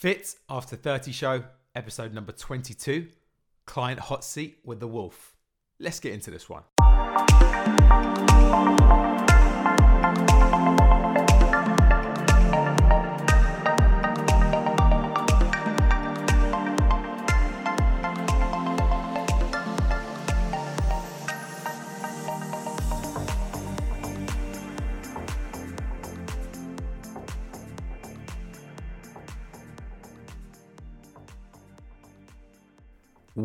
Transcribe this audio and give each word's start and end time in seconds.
Fit 0.00 0.34
After 0.48 0.76
30 0.76 1.12
Show, 1.12 1.44
episode 1.74 2.14
number 2.14 2.32
22 2.32 3.08
Client 3.66 4.00
Hot 4.00 4.24
Seat 4.24 4.56
with 4.64 4.80
the 4.80 4.88
Wolf. 4.88 5.34
Let's 5.78 6.00
get 6.00 6.14
into 6.14 6.30
this 6.30 6.48
one. 6.48 6.62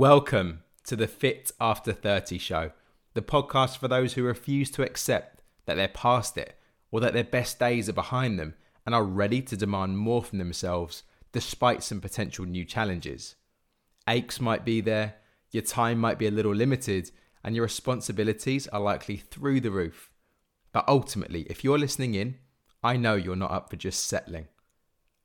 Welcome 0.07 0.61
to 0.83 0.95
the 0.95 1.07
Fit 1.07 1.51
After 1.59 1.91
30 1.91 2.37
show, 2.37 2.69
the 3.15 3.23
podcast 3.23 3.79
for 3.79 3.87
those 3.87 4.13
who 4.13 4.21
refuse 4.21 4.69
to 4.69 4.83
accept 4.83 5.41
that 5.65 5.77
they're 5.77 5.87
past 5.87 6.37
it 6.37 6.59
or 6.91 6.99
that 6.99 7.13
their 7.13 7.23
best 7.23 7.57
days 7.57 7.89
are 7.89 7.93
behind 7.93 8.37
them 8.37 8.53
and 8.85 8.93
are 8.93 9.03
ready 9.03 9.41
to 9.41 9.57
demand 9.57 9.97
more 9.97 10.23
from 10.23 10.37
themselves 10.37 11.01
despite 11.31 11.81
some 11.81 12.01
potential 12.01 12.45
new 12.45 12.65
challenges. 12.65 13.35
Aches 14.07 14.39
might 14.39 14.63
be 14.63 14.79
there, 14.79 15.15
your 15.49 15.63
time 15.63 15.97
might 15.97 16.19
be 16.19 16.27
a 16.27 16.31
little 16.31 16.53
limited, 16.53 17.09
and 17.43 17.55
your 17.55 17.63
responsibilities 17.63 18.67
are 18.67 18.81
likely 18.81 19.17
through 19.17 19.59
the 19.59 19.71
roof. 19.71 20.11
But 20.71 20.87
ultimately, 20.87 21.47
if 21.49 21.63
you're 21.63 21.79
listening 21.79 22.13
in, 22.13 22.35
I 22.83 22.95
know 22.95 23.15
you're 23.15 23.35
not 23.35 23.49
up 23.49 23.71
for 23.71 23.75
just 23.75 24.05
settling. 24.05 24.49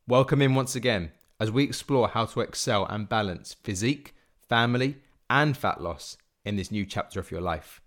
Welcome 0.09 0.41
in 0.41 0.55
once 0.55 0.75
again 0.75 1.11
as 1.39 1.51
we 1.51 1.65
explore 1.65 2.09
how 2.09 2.25
to 2.25 2.41
excel 2.41 2.87
and 2.87 3.11
balance 3.11 3.53
physique 3.63 4.15
family, 4.51 4.97
and 5.31 5.57
fat 5.57 5.81
loss 5.81 6.17
in 6.45 6.57
this 6.57 6.73
new 6.73 6.85
chapter 6.85 7.21
of 7.21 7.31
your 7.31 7.41
life. 7.41 7.81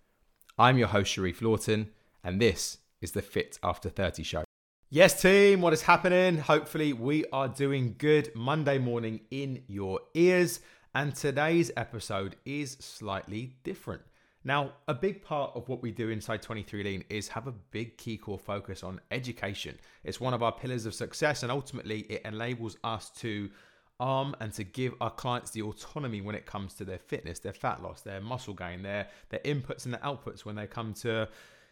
I'm 0.58 0.78
your 0.78 0.88
host, 0.88 1.12
Sharif 1.12 1.42
Lawton, 1.42 1.90
and 2.24 2.40
this 2.40 2.78
is 3.02 3.12
the 3.12 3.22
Fit 3.22 3.60
After 3.62 3.90
30 3.90 4.24
show. 4.24 4.46
Yes, 4.90 5.22
team, 5.22 5.60
what 5.60 5.74
is 5.74 5.82
happening? 5.82 6.38
Hopefully, 6.38 6.94
we 6.94 7.26
are 7.34 7.50
doing 7.50 7.96
good 7.98 8.34
Monday 8.34 8.78
morning 8.78 9.20
in 9.30 9.62
your 9.68 10.00
ears, 10.14 10.62
and 10.96 11.14
today's 11.14 11.70
episode 11.76 12.38
is 12.46 12.78
slightly 12.80 13.58
different. 13.66 14.04
Now, 14.46 14.72
a 14.88 14.94
big 14.94 15.22
part 15.22 15.52
of 15.56 15.68
what 15.68 15.82
we 15.82 15.92
do 15.92 16.12
inside 16.12 16.42
23 16.42 16.82
Lean 16.82 17.04
is 17.10 17.28
have 17.28 17.48
a 17.48 17.54
big 17.72 17.98
key 17.98 18.16
core 18.16 18.40
focus 18.40 18.84
on 18.84 19.02
education. 19.12 19.78
It's 20.06 20.22
one 20.22 20.34
of 20.34 20.42
our 20.42 20.54
pillars 20.54 20.86
of 20.86 20.94
success, 20.94 21.44
and 21.44 21.52
ultimately, 21.52 22.02
it 22.04 22.22
enables 22.24 22.78
us 22.86 23.10
to 23.18 23.50
arm 24.00 24.36
and 24.40 24.54
to 24.54 24.64
give 24.64 24.94
our 25.02 25.12
clients 25.12 25.52
the 25.52 25.62
autonomy 25.62 26.22
when 26.22 26.36
it 26.36 26.46
comes 26.46 26.74
to 26.76 26.86
their 26.86 26.98
fitness, 26.98 27.40
their 27.40 27.54
fat 27.54 27.82
loss, 27.82 28.02
their 28.02 28.22
muscle 28.22 28.54
gain, 28.54 28.82
their 28.82 29.08
their 29.30 29.40
inputs 29.42 29.86
and 29.86 29.94
their 29.94 30.02
outputs 30.02 30.46
when 30.46 30.56
they 30.56 30.68
come 30.68 30.94
to 30.94 31.28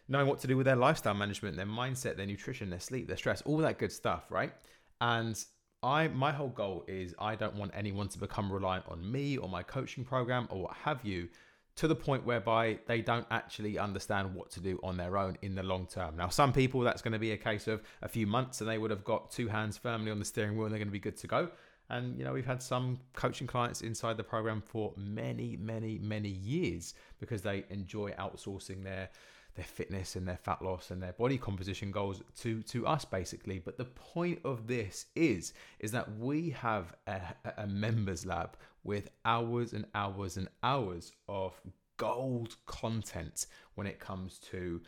knowing 0.08 0.26
what 0.26 0.38
to 0.40 0.46
do 0.46 0.56
with 0.56 0.66
their 0.66 0.76
lifestyle 0.76 1.14
management, 1.14 1.56
their 1.56 1.66
mindset, 1.66 2.16
their 2.16 2.26
nutrition, 2.26 2.70
their 2.70 2.80
sleep, 2.80 3.06
their 3.06 3.16
stress, 3.16 3.42
all 3.42 3.58
that 3.58 3.78
good 3.78 3.92
stuff, 3.92 4.24
right? 4.30 4.52
And 5.00 5.42
I 5.82 6.08
my 6.08 6.32
whole 6.32 6.48
goal 6.48 6.84
is 6.86 7.14
I 7.18 7.34
don't 7.34 7.56
want 7.56 7.72
anyone 7.74 8.08
to 8.08 8.18
become 8.18 8.52
reliant 8.52 8.84
on 8.88 9.10
me 9.10 9.36
or 9.36 9.48
my 9.48 9.62
coaching 9.62 10.04
program 10.04 10.46
or 10.50 10.62
what 10.62 10.74
have 10.74 11.04
you 11.04 11.28
to 11.74 11.88
the 11.88 11.94
point 11.94 12.24
whereby 12.26 12.78
they 12.86 13.00
don't 13.00 13.26
actually 13.30 13.78
understand 13.78 14.34
what 14.34 14.50
to 14.50 14.60
do 14.60 14.78
on 14.82 14.96
their 14.96 15.16
own 15.16 15.38
in 15.42 15.54
the 15.54 15.62
long 15.62 15.86
term. 15.86 16.16
Now, 16.16 16.28
some 16.28 16.52
people 16.52 16.80
that's 16.82 17.00
going 17.00 17.14
to 17.14 17.18
be 17.18 17.32
a 17.32 17.36
case 17.36 17.66
of 17.66 17.82
a 18.02 18.08
few 18.08 18.26
months 18.26 18.60
and 18.60 18.68
they 18.68 18.76
would 18.76 18.90
have 18.90 19.04
got 19.04 19.30
two 19.30 19.48
hands 19.48 19.78
firmly 19.78 20.10
on 20.10 20.18
the 20.18 20.24
steering 20.24 20.56
wheel 20.56 20.66
and 20.66 20.72
they're 20.72 20.78
going 20.78 20.88
to 20.88 20.92
be 20.92 20.98
good 20.98 21.16
to 21.16 21.26
go. 21.26 21.48
And 21.92 22.18
you 22.18 22.24
know, 22.24 22.32
we've 22.32 22.46
had 22.46 22.62
some 22.62 22.98
coaching 23.14 23.46
clients 23.46 23.82
inside 23.82 24.16
the 24.16 24.24
program 24.24 24.62
for 24.62 24.92
many, 24.96 25.58
many, 25.60 25.98
many 25.98 26.30
years 26.30 26.94
because 27.20 27.42
they 27.42 27.64
enjoy 27.70 28.10
outsourcing 28.12 28.82
their 28.82 29.10
their 29.54 29.64
fitness 29.66 30.16
and 30.16 30.26
their 30.26 30.38
fat 30.38 30.62
loss 30.62 30.90
and 30.90 31.02
their 31.02 31.12
body 31.12 31.36
composition 31.36 31.90
goals 31.90 32.22
to 32.40 32.62
to 32.62 32.86
us 32.86 33.04
basically. 33.04 33.58
But 33.58 33.76
the 33.76 33.84
point 33.84 34.40
of 34.44 34.66
this 34.66 35.06
is 35.14 35.52
is 35.78 35.92
that 35.92 36.16
we 36.18 36.50
have 36.50 36.94
a, 37.06 37.20
a 37.58 37.66
members 37.66 38.24
lab 38.24 38.56
with 38.82 39.10
hours 39.26 39.74
and 39.74 39.84
hours 39.94 40.38
and 40.38 40.48
hours 40.62 41.12
of 41.28 41.60
gold 41.98 42.56
content 42.64 43.46
when 43.74 43.86
it 43.86 44.00
comes 44.00 44.38
to 44.38 44.80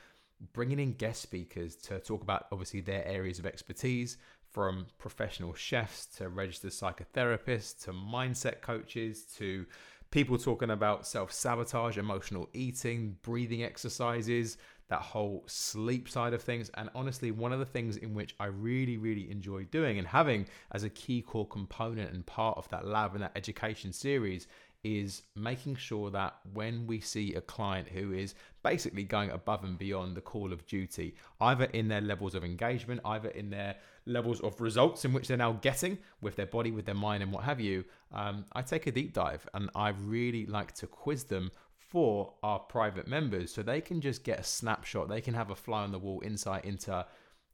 bringing 0.52 0.80
in 0.80 0.92
guest 0.94 1.22
speakers 1.22 1.76
to 1.76 1.98
talk 2.00 2.22
about 2.22 2.46
obviously 2.50 2.80
their 2.80 3.06
areas 3.06 3.38
of 3.38 3.46
expertise 3.46 4.16
from 4.54 4.86
professional 4.98 5.52
chefs 5.52 6.06
to 6.06 6.28
registered 6.28 6.70
psychotherapists 6.70 7.84
to 7.84 7.92
mindset 7.92 8.60
coaches 8.60 9.24
to 9.36 9.66
people 10.12 10.38
talking 10.38 10.70
about 10.70 11.04
self 11.08 11.32
sabotage, 11.32 11.98
emotional 11.98 12.48
eating, 12.52 13.16
breathing 13.22 13.64
exercises, 13.64 14.56
that 14.88 15.00
whole 15.00 15.42
sleep 15.48 16.08
side 16.08 16.32
of 16.32 16.40
things. 16.40 16.70
And 16.74 16.88
honestly, 16.94 17.32
one 17.32 17.52
of 17.52 17.58
the 17.58 17.66
things 17.66 17.96
in 17.96 18.14
which 18.14 18.36
I 18.38 18.46
really, 18.46 18.96
really 18.96 19.28
enjoy 19.28 19.64
doing 19.64 19.98
and 19.98 20.06
having 20.06 20.46
as 20.70 20.84
a 20.84 20.90
key 20.90 21.20
core 21.20 21.48
component 21.48 22.12
and 22.12 22.24
part 22.24 22.56
of 22.56 22.68
that 22.68 22.86
lab 22.86 23.14
and 23.14 23.24
that 23.24 23.32
education 23.34 23.92
series 23.92 24.46
is 24.84 25.22
making 25.34 25.74
sure 25.74 26.10
that 26.10 26.36
when 26.52 26.86
we 26.86 27.00
see 27.00 27.34
a 27.34 27.40
client 27.40 27.88
who 27.88 28.12
is 28.12 28.34
basically 28.62 29.02
going 29.02 29.30
above 29.30 29.64
and 29.64 29.78
beyond 29.78 30.14
the 30.14 30.20
call 30.20 30.52
of 30.52 30.64
duty, 30.66 31.16
either 31.40 31.64
in 31.64 31.88
their 31.88 32.02
levels 32.02 32.34
of 32.34 32.44
engagement, 32.44 33.00
either 33.04 33.30
in 33.30 33.50
their 33.50 33.74
levels 34.06 34.40
of 34.40 34.60
results 34.60 35.04
in 35.04 35.12
which 35.12 35.28
they're 35.28 35.36
now 35.36 35.52
getting 35.52 35.98
with 36.20 36.36
their 36.36 36.46
body, 36.46 36.70
with 36.70 36.84
their 36.84 36.94
mind, 36.94 37.22
and 37.22 37.32
what 37.32 37.44
have 37.44 37.60
you, 37.60 37.84
um, 38.12 38.44
I 38.52 38.62
take 38.62 38.86
a 38.86 38.92
deep 38.92 39.12
dive 39.12 39.46
and 39.54 39.70
I 39.74 39.90
really 39.90 40.46
like 40.46 40.72
to 40.76 40.86
quiz 40.86 41.24
them 41.24 41.50
for 41.76 42.34
our 42.42 42.58
private 42.58 43.06
members 43.06 43.52
so 43.52 43.62
they 43.62 43.80
can 43.80 44.00
just 44.00 44.24
get 44.24 44.40
a 44.40 44.44
snapshot, 44.44 45.08
they 45.08 45.20
can 45.20 45.34
have 45.34 45.50
a 45.50 45.54
fly 45.54 45.82
on 45.82 45.92
the 45.92 45.98
wall 45.98 46.22
insight 46.24 46.64
into 46.64 47.06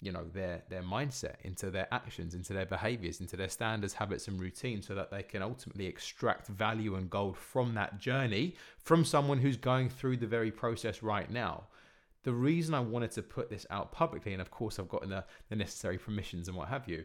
you 0.03 0.13
know 0.13 0.25
their 0.33 0.63
their 0.69 0.83
mindset 0.83 1.35
into 1.43 1.71
their 1.71 1.87
actions 1.93 2.35
into 2.35 2.53
their 2.53 2.67
behaviors 2.67 3.21
into 3.21 3.37
their 3.37 3.49
standards 3.49 3.93
habits 3.93 4.29
and 4.29 4.41
routines 4.41 4.87
so 4.87 4.95
that 4.95 5.11
they 5.11 5.23
can 5.23 5.43
ultimately 5.43 5.87
extract 5.87 6.47
value 6.47 6.95
and 6.95 7.11
gold 7.11 7.37
from 7.37 7.75
that 7.75 7.99
journey 7.99 8.57
from 8.79 9.05
someone 9.05 9.39
who's 9.39 9.57
going 9.57 9.89
through 9.89 10.17
the 10.17 10.27
very 10.27 10.51
process 10.51 11.03
right 11.03 11.31
now 11.31 11.65
the 12.23 12.33
reason 12.33 12.75
I 12.75 12.81
wanted 12.81 13.13
to 13.13 13.23
put 13.23 13.51
this 13.51 13.67
out 13.71 13.93
publicly, 13.93 14.33
and 14.33 14.43
of 14.43 14.51
course 14.51 14.79
I've 14.79 14.89
gotten 14.89 15.11
the, 15.11 15.25
the 15.49 15.57
necessary 15.57 15.99
permissions 15.99 16.49
and 16.49 16.57
what 16.57 16.69
have 16.69 16.89
you, 16.89 17.05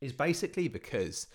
is 0.00 0.12
basically 0.12 0.68
because 0.68 1.26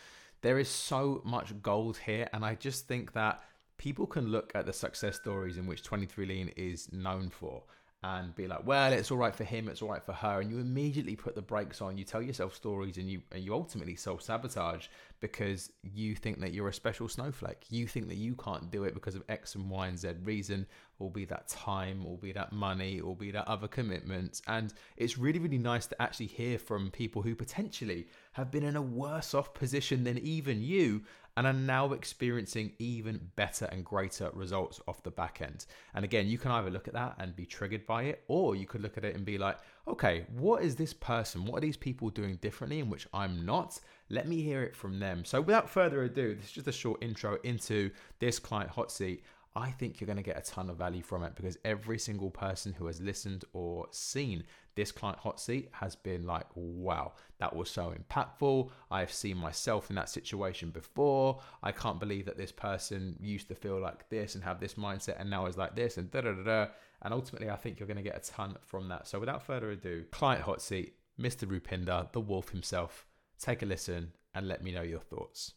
there 0.41 0.59
is 0.59 0.69
so 0.69 1.21
much 1.23 1.61
gold 1.61 1.97
here. 1.97 2.29
And 2.33 2.43
I 2.43 2.55
just 2.55 2.87
think 2.87 3.13
that 3.13 3.43
people 3.77 4.07
can 4.07 4.27
look 4.27 4.51
at 4.55 4.65
the 4.65 4.73
success 4.73 5.15
stories 5.15 5.57
in 5.57 5.67
which 5.67 5.83
23 5.83 6.25
Lean 6.25 6.51
is 6.55 6.91
known 6.91 7.29
for 7.29 7.63
and 8.03 8.35
be 8.35 8.47
like, 8.47 8.65
well, 8.65 8.91
it's 8.91 9.11
all 9.11 9.17
right 9.17 9.33
for 9.33 9.45
him, 9.45 9.69
it's 9.69 9.81
all 9.81 9.89
right 9.89 10.03
for 10.03 10.11
her, 10.11 10.41
and 10.41 10.51
you 10.51 10.59
immediately 10.59 11.15
put 11.15 11.35
the 11.35 11.41
brakes 11.41 11.81
on. 11.81 11.97
You 11.97 12.03
tell 12.03 12.21
yourself 12.21 12.53
stories, 12.53 12.97
and 12.97 13.09
you 13.09 13.21
and 13.31 13.43
you 13.43 13.53
ultimately 13.53 13.95
self 13.95 14.21
sabotage 14.21 14.87
because 15.21 15.71
you 15.83 16.15
think 16.15 16.41
that 16.41 16.53
you're 16.53 16.67
a 16.67 16.73
special 16.73 17.07
snowflake. 17.07 17.63
You 17.69 17.87
think 17.87 18.09
that 18.09 18.17
you 18.17 18.35
can't 18.35 18.69
do 18.69 18.83
it 18.83 18.93
because 18.93 19.15
of 19.15 19.23
X 19.29 19.55
and 19.55 19.69
Y 19.69 19.87
and 19.87 19.97
Z 19.97 20.15
reason, 20.23 20.65
or 20.99 21.09
be 21.09 21.23
that 21.25 21.47
time, 21.47 22.05
or 22.05 22.17
be 22.17 22.33
that 22.33 22.51
money, 22.51 22.99
or 22.99 23.15
be 23.15 23.31
that 23.31 23.47
other 23.47 23.69
commitments. 23.69 24.41
And 24.47 24.73
it's 24.97 25.17
really, 25.17 25.39
really 25.39 25.57
nice 25.57 25.87
to 25.87 26.01
actually 26.01 26.27
hear 26.27 26.59
from 26.59 26.91
people 26.91 27.21
who 27.21 27.35
potentially 27.35 28.07
have 28.33 28.51
been 28.51 28.63
in 28.63 28.75
a 28.75 28.81
worse 28.81 29.33
off 29.33 29.53
position 29.53 30.03
than 30.03 30.17
even 30.17 30.61
you 30.61 31.03
and 31.35 31.47
are 31.47 31.53
now 31.53 31.91
experiencing 31.93 32.73
even 32.79 33.31
better 33.35 33.65
and 33.65 33.83
greater 33.83 34.29
results 34.33 34.79
off 34.87 35.03
the 35.03 35.11
back 35.11 35.41
end. 35.41 35.65
And 35.93 36.05
again, 36.05 36.27
you 36.27 36.37
can 36.37 36.51
either 36.51 36.69
look 36.69 36.87
at 36.87 36.93
that 36.93 37.15
and 37.17 37.35
be 37.35 37.45
triggered 37.45 37.85
by 37.85 38.03
it, 38.03 38.23
or 38.27 38.55
you 38.55 38.67
could 38.67 38.81
look 38.81 38.97
at 38.97 39.05
it 39.05 39.15
and 39.15 39.25
be 39.25 39.37
like, 39.37 39.57
okay, 39.87 40.25
what 40.35 40.63
is 40.63 40.75
this 40.75 40.93
person? 40.93 41.45
What 41.45 41.57
are 41.57 41.65
these 41.65 41.77
people 41.77 42.09
doing 42.09 42.35
differently 42.37 42.79
in 42.79 42.89
which 42.89 43.07
I'm 43.13 43.45
not? 43.45 43.79
Let 44.09 44.27
me 44.27 44.41
hear 44.41 44.63
it 44.63 44.75
from 44.75 44.99
them. 44.99 45.25
So, 45.25 45.41
without 45.41 45.69
further 45.69 46.03
ado, 46.03 46.35
this 46.35 46.45
is 46.45 46.51
just 46.51 46.67
a 46.67 46.71
short 46.71 47.03
intro 47.03 47.37
into 47.43 47.89
this 48.19 48.37
client 48.37 48.69
hot 48.69 48.91
seat. 48.91 49.23
I 49.55 49.69
think 49.69 49.99
you're 49.99 50.07
going 50.07 50.17
to 50.17 50.23
get 50.23 50.37
a 50.37 50.51
ton 50.51 50.69
of 50.69 50.77
value 50.77 51.03
from 51.03 51.23
it 51.23 51.35
because 51.35 51.57
every 51.63 51.99
single 51.99 52.31
person 52.31 52.73
who 52.73 52.87
has 52.87 52.99
listened 52.99 53.45
or 53.53 53.87
seen 53.91 54.43
this 54.75 54.91
client 54.91 55.19
hot 55.19 55.39
seat 55.39 55.69
has 55.71 55.95
been 55.95 56.25
like, 56.25 56.47
wow, 56.55 57.13
that 57.39 57.55
was 57.55 57.69
so 57.69 57.93
impactful. 57.93 58.69
I've 58.89 59.11
seen 59.11 59.37
myself 59.37 59.89
in 59.89 59.95
that 59.95 60.09
situation 60.09 60.69
before. 60.69 61.39
I 61.61 61.71
can't 61.71 61.99
believe 61.99 62.25
that 62.25 62.37
this 62.37 62.51
person 62.51 63.17
used 63.19 63.47
to 63.49 63.55
feel 63.55 63.79
like 63.79 64.09
this 64.09 64.35
and 64.35 64.43
have 64.43 64.59
this 64.59 64.75
mindset 64.75 65.19
and 65.19 65.29
now 65.29 65.45
is 65.45 65.57
like 65.57 65.75
this 65.75 65.97
and 65.97 66.09
da 66.11 66.21
da 66.21 66.31
da 66.31 66.43
da. 66.43 66.67
And 67.01 67.13
ultimately, 67.13 67.49
I 67.49 67.55
think 67.55 67.79
you're 67.79 67.87
going 67.87 67.97
to 67.97 68.03
get 68.03 68.17
a 68.17 68.31
ton 68.31 68.55
from 68.61 68.87
that. 68.89 69.07
So 69.07 69.19
without 69.19 69.45
further 69.45 69.71
ado, 69.71 70.05
client 70.11 70.43
hot 70.43 70.61
seat, 70.61 70.95
Mr. 71.19 71.45
Rupinder, 71.47 72.11
the 72.11 72.21
wolf 72.21 72.49
himself. 72.49 73.05
Take 73.39 73.61
a 73.61 73.65
listen 73.65 74.13
and 74.33 74.47
let 74.47 74.63
me 74.63 74.71
know 74.71 74.81
your 74.81 75.01
thoughts. 75.01 75.53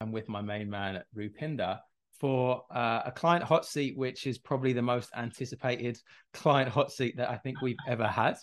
I'm 0.00 0.12
with 0.12 0.28
my 0.28 0.40
main 0.40 0.68
man, 0.70 1.02
Rupinder 1.16 1.78
for 2.18 2.64
uh, 2.70 3.02
a 3.04 3.12
client 3.12 3.44
hot 3.44 3.66
seat, 3.66 3.96
which 3.96 4.26
is 4.26 4.38
probably 4.38 4.72
the 4.72 4.82
most 4.82 5.10
anticipated 5.16 5.98
client 6.32 6.70
hot 6.70 6.90
seat 6.90 7.16
that 7.16 7.30
I 7.30 7.36
think 7.36 7.60
we've 7.60 7.76
ever 7.86 8.06
had. 8.06 8.36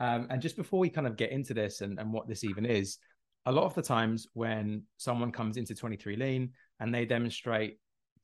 Um, 0.00 0.26
and 0.30 0.42
just 0.42 0.56
before 0.56 0.80
we 0.80 0.90
kind 0.90 1.06
of 1.06 1.16
get 1.16 1.30
into 1.30 1.54
this 1.54 1.80
and, 1.80 1.98
and 1.98 2.12
what 2.12 2.28
this 2.28 2.44
even 2.44 2.66
is, 2.66 2.98
a 3.46 3.52
lot 3.52 3.64
of 3.64 3.74
the 3.74 3.82
times 3.82 4.26
when 4.32 4.82
someone 4.96 5.30
comes 5.30 5.56
into 5.56 5.74
23 5.74 6.16
lean 6.16 6.50
and 6.80 6.94
they 6.94 7.04
demonstrate 7.04 7.78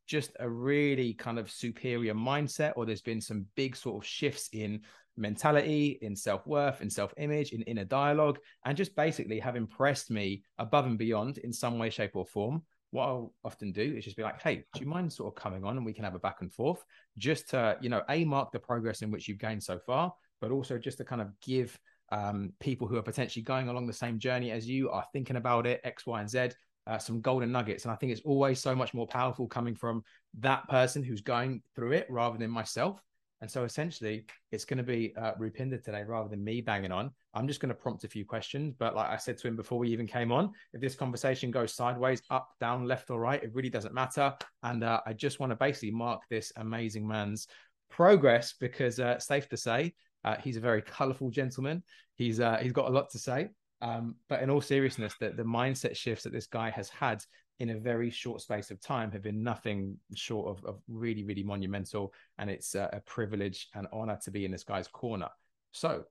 just 0.06 0.32
a 0.40 0.49
really 0.49 1.14
kind 1.14 1.38
of 1.38 1.50
superior 1.50 2.14
mindset 2.14 2.72
or 2.75 2.84
there's 2.84 3.02
been 3.02 3.20
some 3.20 3.46
big 3.55 3.76
sort 3.76 4.02
of 4.02 4.08
shifts 4.08 4.49
in 4.52 4.81
mentality 5.17 5.99
in 6.02 6.17
self-worth 6.17 6.81
in 6.81 6.88
self-image 6.88 7.52
in 7.52 7.62
inner 7.62 7.84
dialogue 7.84 8.38
and 8.64 8.76
just 8.76 8.96
basically 8.96 9.38
have 9.38 9.55
impressed 9.55 10.11
me 10.11 10.43
above 10.58 10.87
and 10.87 10.99
beyond 10.99 11.38
in 11.38 11.52
some 11.52 11.78
way 11.78 11.90
shape 11.90 12.12
or 12.14 12.25
form 12.25 12.62
what 12.90 13.06
I'll 13.06 13.32
often 13.44 13.72
do 13.72 13.94
is 13.96 14.05
just 14.05 14.17
be 14.17 14.22
like, 14.22 14.43
hey, 14.43 14.64
do 14.75 14.81
you 14.81 14.87
mind 14.87 15.12
sort 15.12 15.32
of 15.32 15.40
coming 15.40 15.64
on 15.64 15.76
and 15.76 15.87
we 15.87 15.93
can 15.93 16.05
have 16.05 16.14
a 16.14 16.19
back 16.19 16.38
and 16.40 16.52
forth 16.52 16.84
just 17.19 17.49
to, 17.50 17.76
you 17.81 17.88
know, 17.88 18.02
A, 18.08 18.25
mark 18.25 18.52
the 18.52 18.58
progress 18.58 19.02
in 19.02 19.11
which 19.11 19.28
you've 19.28 19.38
gained 19.38 19.62
so 19.62 19.78
far, 19.78 20.12
but 20.41 20.51
also 20.51 20.79
just 20.79 20.99
to 20.99 21.05
kind 21.05 21.21
of 21.21 21.29
give 21.41 21.79
um, 22.13 22.53
people 22.61 22.89
who 22.89 22.97
are 22.97 23.03
potentially 23.03 23.43
going 23.43 23.69
along 23.69 23.87
the 23.87 23.93
same 23.93 24.19
journey 24.19 24.51
as 24.51 24.69
you 24.69 24.91
are 24.91 25.05
thinking 25.13 25.37
about 25.37 25.67
it, 25.67 25.81
X, 25.85 26.07
Y, 26.07 26.21
and 26.21 26.29
Z, 26.29 26.51
uh, 26.87 26.99
some 26.99 27.21
golden 27.21 27.53
nuggets. 27.53 27.85
And 27.85 27.93
I 27.93 27.97
think 27.97 28.13
it's 28.13 28.23
always 28.23 28.59
so 28.61 28.75
much 28.75 28.95
more 28.95 29.07
powerful 29.07 29.47
coming 29.47 29.75
from 29.75 30.03
that 30.41 30.69
person 30.69 31.03
who's 31.05 31.21
going 31.21 31.63
through 31.75 31.93
it 31.93 32.07
rather 32.11 32.39
than 32.39 32.51
myself. 32.51 33.01
And 33.43 33.51
so 33.51 33.65
essentially, 33.65 34.27
it's 34.53 34.67
going 34.67 34.79
to 34.79 34.85
be 34.85 35.15
uh, 35.17 35.33
Rupinder 35.41 35.83
today 35.83 36.03
rather 36.03 36.29
than 36.29 36.45
me 36.45 36.61
banging 36.61 36.93
on. 36.93 37.11
I'm 37.33 37.49
just 37.49 37.61
going 37.61 37.71
to 37.71 37.75
prompt 37.75 38.05
a 38.05 38.09
few 38.09 38.25
questions. 38.25 38.75
But 38.79 38.95
like 38.95 39.09
I 39.09 39.17
said 39.17 39.39
to 39.39 39.49
him 39.49 39.57
before 39.57 39.79
we 39.79 39.89
even 39.91 40.07
came 40.07 40.31
on, 40.31 40.51
if 40.75 40.81
this 40.81 40.95
conversation 40.95 41.51
goes 41.51 41.75
sideways, 41.75 42.21
up, 42.29 42.51
down, 42.61 42.87
left, 42.87 43.09
or 43.09 43.19
right, 43.19 43.43
it 43.43 43.55
really 43.55 43.71
doesn't 43.71 43.95
matter. 43.95 44.35
And 44.63 44.85
uh, 44.85 45.01
I 45.07 45.15
just 45.15 45.41
want 45.41 45.51
to 45.51 45.57
basically 45.57 45.93
mark 45.93 46.23
this 46.29 46.53
amazing 46.57 47.07
man's 47.07 47.47
progress 47.89 48.55
because, 48.61 49.01
uh, 49.01 49.19
safe 49.19 49.49
to 49.49 49.57
say, 49.57 49.95
uh, 50.25 50.37
he's 50.43 50.56
a 50.56 50.61
very 50.61 50.82
colorful 50.82 51.31
gentleman. 51.31 51.82
He's 52.14 52.40
uh, 52.40 52.58
he's 52.58 52.72
got 52.72 52.88
a 52.88 52.93
lot 52.93 53.11
to 53.11 53.19
say. 53.19 53.49
Um, 53.82 54.17
but 54.28 54.43
in 54.43 54.50
all 54.50 54.61
seriousness, 54.61 55.14
the, 55.19 55.31
the 55.31 55.43
mindset 55.43 55.96
shifts 55.96 56.25
that 56.25 56.32
this 56.32 56.46
guy 56.46 56.70
has 56.70 56.88
had 56.90 57.25
in 57.61 57.70
a 57.70 57.78
very 57.78 58.11
short 58.11 58.40
space 58.40 58.70
of 58.70 58.81
time 58.81 59.11
have 59.11 59.22
been 59.22 59.43
nothing 59.43 59.96
short 60.14 60.49
of, 60.58 60.64
of 60.64 60.81
really, 60.88 61.25
really 61.25 61.43
monumental. 61.43 62.12
And 62.38 62.50
it's 62.50 62.75
a, 62.75 62.90
a 62.93 63.00
privilege 63.00 63.69
and 63.75 63.87
honor 63.93 64.19
to 64.25 64.31
be 64.31 64.44
in 64.44 64.50
this 64.50 64.64
guy's 64.64 64.88
corner. 64.88 65.28
So, 65.72 66.05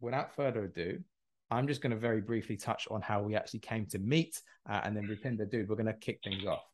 without 0.00 0.34
further 0.34 0.64
ado, 0.64 1.00
I'm 1.50 1.68
just 1.68 1.80
going 1.80 1.92
to 1.92 1.96
very 1.96 2.20
briefly 2.20 2.56
touch 2.56 2.88
on 2.90 3.00
how 3.00 3.22
we 3.22 3.36
actually 3.36 3.60
came 3.60 3.86
to 3.86 3.98
meet. 3.98 4.40
Uh, 4.68 4.80
and 4.84 4.96
then 4.96 5.04
Rupinder, 5.04 5.48
dude, 5.48 5.68
we're 5.68 5.76
going 5.76 5.86
to 5.86 5.94
kick 5.94 6.20
things 6.24 6.44
off. 6.44 6.64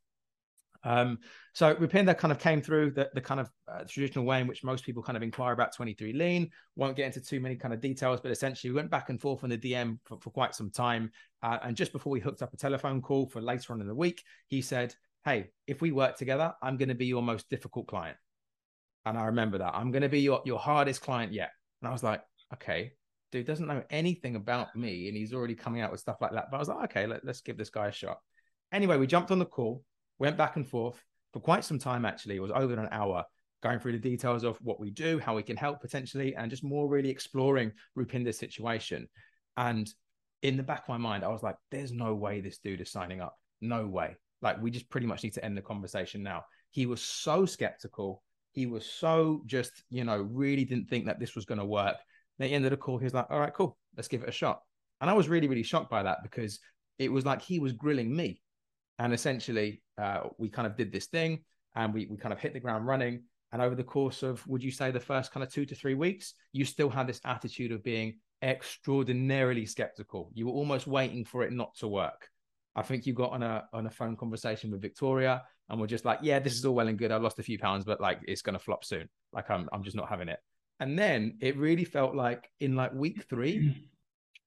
Um, 0.85 1.19
so 1.55 1.75
Rupinder 1.75 2.17
kind 2.17 2.33
of 2.33 2.39
came 2.39 2.61
through 2.61 2.93
the, 2.93 3.11
the 3.15 3.21
kind 3.21 3.41
of 3.41 3.51
uh, 3.69 3.85
traditional 3.89 4.25
way 4.25 4.41
in 4.41 4.47
which 4.47 4.65
most 4.65 4.85
people 4.85 5.03
kind 5.03 5.17
of 5.17 5.23
inquire 5.23 5.53
about 5.53 5.75
23 5.75 6.13
lean. 6.13 6.51
Won't 6.77 6.97
get 6.97 7.07
into 7.07 7.21
too 7.21 7.41
many 7.41 7.57
kind 7.57 7.73
of 7.73 7.81
details, 7.81 8.21
but 8.21 8.31
essentially 8.31 8.71
we 8.71 8.77
went 8.77 8.91
back 8.91 9.11
and 9.11 9.21
forth 9.21 9.45
on 9.45 9.51
the 9.51 9.59
DM 9.59 9.99
for, 10.05 10.19
for 10.21 10.31
quite 10.31 10.55
some 10.55 10.71
time. 10.71 11.11
Uh, 11.43 11.59
and 11.63 11.77
just 11.77 11.93
before 11.93 12.13
we 12.13 12.21
hooked 12.21 12.43
up 12.43 12.53
a 12.53 12.57
telephone 12.57 13.01
call 13.01 13.27
for 13.27 13.41
later 13.41 13.73
on 13.73 13.81
in 13.81 13.87
the 13.87 13.95
week, 13.95 14.23
he 14.49 14.61
said, 14.63 14.95
Hey, 15.25 15.51
if 15.69 15.81
we 15.81 15.93
work 15.93 16.17
together, 16.17 16.53
I'm 16.63 16.77
going 16.77 16.89
to 16.89 16.97
be 16.97 17.07
your 17.07 17.23
most 17.23 17.49
difficult 17.49 17.87
client. 17.87 18.17
And 19.05 19.17
I 19.19 19.27
remember 19.27 19.59
that 19.59 19.75
I'm 19.75 19.93
going 19.93 20.03
to 20.03 20.09
be 20.09 20.21
your, 20.21 20.43
your 20.45 20.59
hardest 20.59 21.01
client 21.01 21.33
yet. 21.33 21.51
And 21.81 21.89
I 21.89 21.93
was 21.93 22.03
like, 22.03 22.23
okay, 22.55 22.93
dude 23.33 23.47
doesn't 23.47 23.67
know 23.67 23.83
anything 23.91 24.37
about 24.37 24.75
me 24.77 25.09
and 25.09 25.17
he's 25.17 25.33
already 25.33 25.55
coming 25.55 25.81
out 25.81 25.91
with 25.91 26.01
stuff 26.01 26.19
like 26.21 26.33
that. 26.33 26.51
But 26.51 26.57
I 26.57 26.61
was 26.61 26.69
like, 26.69 26.85
okay, 26.85 27.07
let, 27.07 27.25
let's 27.25 27.41
give 27.41 27.57
this 27.57 27.71
guy 27.71 27.89
a 27.89 27.93
shot. 27.93 28.19
Anyway, 28.73 28.97
we 28.97 29.07
jumped 29.07 29.31
on 29.31 29.39
the 29.39 29.45
call 29.45 29.83
went 30.23 30.37
back 30.37 30.55
and 30.55 30.67
forth 30.67 31.03
for 31.33 31.41
quite 31.41 31.65
some 31.65 31.81
time, 31.81 32.05
actually. 32.05 32.37
It 32.37 32.43
was 32.43 32.53
over 32.53 32.75
an 32.75 32.89
hour 32.93 33.25
going 33.61 33.81
through 33.81 33.93
the 33.93 33.99
details 33.99 34.45
of 34.45 34.57
what 34.63 34.79
we 34.79 34.91
do, 34.91 35.19
how 35.19 35.35
we 35.35 35.43
can 35.43 35.57
help 35.57 35.81
potentially, 35.81 36.35
and 36.37 36.49
just 36.49 36.63
more 36.63 36.89
really 36.89 37.11
exploring 37.11 37.73
Rupinder's 37.97 38.39
situation. 38.39 39.09
And 39.57 39.93
in 40.43 40.57
the 40.57 40.63
back 40.63 40.83
of 40.83 40.89
my 40.89 40.97
mind, 40.97 41.25
I 41.25 41.29
was 41.29 41.43
like, 41.43 41.57
there's 41.73 41.93
no 41.93 42.15
way 42.15 42.41
this 42.41 42.59
dude 42.59 42.81
is 42.81 42.93
signing 42.93 43.21
up. 43.21 43.37
No 43.61 43.87
way. 43.87 44.17
Like, 44.41 44.63
we 44.63 44.71
just 44.71 44.89
pretty 44.91 45.09
much 45.09 45.25
need 45.25 45.35
to 45.35 45.45
end 45.45 45.57
the 45.57 45.63
conversation 45.63 46.23
now. 46.23 46.45
He 46.71 46.87
was 46.87 47.03
so 47.03 47.45
skeptical. 47.45 48.23
He 48.53 48.67
was 48.67 48.87
so 48.87 49.43
just, 49.47 49.73
you 49.91 50.05
know, 50.05 50.19
really 50.31 50.65
didn't 50.65 50.89
think 50.89 51.07
that 51.07 51.19
this 51.19 51.35
was 51.35 51.45
going 51.45 51.59
to 51.59 51.65
work. 51.65 51.97
At 51.97 52.49
the 52.49 52.55
end 52.55 52.65
of 52.65 52.71
the 52.71 52.77
call, 52.77 52.99
he 52.99 53.05
was 53.05 53.15
like, 53.15 53.27
all 53.29 53.41
right, 53.41 53.55
cool, 53.55 53.77
let's 53.97 54.09
give 54.09 54.23
it 54.23 54.29
a 54.29 54.33
shot. 54.33 54.61
And 55.01 55.11
I 55.11 55.15
was 55.15 55.29
really, 55.29 55.49
really 55.49 55.65
shocked 55.65 55.91
by 55.91 56.05
that 56.05 56.19
because 56.23 56.61
it 56.99 57.11
was 57.11 57.25
like 57.25 57.43
he 57.43 57.59
was 57.59 57.73
grilling 57.73 58.15
me. 58.15 58.41
And 58.99 59.13
essentially, 59.13 59.83
uh, 60.01 60.29
we 60.39 60.49
kind 60.49 60.67
of 60.67 60.77
did 60.77 60.93
this 60.93 61.07
thing 61.07 61.45
and 61.75 61.93
we, 61.93 62.07
we 62.07 62.17
kind 62.17 62.33
of 62.33 62.39
hit 62.39 62.53
the 62.53 62.61
ground 62.61 62.87
running. 62.87 63.25
And 63.53 63.61
over 63.61 63.75
the 63.75 63.85
course 63.85 64.23
of, 64.23 64.47
would 64.47 64.63
you 64.63 64.71
say, 64.71 64.91
the 64.91 65.01
first 65.01 65.33
kind 65.33 65.45
of 65.45 65.53
two 65.53 65.67
to 65.67 65.75
three 65.75 65.95
weeks, 65.95 66.35
you 66.53 66.65
still 66.65 66.89
had 66.89 67.07
this 67.07 67.21
attitude 67.25 67.73
of 67.73 67.83
being 67.83 68.19
extraordinarily 68.43 69.67
skeptical. 69.67 70.31
You 70.35 70.47
were 70.47 70.53
almost 70.53 70.87
waiting 70.87 71.25
for 71.25 71.43
it 71.43 71.53
not 71.53 71.75
to 71.77 71.89
work. 71.89 72.29
I 72.75 72.83
think 72.83 73.07
you 73.07 73.13
got 73.13 73.33
on 73.33 73.43
a 73.43 73.65
on 73.73 73.87
a 73.87 73.91
phone 73.91 74.17
conversation 74.17 74.71
with 74.71 74.81
Victoria 74.81 75.43
and 75.69 75.81
we're 75.81 75.87
just 75.87 76.05
like, 76.05 76.21
yeah, 76.23 76.39
this 76.39 76.55
is 76.55 76.65
all 76.65 76.75
well 76.75 76.89
and 76.89 76.99
good. 76.99 77.13
I 77.13 77.17
lost 77.17 77.39
a 77.39 77.43
few 77.43 77.59
pounds, 77.59 77.85
but 77.85 78.01
like 78.01 78.21
it's 78.27 78.43
gonna 78.43 78.59
flop 78.59 78.85
soon. 78.85 79.09
Like 79.33 79.51
I'm 79.51 79.69
I'm 79.73 79.83
just 79.83 79.97
not 79.97 80.09
having 80.09 80.29
it. 80.29 80.39
And 80.81 80.99
then 80.99 81.37
it 81.41 81.57
really 81.57 81.85
felt 81.85 82.15
like 82.15 82.51
in 82.61 82.75
like 82.75 82.93
week 82.93 83.25
three, 83.29 83.89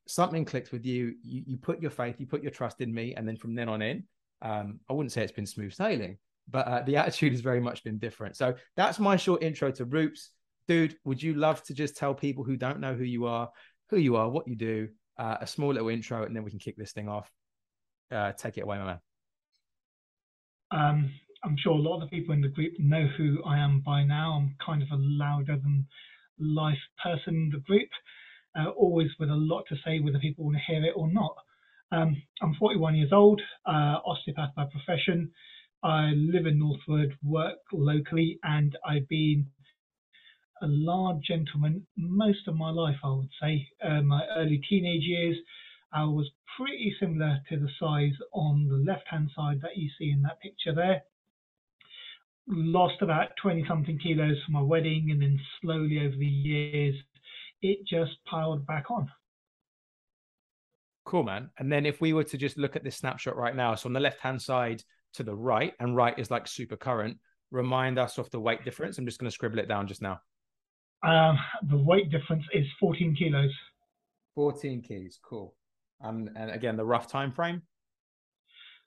something 0.08 0.46
clicked 0.46 0.72
with 0.72 0.86
you. 0.86 1.16
You 1.24 1.44
you 1.46 1.58
put 1.58 1.82
your 1.82 1.92
faith, 1.92 2.16
you 2.20 2.26
put 2.26 2.44
your 2.44 2.52
trust 2.52 2.82
in 2.82 2.94
me, 2.94 3.14
and 3.16 3.28
then 3.28 3.38
from 3.38 3.56
then 3.56 3.70
on 3.70 3.82
in, 3.82 4.04
um, 4.46 4.80
I 4.88 4.94
wouldn't 4.94 5.12
say 5.12 5.24
it's 5.24 5.32
been 5.32 5.48
smooth 5.48 5.74
sailing, 5.74 6.18
but 6.48 6.68
uh, 6.68 6.82
the 6.84 6.98
attitude 6.98 7.32
has 7.32 7.42
very 7.42 7.60
much 7.60 7.84
been 7.84 7.98
different. 7.98 8.38
So 8.38 8.54
that's 8.78 9.00
my 9.00 9.16
short 9.16 9.42
intro 9.42 9.72
to 9.72 9.86
Roops. 9.86 10.30
Dude, 10.68 10.96
would 11.04 11.22
you 11.22 11.34
love 11.34 11.64
to 11.64 11.74
just 11.74 11.98
tell 11.98 12.14
people 12.14 12.44
who 12.44 12.56
don't 12.56 12.80
know 12.80 12.94
who 12.94 13.04
you 13.04 13.26
are, 13.26 13.50
who 13.90 13.98
you 13.98 14.16
are, 14.16 14.30
what 14.30 14.48
you 14.48 14.56
do, 14.56 14.90
uh, 15.18 15.38
a 15.42 15.48
small 15.48 15.74
little 15.74 15.90
intro, 15.90 16.24
and 16.24 16.36
then 16.36 16.44
we 16.44 16.52
can 16.52 16.60
kick 16.60 16.78
this 16.78 16.92
thing 16.92 17.10
off. 17.10 17.32
Uh, 18.12 18.34
take 18.34 18.58
it 18.60 18.62
away, 18.62 18.78
my 18.78 18.86
man. 18.86 19.00
Um, 20.72 21.12
I'm 21.44 21.58
sure 21.58 21.74
a 21.74 21.82
lot 21.82 21.96
of 21.96 22.02
the 22.02 22.16
people 22.16 22.36
in 22.36 22.42
the 22.42 22.48
group 22.48 22.74
know 22.78 23.08
who 23.18 23.44
I 23.46 23.58
am 23.58 23.80
by 23.80 24.04
now. 24.04 24.34
I'm 24.34 24.56
kind 24.64 24.84
of 24.84 24.90
a 24.92 25.02
louder 25.02 25.58
than 25.58 25.88
life 26.40 26.78
person 27.02 27.36
in 27.36 27.50
the 27.52 27.60
group, 27.60 27.90
uh, 28.60 28.70
always 28.70 29.10
with 29.20 29.30
a 29.30 29.36
lot 29.36 29.64
to 29.70 29.76
say, 29.84 30.00
whether 30.00 30.20
people 30.20 30.46
want 30.46 30.58
to 30.58 30.64
hear 30.72 30.84
it 30.86 30.94
or 30.96 31.12
not. 31.12 31.36
Um, 31.92 32.22
I'm 32.42 32.56
41 32.56 32.96
years 32.96 33.14
old, 33.14 33.42
uh, 33.66 34.00
osteopath 34.06 34.56
by 34.56 34.66
profession. 34.66 35.32
I 35.84 36.14
live 36.16 36.48
in 36.48 36.58
Northwood, 36.60 37.16
work 37.24 37.60
locally, 37.72 38.40
and 38.44 38.76
I've 38.86 39.08
been 39.08 39.46
a 40.62 40.68
large 40.68 41.22
gentleman 41.24 41.86
most 41.96 42.48
of 42.48 42.56
my 42.56 42.72
life, 42.72 42.98
I 43.04 43.10
would 43.10 43.30
say. 43.40 43.68
Uh, 43.84 44.02
my 44.02 44.26
early 44.36 44.62
teenage 44.68 45.04
years, 45.04 45.38
I 45.94 46.06
was 46.06 46.30
pretty 46.58 46.96
similar 47.00 47.40
to 47.50 47.58
the 47.60 47.70
size 47.80 48.16
on 48.34 48.68
the 48.68 48.78
left 48.78 49.08
hand 49.08 49.30
side 49.36 49.62
that 49.62 49.78
you 49.78 49.90
see 50.00 50.10
in 50.10 50.24
that 50.24 50.40
picture 50.42 50.74
there. 50.74 51.04
Lost 52.48 53.02
about 53.02 53.30
20 53.42 53.66
something 53.68 54.00
kilos 54.00 54.38
for 54.46 54.52
my 54.52 54.62
wedding, 54.62 55.12
and 55.12 55.22
then 55.22 55.40
slowly 55.62 56.00
over 56.00 56.16
the 56.16 56.26
years, 56.26 56.96
it 57.62 57.86
just 57.88 58.24
piled 58.26 58.66
back 58.66 58.90
on. 58.90 59.10
Cool, 61.06 61.24
man. 61.24 61.50
And 61.60 61.72
then 61.72 61.86
if 61.86 62.02
we 62.02 62.14
were 62.14 62.24
to 62.24 62.38
just 62.38 62.58
look 62.58 62.76
at 62.76 62.84
this 62.84 62.98
snapshot 62.98 63.38
right 63.38 63.56
now, 63.56 63.76
so 63.76 63.88
on 63.88 63.94
the 63.94 64.00
left 64.00 64.20
hand 64.20 64.42
side 64.42 64.84
to 65.14 65.24
the 65.24 65.36
right, 65.36 65.74
and 65.80 65.96
right 65.96 66.18
is 66.18 66.32
like 66.32 66.48
super 66.48 66.76
current, 66.76 67.18
remind 67.52 68.00
us 68.00 68.18
of 68.18 68.30
the 68.32 68.40
weight 68.40 68.66
difference. 68.66 68.98
I'm 68.98 69.06
just 69.06 69.20
going 69.20 69.30
to 69.30 69.34
scribble 69.34 69.60
it 69.60 69.68
down 69.68 69.88
just 69.88 70.02
now. 70.02 70.20
Um, 71.04 71.38
the 71.70 71.78
weight 71.78 72.10
difference 72.10 72.44
is 72.54 72.66
14 72.80 73.16
kilos. 73.16 73.52
14 74.34 74.82
keys, 74.82 75.20
cool. 75.24 75.56
Um, 76.04 76.30
and 76.36 76.52
again, 76.52 76.76
the 76.76 76.84
rough 76.84 77.08
time 77.08 77.32
frame? 77.32 77.62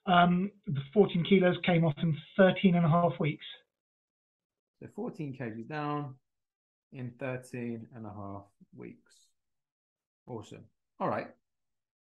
Um, 0.05 0.51
the 0.67 0.81
14 0.93 1.23
kilos 1.27 1.55
came 1.65 1.85
off 1.85 1.95
in 2.01 2.15
13 2.37 2.75
and 2.75 2.85
a 2.85 2.89
half 2.89 3.19
weeks. 3.19 3.45
So 4.81 4.87
14 4.95 5.37
kgs 5.39 5.67
down 5.67 6.15
in 6.91 7.13
13 7.19 7.87
and 7.95 8.05
a 8.05 8.09
half 8.09 8.43
weeks. 8.75 9.13
Awesome. 10.27 10.65
All 10.99 11.09
right. 11.09 11.27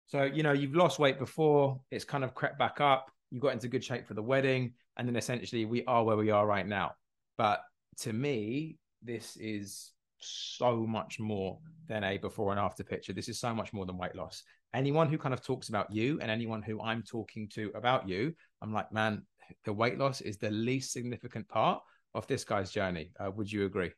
So, 0.07 0.23
you 0.23 0.41
know, 0.41 0.53
you've 0.53 0.75
lost 0.75 0.99
weight 0.99 1.19
before, 1.19 1.79
it's 1.91 2.05
kind 2.05 2.23
of 2.23 2.33
crept 2.33 2.57
back 2.57 2.79
up, 2.79 3.11
you 3.29 3.41
got 3.41 3.53
into 3.53 3.67
good 3.67 3.83
shape 3.83 4.07
for 4.07 4.13
the 4.13 4.23
wedding, 4.23 4.73
and 4.97 5.07
then 5.07 5.17
essentially 5.17 5.65
we 5.65 5.83
are 5.85 6.03
where 6.03 6.15
we 6.15 6.31
are 6.31 6.47
right 6.47 6.65
now. 6.65 6.93
But 7.37 7.61
to 7.99 8.13
me, 8.13 8.77
this 9.03 9.35
is 9.35 9.91
so 10.19 10.77
much 10.87 11.19
more 11.19 11.59
than 11.87 12.03
a 12.03 12.17
before 12.17 12.51
and 12.51 12.59
after 12.59 12.83
picture. 12.83 13.13
This 13.13 13.29
is 13.29 13.39
so 13.39 13.53
much 13.53 13.73
more 13.73 13.85
than 13.85 13.97
weight 13.97 14.15
loss. 14.15 14.43
Anyone 14.73 15.09
who 15.09 15.17
kind 15.17 15.33
of 15.33 15.43
talks 15.43 15.69
about 15.69 15.91
you 15.91 16.19
and 16.21 16.31
anyone 16.31 16.61
who 16.61 16.81
I'm 16.81 17.03
talking 17.03 17.49
to 17.55 17.71
about 17.75 18.07
you, 18.07 18.33
I'm 18.61 18.73
like, 18.73 18.91
man, 18.91 19.23
the 19.65 19.73
weight 19.73 19.97
loss 19.97 20.21
is 20.21 20.37
the 20.37 20.51
least 20.51 20.91
significant 20.93 21.47
part 21.49 21.81
of 22.13 22.27
this 22.27 22.43
guy's 22.43 22.71
journey. 22.71 23.11
Uh, 23.19 23.31
would 23.31 23.51
you 23.51 23.65
agree? 23.65 23.91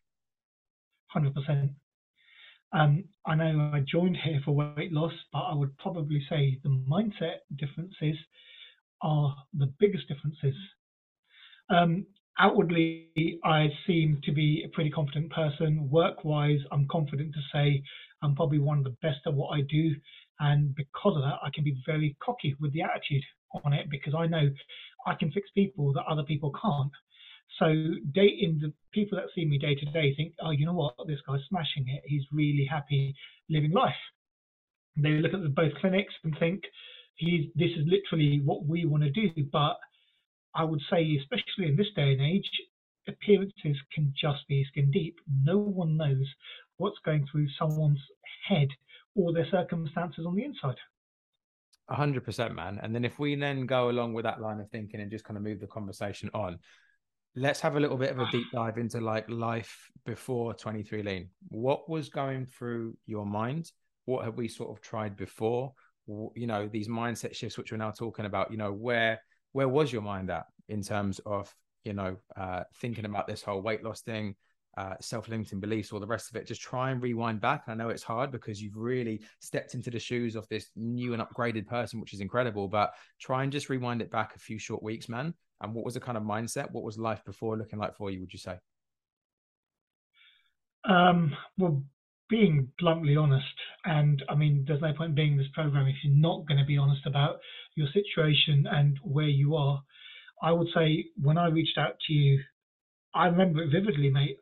100%. 1.15 1.69
Um, 2.71 3.03
I 3.25 3.35
know 3.35 3.71
I 3.73 3.79
joined 3.79 4.17
here 4.17 4.39
for 4.45 4.51
weight 4.51 4.91
loss, 4.91 5.13
but 5.33 5.39
I 5.39 5.55
would 5.55 5.75
probably 5.77 6.23
say 6.29 6.59
the 6.63 6.69
mindset 6.69 7.39
differences 7.55 8.15
are 9.01 9.35
the 9.53 9.73
biggest 9.79 10.07
differences. 10.07 10.55
Um, 11.69 12.05
outwardly, 12.37 13.39
I 13.43 13.69
seem 13.87 14.21
to 14.23 14.31
be 14.31 14.63
a 14.65 14.69
pretty 14.69 14.91
confident 14.91 15.31
person. 15.31 15.89
Work 15.89 16.23
wise, 16.23 16.59
I'm 16.71 16.87
confident 16.89 17.33
to 17.33 17.41
say 17.51 17.81
I'm 18.21 18.35
probably 18.35 18.59
one 18.59 18.79
of 18.79 18.83
the 18.83 18.97
best 19.01 19.19
at 19.25 19.33
what 19.33 19.57
I 19.57 19.61
do. 19.61 19.95
And 20.39 20.73
because 20.75 21.15
of 21.15 21.23
that, 21.23 21.39
I 21.43 21.49
can 21.53 21.63
be 21.63 21.81
very 21.85 22.15
cocky 22.23 22.55
with 22.59 22.71
the 22.73 22.81
attitude 22.81 23.23
on 23.63 23.73
it 23.73 23.89
because 23.89 24.13
I 24.15 24.27
know 24.27 24.49
I 25.05 25.15
can 25.15 25.31
fix 25.31 25.49
people 25.55 25.91
that 25.93 26.05
other 26.07 26.23
people 26.23 26.51
can't. 26.61 26.91
So 27.57 27.65
dating 28.13 28.59
the 28.61 28.73
people 28.93 29.17
that 29.17 29.27
see 29.33 29.45
me 29.45 29.57
day 29.57 29.75
to 29.75 29.85
day 29.91 30.13
think, 30.15 30.33
oh, 30.41 30.51
you 30.51 30.65
know 30.65 30.73
what, 30.73 30.95
this 31.07 31.19
guy's 31.27 31.41
smashing 31.49 31.87
it. 31.87 32.03
He's 32.05 32.23
really 32.31 32.67
happy 32.69 33.15
living 33.49 33.71
life. 33.71 33.93
They 34.95 35.09
look 35.11 35.33
at 35.33 35.41
the 35.41 35.49
both 35.49 35.73
clinics 35.81 36.13
and 36.23 36.37
think, 36.39 36.63
he's 37.15 37.49
this 37.55 37.71
is 37.71 37.85
literally 37.85 38.41
what 38.43 38.65
we 38.65 38.85
want 38.85 39.03
to 39.03 39.09
do. 39.09 39.29
But 39.51 39.77
I 40.55 40.63
would 40.63 40.81
say, 40.89 41.17
especially 41.19 41.69
in 41.69 41.75
this 41.75 41.87
day 41.95 42.13
and 42.13 42.21
age, 42.21 42.49
appearances 43.07 43.77
can 43.93 44.13
just 44.19 44.47
be 44.47 44.65
skin 44.65 44.91
deep. 44.91 45.15
No 45.43 45.57
one 45.57 45.97
knows 45.97 46.25
what's 46.77 46.99
going 47.03 47.27
through 47.31 47.47
someone's 47.57 47.99
head 48.47 48.69
or 49.15 49.33
their 49.33 49.47
circumstances 49.49 50.25
on 50.25 50.35
the 50.35 50.43
inside. 50.43 50.77
Hundred 51.89 52.23
percent, 52.23 52.53
man. 52.53 52.79
And 52.83 52.93
then 52.93 53.03
if 53.03 53.17
we 53.17 53.35
then 53.35 53.65
go 53.65 53.89
along 53.89 54.13
with 54.13 54.23
that 54.23 54.39
line 54.39 54.59
of 54.59 54.69
thinking 54.69 55.01
and 55.01 55.09
just 55.09 55.25
kind 55.25 55.37
of 55.37 55.43
move 55.43 55.59
the 55.59 55.67
conversation 55.67 56.29
on, 56.33 56.59
let's 57.35 57.59
have 57.61 57.75
a 57.75 57.79
little 57.79 57.97
bit 57.97 58.11
of 58.11 58.19
a 58.19 58.29
deep 58.31 58.47
dive 58.51 58.77
into 58.77 58.99
like 58.99 59.29
life 59.29 59.89
before 60.05 60.53
23 60.53 61.03
lean. 61.03 61.29
What 61.49 61.89
was 61.89 62.09
going 62.09 62.45
through 62.45 62.97
your 63.05 63.25
mind? 63.25 63.71
What 64.05 64.25
have 64.25 64.35
we 64.35 64.47
sort 64.47 64.71
of 64.71 64.81
tried 64.81 65.15
before? 65.15 65.73
You 66.07 66.47
know, 66.47 66.67
these 66.67 66.87
mindset 66.87 67.35
shifts, 67.35 67.57
which 67.57 67.71
we're 67.71 67.77
now 67.77 67.91
talking 67.91 68.25
about, 68.25 68.51
you 68.51 68.57
know, 68.57 68.73
where 68.73 69.21
where 69.51 69.67
was 69.67 69.91
your 69.91 70.01
mind 70.01 70.29
at 70.29 70.45
in 70.67 70.81
terms 70.81 71.19
of, 71.25 71.53
you 71.83 71.93
know, 71.93 72.17
uh, 72.35 72.63
thinking 72.75 73.05
about 73.05 73.27
this 73.27 73.41
whole 73.41 73.61
weight 73.61 73.83
loss 73.83 74.01
thing, 74.01 74.35
uh, 74.77 74.95
self-limiting 75.01 75.59
beliefs, 75.59 75.91
all 75.91 75.99
the 75.99 76.07
rest 76.07 76.29
of 76.29 76.35
it. 76.35 76.47
Just 76.47 76.61
try 76.61 76.91
and 76.91 77.01
rewind 77.01 77.41
back. 77.41 77.63
I 77.67 77.73
know 77.73 77.89
it's 77.89 78.03
hard 78.03 78.31
because 78.31 78.61
you've 78.61 78.77
really 78.77 79.21
stepped 79.39 79.73
into 79.73 79.89
the 79.89 79.99
shoes 79.99 80.35
of 80.35 80.47
this 80.49 80.69
new 80.75 81.13
and 81.13 81.21
upgraded 81.21 81.67
person, 81.67 81.99
which 81.99 82.13
is 82.13 82.21
incredible. 82.21 82.67
But 82.67 82.93
try 83.19 83.43
and 83.43 83.51
just 83.51 83.69
rewind 83.69 84.01
it 84.01 84.11
back 84.11 84.35
a 84.35 84.39
few 84.39 84.59
short 84.59 84.83
weeks, 84.83 85.09
man. 85.09 85.33
And 85.61 85.73
what 85.73 85.85
was 85.85 85.93
the 85.93 85.99
kind 85.99 86.17
of 86.17 86.23
mindset? 86.23 86.71
What 86.71 86.83
was 86.83 86.97
life 86.97 87.23
before 87.25 87.57
looking 87.57 87.79
like 87.79 87.95
for 87.95 88.09
you? 88.09 88.21
Would 88.21 88.33
you 88.33 88.39
say? 88.39 88.59
Um, 90.87 91.35
well, 91.57 91.83
being 92.29 92.71
bluntly 92.79 93.17
honest, 93.17 93.45
and 93.85 94.23
I 94.29 94.35
mean, 94.35 94.63
there's 94.67 94.81
no 94.81 94.93
point 94.93 95.15
being 95.15 95.33
in 95.33 95.37
this 95.37 95.47
program 95.53 95.87
if 95.87 95.95
you're 96.03 96.15
not 96.15 96.47
going 96.47 96.59
to 96.59 96.65
be 96.65 96.77
honest 96.77 97.05
about 97.05 97.39
your 97.75 97.87
situation 97.87 98.65
and 98.71 98.97
where 99.03 99.27
you 99.27 99.55
are. 99.55 99.81
I 100.41 100.51
would 100.51 100.67
say 100.73 101.05
when 101.21 101.37
I 101.37 101.47
reached 101.47 101.77
out 101.77 101.95
to 102.07 102.13
you, 102.13 102.39
I 103.13 103.25
remember 103.25 103.63
it 103.63 103.71
vividly, 103.71 104.09
mate. 104.09 104.37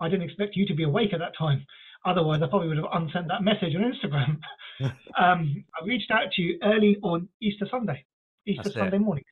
I 0.00 0.08
didn't 0.08 0.24
expect 0.24 0.56
you 0.56 0.66
to 0.66 0.74
be 0.74 0.84
awake 0.84 1.12
at 1.12 1.20
that 1.20 1.36
time. 1.38 1.64
Otherwise, 2.04 2.40
I 2.42 2.46
probably 2.46 2.68
would 2.68 2.78
have 2.78 2.86
unsent 2.92 3.28
that 3.28 3.42
message 3.42 3.74
on 3.74 3.92
Instagram. 3.92 4.38
um, 5.18 5.64
I 5.80 5.84
reached 5.84 6.10
out 6.10 6.30
to 6.32 6.42
you 6.42 6.58
early 6.62 6.96
on 7.02 7.28
Easter 7.42 7.66
Sunday, 7.70 8.04
Easter 8.46 8.64
That's 8.64 8.76
Sunday 8.76 8.96
it. 8.96 9.00
morning. 9.00 9.24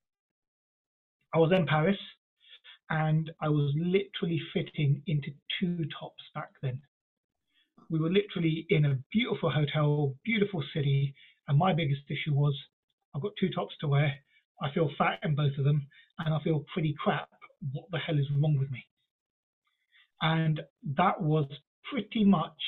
I 1.36 1.38
was 1.38 1.52
in 1.52 1.66
Paris 1.66 1.98
and 2.88 3.30
I 3.42 3.50
was 3.50 3.70
literally 3.76 4.40
fitting 4.54 5.02
into 5.06 5.28
two 5.60 5.84
tops 6.00 6.22
back 6.34 6.48
then. 6.62 6.80
We 7.90 7.98
were 7.98 8.08
literally 8.08 8.64
in 8.70 8.86
a 8.86 8.98
beautiful 9.12 9.50
hotel, 9.50 10.14
beautiful 10.24 10.64
city, 10.72 11.14
and 11.46 11.58
my 11.58 11.74
biggest 11.74 12.00
issue 12.08 12.32
was 12.32 12.54
I've 13.14 13.20
got 13.20 13.32
two 13.38 13.50
tops 13.50 13.74
to 13.82 13.88
wear. 13.88 14.14
I 14.62 14.72
feel 14.72 14.88
fat 14.96 15.18
in 15.24 15.34
both 15.34 15.52
of 15.58 15.64
them, 15.64 15.86
and 16.20 16.32
I 16.32 16.42
feel 16.42 16.64
pretty 16.72 16.94
crap. 16.98 17.28
What 17.70 17.84
the 17.92 17.98
hell 17.98 18.18
is 18.18 18.30
wrong 18.30 18.56
with 18.58 18.70
me? 18.70 18.82
And 20.22 20.62
that 20.96 21.20
was 21.20 21.44
pretty 21.92 22.24
much 22.24 22.62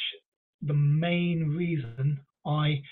the 0.60 0.74
main 0.74 1.54
reason 1.56 2.20
I 2.46 2.82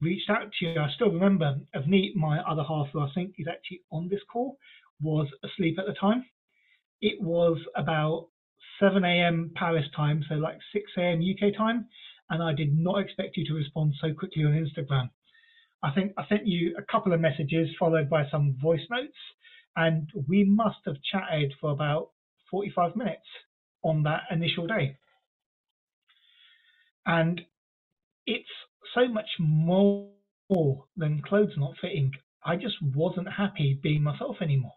reached 0.00 0.30
out 0.30 0.50
to 0.60 0.66
you. 0.66 0.80
I 0.80 0.88
still 0.94 1.10
remember 1.10 1.60
Avneet, 1.74 2.16
my 2.16 2.38
other 2.38 2.62
half, 2.62 2.86
who 2.94 3.00
I 3.00 3.10
think 3.14 3.34
is 3.36 3.48
actually 3.50 3.82
on 3.92 4.08
this 4.08 4.22
call, 4.32 4.56
was 5.00 5.28
asleep 5.44 5.78
at 5.78 5.86
the 5.86 5.94
time. 5.94 6.24
It 7.00 7.20
was 7.20 7.58
about 7.76 8.28
7 8.80 9.04
a.m. 9.04 9.52
Paris 9.54 9.86
time, 9.94 10.24
so 10.28 10.34
like 10.36 10.58
6 10.72 10.84
a.m. 10.98 11.20
UK 11.20 11.56
time, 11.56 11.86
and 12.30 12.42
I 12.42 12.52
did 12.54 12.76
not 12.76 12.98
expect 13.00 13.36
you 13.36 13.46
to 13.46 13.54
respond 13.54 13.94
so 14.00 14.12
quickly 14.12 14.44
on 14.44 14.52
Instagram. 14.52 15.10
I 15.82 15.92
think 15.92 16.12
I 16.16 16.26
sent 16.28 16.46
you 16.46 16.74
a 16.78 16.82
couple 16.90 17.12
of 17.12 17.20
messages 17.20 17.68
followed 17.78 18.08
by 18.10 18.28
some 18.30 18.56
voice 18.60 18.80
notes, 18.90 19.16
and 19.76 20.08
we 20.28 20.44
must 20.44 20.78
have 20.86 20.96
chatted 21.12 21.52
for 21.60 21.70
about 21.70 22.10
45 22.50 22.96
minutes 22.96 23.26
on 23.82 24.02
that 24.04 24.22
initial 24.30 24.66
day. 24.66 24.96
And 27.04 27.40
it's 28.26 28.48
so 28.94 29.06
much 29.08 29.28
more 29.38 30.08
than 30.96 31.22
clothes 31.22 31.52
not 31.56 31.74
fitting. 31.80 32.10
I 32.44 32.56
just 32.56 32.76
wasn't 32.94 33.28
happy 33.32 33.78
being 33.82 34.02
myself 34.02 34.36
anymore. 34.40 34.74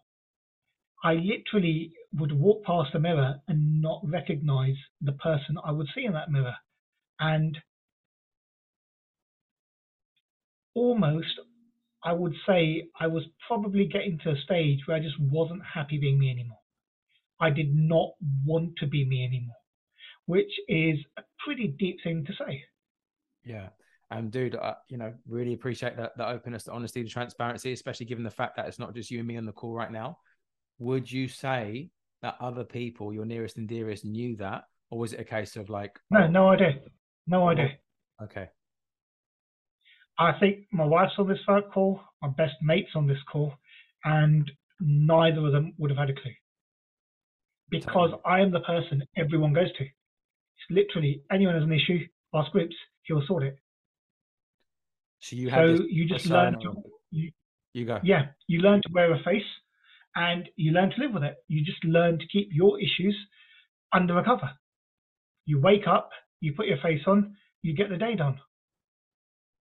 I 1.03 1.13
literally 1.13 1.93
would 2.13 2.31
walk 2.31 2.63
past 2.63 2.93
a 2.95 2.99
mirror 2.99 3.35
and 3.47 3.81
not 3.81 4.01
recognize 4.03 4.75
the 5.01 5.13
person 5.13 5.57
I 5.63 5.71
would 5.71 5.87
see 5.95 6.05
in 6.05 6.13
that 6.13 6.31
mirror. 6.31 6.55
And 7.19 7.57
almost, 10.73 11.39
I 12.03 12.13
would 12.13 12.33
say, 12.47 12.87
I 12.99 13.07
was 13.07 13.23
probably 13.47 13.85
getting 13.85 14.19
to 14.23 14.31
a 14.31 14.41
stage 14.43 14.79
where 14.85 14.97
I 14.97 15.01
just 15.01 15.19
wasn't 15.19 15.61
happy 15.73 15.97
being 15.97 16.19
me 16.19 16.31
anymore. 16.31 16.59
I 17.39 17.49
did 17.49 17.73
not 17.73 18.11
want 18.45 18.73
to 18.79 18.87
be 18.87 19.05
me 19.05 19.23
anymore, 19.23 19.55
which 20.25 20.51
is 20.67 20.99
a 21.17 21.21
pretty 21.45 21.75
deep 21.79 21.97
thing 22.03 22.25
to 22.25 22.33
say. 22.33 22.63
Yeah. 23.45 23.69
And 24.11 24.31
dude, 24.31 24.55
uh, 24.55 24.75
you 24.89 24.97
know, 24.97 25.13
really 25.27 25.53
appreciate 25.53 25.95
that 25.97 26.17
the 26.17 26.27
openness, 26.27 26.63
the 26.63 26.71
honesty, 26.71 27.03
the 27.03 27.09
transparency, 27.09 27.71
especially 27.71 28.07
given 28.07 28.23
the 28.23 28.31
fact 28.31 28.57
that 28.57 28.67
it's 28.67 28.79
not 28.79 28.95
just 28.95 29.11
you 29.11 29.19
and 29.19 29.27
me 29.27 29.37
on 29.37 29.45
the 29.45 29.51
call 29.51 29.73
right 29.73 29.91
now. 29.91 30.17
Would 30.79 31.11
you 31.11 31.27
say 31.27 31.89
that 32.21 32.35
other 32.39 32.63
people, 32.63 33.13
your 33.13 33.25
nearest 33.25 33.57
and 33.57 33.67
dearest, 33.67 34.05
knew 34.05 34.35
that, 34.37 34.63
or 34.89 34.99
was 34.99 35.13
it 35.13 35.19
a 35.19 35.25
case 35.25 35.55
of 35.55 35.69
like? 35.69 35.99
No, 36.09 36.23
oh, 36.23 36.27
no 36.27 36.49
idea, 36.49 36.79
no 37.27 37.43
oh, 37.43 37.49
idea. 37.49 37.71
Okay. 38.21 38.49
I 40.17 40.33
think 40.39 40.65
my 40.71 40.85
wife's 40.85 41.13
on 41.17 41.27
this 41.29 41.39
phone 41.45 41.63
call, 41.73 42.01
my 42.21 42.29
best 42.29 42.55
mates 42.61 42.91
on 42.95 43.07
this 43.07 43.17
call, 43.31 43.53
and 44.03 44.49
neither 44.79 45.45
of 45.45 45.53
them 45.53 45.73
would 45.77 45.91
have 45.91 45.97
had 45.97 46.09
a 46.09 46.13
clue 46.13 46.31
because 47.69 48.11
I 48.25 48.41
am 48.41 48.51
the 48.51 48.59
person 48.61 49.03
everyone 49.15 49.53
goes 49.53 49.71
to. 49.77 49.83
It's 49.83 50.69
literally 50.69 51.21
anyone 51.31 51.55
has 51.55 51.63
an 51.63 51.71
issue, 51.71 51.99
ask 52.33 52.53
Roops, 52.53 52.75
he'll 53.03 53.25
sort 53.27 53.43
it. 53.43 53.57
So 55.19 55.35
you 55.35 55.49
have 55.49 55.77
so 55.77 55.83
you 55.89 56.05
just 56.07 56.25
learn 56.27 56.59
to 56.61 56.73
you, 57.11 57.31
you 57.73 57.85
go. 57.85 57.99
Yeah, 58.03 58.27
you 58.47 58.59
learn 58.59 58.81
to 58.81 58.89
wear 58.91 59.13
a 59.13 59.23
face, 59.23 59.43
and 60.19 60.49
you 60.57 60.71
learn 60.73 60.89
to 60.91 61.01
live 61.01 61.13
with 61.13 61.23
it. 61.23 61.37
You 61.47 61.63
just 61.63 61.83
learn 61.85 62.19
to 62.19 62.27
keep 62.27 62.49
your 62.51 62.77
issues 62.77 63.15
under 63.93 64.19
a 64.19 64.23
cover. 64.23 64.49
You 65.45 65.61
wake 65.61 65.87
up, 65.87 66.09
you 66.41 66.53
put 66.53 66.67
your 66.67 66.77
face 66.83 67.01
on, 67.07 67.35
you 67.61 67.73
get 67.73 67.89
the 67.89 67.97
day 67.97 68.15
done. 68.15 68.37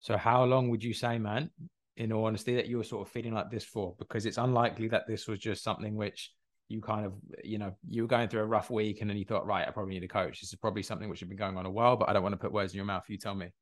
So 0.00 0.16
how 0.16 0.44
long 0.44 0.70
would 0.70 0.82
you 0.82 0.94
say, 0.94 1.18
man, 1.18 1.50
in 1.98 2.10
all 2.10 2.24
honesty, 2.24 2.54
that 2.54 2.68
you 2.68 2.78
were 2.78 2.84
sort 2.84 3.06
of 3.06 3.12
feeling 3.12 3.34
like 3.34 3.50
this 3.50 3.64
for? 3.64 3.94
Because 3.98 4.24
it's 4.24 4.38
unlikely 4.38 4.88
that 4.88 5.06
this 5.06 5.28
was 5.28 5.38
just 5.38 5.62
something 5.62 5.94
which 5.94 6.32
you 6.68 6.80
kind 6.80 7.04
of, 7.04 7.12
you 7.44 7.58
know, 7.58 7.74
you 7.86 8.02
were 8.02 8.08
going 8.08 8.28
through 8.28 8.40
a 8.40 8.46
rough 8.46 8.70
week 8.70 9.02
and 9.02 9.10
then 9.10 9.18
you 9.18 9.26
thought, 9.26 9.46
right, 9.46 9.68
I 9.68 9.70
probably 9.72 9.94
need 9.94 10.04
a 10.04 10.08
coach. 10.08 10.40
This 10.40 10.54
is 10.54 10.58
probably 10.58 10.82
something 10.82 11.10
which 11.10 11.20
has 11.20 11.28
been 11.28 11.36
going 11.36 11.58
on 11.58 11.66
a 11.66 11.70
while, 11.70 11.96
but 11.96 12.08
I 12.08 12.14
don't 12.14 12.22
want 12.22 12.32
to 12.32 12.38
put 12.38 12.52
words 12.52 12.72
in 12.72 12.76
your 12.76 12.86
mouth. 12.86 13.04
You 13.08 13.18
tell 13.18 13.34
me. 13.34 13.52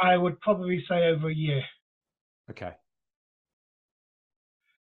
I 0.00 0.16
would 0.16 0.40
probably 0.40 0.84
say 0.88 1.08
over 1.08 1.28
a 1.28 1.34
year. 1.34 1.62
Okay. 2.50 2.72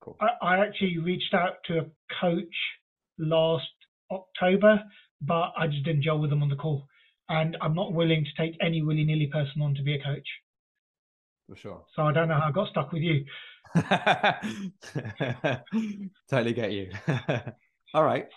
Cool. 0.08 0.18
I, 0.22 0.56
I 0.56 0.66
actually 0.66 0.98
reached 1.00 1.34
out 1.34 1.56
to 1.66 1.80
a 1.80 1.86
coach 2.22 2.56
last 3.20 3.66
October, 4.10 4.82
but 5.22 5.52
I 5.58 5.68
just 5.68 5.84
didn't 5.84 6.04
gel 6.04 6.20
with 6.20 6.30
them 6.30 6.42
on 6.42 6.50
the 6.50 6.56
call. 6.56 6.88
And 7.30 7.58
I'm 7.62 7.76
not 7.76 7.92
willing 7.92 8.24
to 8.24 8.42
take 8.42 8.56
any 8.62 8.82
willy 8.82 9.04
nilly 9.04 9.28
person 9.28 9.62
on 9.62 9.76
to 9.76 9.84
be 9.84 9.96
a 9.96 10.04
coach. 10.04 10.28
For 11.50 11.58
sure. 11.58 11.84
So 11.94 12.04
I 12.04 12.14
don't 12.14 12.30
know 12.30 12.36
how 12.36 12.48
I 12.48 12.52
got 12.52 12.70
stuck 12.70 12.94
with 12.94 13.02
you. 13.02 13.26
totally 16.30 16.54
get 16.54 16.72
you. 16.72 16.90
All 17.94 18.04
right. 18.04 18.28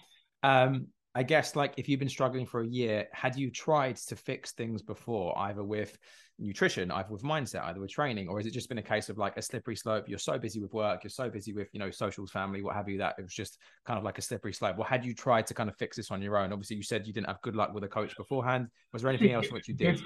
Um, 0.42 0.88
I 1.14 1.22
guess 1.22 1.54
like 1.54 1.74
if 1.76 1.88
you've 1.88 2.00
been 2.00 2.08
struggling 2.08 2.46
for 2.46 2.62
a 2.62 2.66
year, 2.66 3.06
had 3.12 3.36
you 3.36 3.50
tried 3.50 3.96
to 3.96 4.16
fix 4.16 4.52
things 4.52 4.82
before, 4.82 5.38
either 5.38 5.62
with 5.62 5.96
nutrition, 6.40 6.90
either 6.90 7.08
with 7.10 7.22
mindset, 7.22 7.62
either 7.64 7.80
with 7.80 7.90
training, 7.90 8.28
or 8.28 8.38
has 8.38 8.46
it 8.46 8.52
just 8.52 8.68
been 8.68 8.78
a 8.78 8.82
case 8.82 9.08
of 9.08 9.18
like 9.18 9.36
a 9.36 9.42
slippery 9.42 9.76
slope? 9.76 10.08
You're 10.08 10.18
so 10.18 10.38
busy 10.38 10.60
with 10.60 10.72
work, 10.72 11.04
you're 11.04 11.10
so 11.10 11.28
busy 11.28 11.52
with, 11.52 11.68
you 11.72 11.78
know, 11.78 11.90
socials, 11.90 12.30
family, 12.30 12.62
what 12.62 12.74
have 12.74 12.88
you, 12.88 12.98
that 12.98 13.14
it 13.18 13.22
was 13.22 13.34
just 13.34 13.58
kind 13.84 13.98
of 13.98 14.04
like 14.04 14.18
a 14.18 14.22
slippery 14.22 14.52
slope. 14.52 14.76
Well, 14.76 14.86
had 14.86 15.04
you 15.04 15.14
tried 15.14 15.46
to 15.48 15.54
kind 15.54 15.68
of 15.68 15.76
fix 15.76 15.96
this 15.96 16.10
on 16.10 16.22
your 16.22 16.36
own? 16.38 16.52
Obviously, 16.52 16.76
you 16.76 16.82
said 16.82 17.06
you 17.06 17.12
didn't 17.12 17.28
have 17.28 17.40
good 17.42 17.54
luck 17.54 17.74
with 17.74 17.84
a 17.84 17.88
coach 17.88 18.16
beforehand. 18.16 18.68
Was 18.92 19.02
there 19.02 19.10
anything 19.10 19.32
else 19.32 19.50
which 19.52 19.68
you 19.68 19.74
did? 19.76 20.00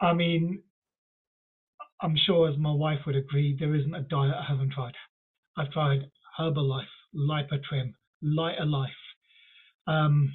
I 0.00 0.12
mean, 0.12 0.62
I'm 2.00 2.16
sure 2.26 2.48
as 2.48 2.58
my 2.58 2.72
wife 2.72 3.00
would 3.06 3.16
agree, 3.16 3.56
there 3.58 3.74
isn't 3.74 3.94
a 3.94 4.02
diet 4.02 4.34
I 4.34 4.44
haven't 4.48 4.72
tried. 4.72 4.94
I've 5.56 5.70
tried 5.70 6.10
Herbalife, 6.38 6.86
Lipotrim, 7.14 7.92
Lighter 8.22 8.64
Life, 8.64 8.90
um, 9.86 10.32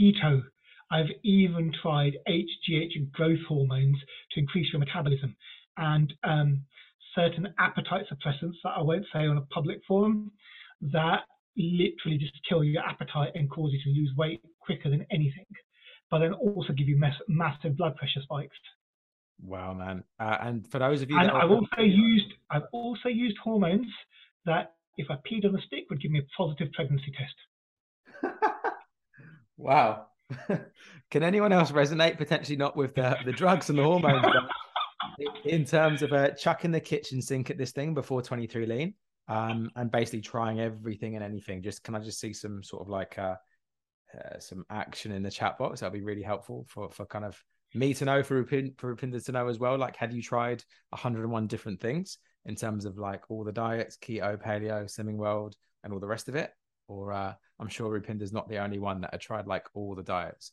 keto. 0.00 0.42
I've 0.90 1.10
even 1.22 1.72
tried 1.82 2.14
HGH 2.28 3.12
growth 3.12 3.40
hormones 3.46 3.98
to 4.32 4.40
increase 4.40 4.72
your 4.72 4.80
metabolism 4.80 5.36
and 5.76 6.12
um, 6.24 6.62
certain 7.14 7.52
appetite 7.58 8.04
suppressants 8.10 8.56
that 8.64 8.70
I 8.76 8.82
won't 8.82 9.04
say 9.12 9.26
on 9.26 9.36
a 9.36 9.42
public 9.42 9.80
forum 9.86 10.32
that 10.80 11.20
literally 11.56 12.18
just 12.18 12.32
kill 12.48 12.62
your 12.64 12.82
appetite 12.82 13.32
and 13.34 13.50
cause 13.50 13.72
you 13.72 13.80
to 13.84 14.00
lose 14.00 14.10
weight 14.16 14.40
quicker 14.60 14.88
than 14.88 15.04
anything, 15.10 15.46
but 16.10 16.20
then 16.20 16.32
also 16.32 16.72
give 16.72 16.88
you 16.88 16.98
mass- 16.98 17.20
massive 17.28 17.76
blood 17.76 17.96
pressure 17.96 18.20
spikes. 18.22 18.56
Wow, 19.40 19.72
man! 19.72 20.02
Uh, 20.18 20.36
and 20.40 20.66
for 20.66 20.80
those 20.80 21.00
of 21.00 21.10
you, 21.10 21.18
and 21.18 21.28
that 21.28 21.34
I've 21.34 21.50
are... 21.50 21.54
also 21.54 21.82
used 21.82 22.32
I've 22.50 22.66
also 22.72 23.08
used 23.08 23.36
hormones 23.38 23.86
that 24.46 24.72
if 24.96 25.08
I 25.10 25.14
peed 25.30 25.44
on 25.44 25.54
a 25.54 25.62
stick 25.62 25.84
would 25.90 26.02
give 26.02 26.10
me 26.10 26.18
a 26.18 26.26
positive 26.36 26.72
pregnancy 26.72 27.12
test. 27.16 28.42
wow. 29.58 30.06
Can 31.10 31.22
anyone 31.22 31.52
else 31.52 31.72
resonate? 31.72 32.16
Potentially 32.16 32.56
not 32.56 32.76
with 32.76 32.94
the, 32.94 33.18
the 33.24 33.32
drugs 33.32 33.68
and 33.70 33.78
the 33.78 33.82
hormones, 33.82 34.24
in 35.44 35.64
terms 35.64 36.02
of 36.02 36.12
uh, 36.12 36.30
chucking 36.30 36.70
the 36.70 36.80
kitchen 36.80 37.20
sink 37.20 37.50
at 37.50 37.58
this 37.58 37.72
thing 37.72 37.94
before 37.94 38.22
23 38.22 38.66
lean, 38.66 38.94
um, 39.28 39.70
and 39.76 39.90
basically 39.90 40.20
trying 40.20 40.60
everything 40.60 41.14
and 41.14 41.24
anything. 41.24 41.62
Just 41.62 41.82
can 41.82 41.94
I 41.94 42.00
just 42.00 42.20
see 42.20 42.32
some 42.32 42.62
sort 42.62 42.82
of 42.82 42.88
like 42.88 43.18
uh, 43.18 43.36
uh, 44.14 44.38
some 44.38 44.64
action 44.70 45.12
in 45.12 45.22
the 45.22 45.30
chat 45.30 45.58
box? 45.58 45.80
That'll 45.80 45.92
be 45.92 46.04
really 46.04 46.22
helpful 46.22 46.66
for 46.68 46.90
for 46.90 47.06
kind 47.06 47.24
of 47.24 47.42
me 47.74 47.94
to 47.94 48.04
know, 48.04 48.22
for 48.22 48.34
Rupin, 48.34 48.74
for 48.76 48.94
Rupinder 48.94 49.24
to 49.24 49.32
know 49.32 49.48
as 49.48 49.58
well. 49.58 49.76
Like, 49.76 49.96
have 49.96 50.12
you 50.12 50.22
tried 50.22 50.62
101 50.90 51.46
different 51.46 51.80
things 51.80 52.18
in 52.46 52.54
terms 52.54 52.84
of 52.84 52.98
like 52.98 53.24
all 53.30 53.44
the 53.44 53.52
diets, 53.52 53.96
keto, 53.96 54.40
paleo, 54.42 54.84
slimming 54.84 55.16
world, 55.16 55.54
and 55.84 55.92
all 55.92 56.00
the 56.00 56.06
rest 56.06 56.28
of 56.28 56.36
it? 56.36 56.50
Or 56.88 57.12
uh, 57.12 57.34
I'm 57.60 57.68
sure 57.68 57.90
Rupinder's 57.90 58.32
not 58.32 58.48
the 58.48 58.58
only 58.58 58.78
one 58.78 59.00
that 59.02 59.12
had 59.12 59.20
tried 59.20 59.46
like 59.46 59.66
all 59.74 59.94
the 59.94 60.02
diets. 60.02 60.52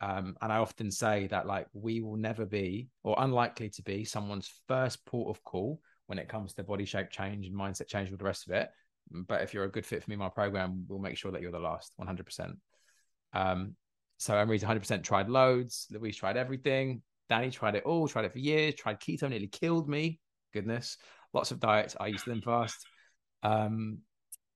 Um, 0.00 0.36
and 0.42 0.52
I 0.52 0.56
often 0.56 0.90
say 0.90 1.28
that 1.28 1.46
like 1.46 1.66
we 1.72 2.00
will 2.00 2.16
never 2.16 2.44
be 2.44 2.88
or 3.04 3.14
unlikely 3.18 3.70
to 3.70 3.82
be 3.82 4.04
someone's 4.04 4.50
first 4.66 5.04
port 5.06 5.34
of 5.34 5.42
call 5.44 5.80
when 6.06 6.18
it 6.18 6.28
comes 6.28 6.52
to 6.54 6.64
body 6.64 6.84
shape 6.84 7.10
change 7.10 7.46
and 7.46 7.56
mindset 7.56 7.86
change, 7.86 8.10
with 8.10 8.18
the 8.18 8.24
rest 8.24 8.46
of 8.48 8.54
it. 8.54 8.68
But 9.10 9.42
if 9.42 9.54
you're 9.54 9.64
a 9.64 9.70
good 9.70 9.86
fit 9.86 10.02
for 10.02 10.10
me, 10.10 10.16
my 10.16 10.28
program 10.28 10.84
we'll 10.88 10.98
make 10.98 11.16
sure 11.16 11.32
that 11.32 11.40
you're 11.40 11.52
the 11.52 11.58
last 11.58 11.94
100%. 12.00 12.56
Um, 13.32 13.76
so 14.18 14.36
Emery's 14.36 14.62
100% 14.62 15.02
tried 15.02 15.28
loads. 15.28 15.86
Louise 15.90 16.16
tried 16.16 16.36
everything. 16.36 17.02
Danny 17.28 17.50
tried 17.50 17.74
it 17.74 17.84
all, 17.84 18.06
tried 18.06 18.26
it 18.26 18.32
for 18.32 18.38
years, 18.38 18.74
tried 18.74 19.00
keto, 19.00 19.28
nearly 19.28 19.48
killed 19.48 19.88
me. 19.88 20.20
Goodness. 20.52 20.98
Lots 21.32 21.50
of 21.50 21.60
diets. 21.60 21.96
I 21.98 22.08
used 22.08 22.26
them 22.26 22.42
fast. 22.42 22.76
Um, 23.42 23.98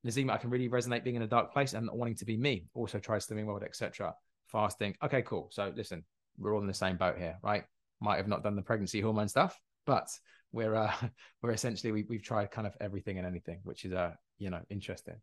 Nazima, 0.09 0.31
I 0.33 0.39
can 0.39 0.51
really 0.51 0.69
resonate 0.69 1.05
being 1.05 1.17
in 1.17 1.23
a 1.23 1.27
dark 1.27 1.53
place 1.53 1.75
and 1.75 1.87
not 1.87 1.97
wanting 1.97 2.17
to 2.17 2.25
be 2.25 2.37
me. 2.37 2.67
Also 2.75 2.99
tried 2.99 3.19
slimming 3.21 3.45
world, 3.47 3.63
etc. 3.63 4.15
Fasting. 4.47 4.97
Okay, 5.03 5.23
cool. 5.23 5.49
So 5.51 5.73
listen, 5.77 6.05
we're 6.39 6.55
all 6.55 6.61
in 6.61 6.67
the 6.67 6.75
same 6.75 6.97
boat 6.97 7.19
here, 7.19 7.37
right? 7.43 7.65
Might 8.01 8.17
have 8.17 8.29
not 8.29 8.43
done 8.43 8.57
the 8.57 8.63
pregnancy 8.63 9.01
hormone 9.01 9.29
stuff, 9.29 9.59
but 9.87 10.09
we're 10.53 10.75
uh 10.75 10.93
we're 11.43 11.53
essentially 11.53 11.93
we, 11.93 12.05
we've 12.09 12.23
tried 12.23 12.51
kind 12.51 12.67
of 12.67 12.75
everything 12.81 13.19
and 13.19 13.27
anything, 13.27 13.61
which 13.65 13.85
is 13.85 13.93
uh 13.93 14.13
you 14.39 14.51
know 14.51 14.61
interesting. 14.71 15.17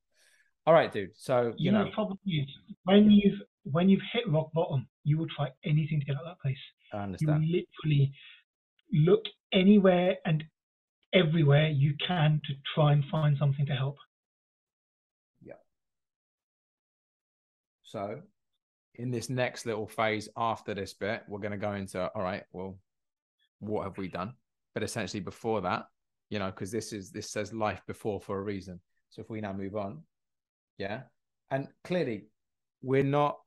All 0.67 0.73
right, 0.73 0.91
dude. 0.91 1.11
So 1.15 1.53
you, 1.57 1.65
you 1.65 1.71
know, 1.71 1.89
problem 1.93 2.17
is 2.25 2.47
when 2.83 3.09
you've 3.11 3.39
when 3.63 3.89
you've 3.89 4.01
hit 4.13 4.29
rock 4.29 4.51
bottom, 4.53 4.87
you 5.03 5.17
will 5.17 5.27
try 5.35 5.49
anything 5.63 5.99
to 5.99 6.05
get 6.05 6.15
out 6.15 6.23
of 6.23 6.27
that 6.27 6.41
place. 6.41 6.57
I 6.93 6.97
You 6.97 7.03
understand. 7.03 7.45
literally 7.49 8.13
look 8.91 9.23
anywhere 9.53 10.17
and 10.25 10.43
everywhere 11.13 11.69
you 11.69 11.93
can 12.05 12.41
to 12.45 12.53
try 12.73 12.91
and 12.93 13.03
find 13.11 13.37
something 13.37 13.65
to 13.65 13.73
help. 13.73 13.97
So, 17.85 18.19
in 18.95 19.11
this 19.11 19.29
next 19.29 19.65
little 19.65 19.87
phase 19.87 20.27
after 20.35 20.73
this 20.73 20.93
bit, 20.93 21.23
we're 21.27 21.39
going 21.39 21.51
to 21.51 21.57
go 21.57 21.73
into 21.73 22.09
all 22.13 22.23
right, 22.23 22.43
well, 22.51 22.79
what 23.59 23.83
have 23.83 23.97
we 23.97 24.07
done? 24.07 24.33
But 24.73 24.83
essentially, 24.83 25.21
before 25.21 25.61
that, 25.61 25.85
you 26.29 26.39
know, 26.39 26.47
because 26.47 26.71
this 26.71 26.91
is 26.91 27.11
this 27.11 27.31
says 27.31 27.53
life 27.53 27.81
before 27.87 28.19
for 28.19 28.39
a 28.39 28.43
reason. 28.43 28.81
So, 29.11 29.21
if 29.21 29.29
we 29.29 29.39
now 29.39 29.53
move 29.53 29.75
on, 29.75 30.01
yeah, 30.79 31.01
and 31.51 31.67
clearly, 31.83 32.25
we're 32.81 33.03
not 33.03 33.37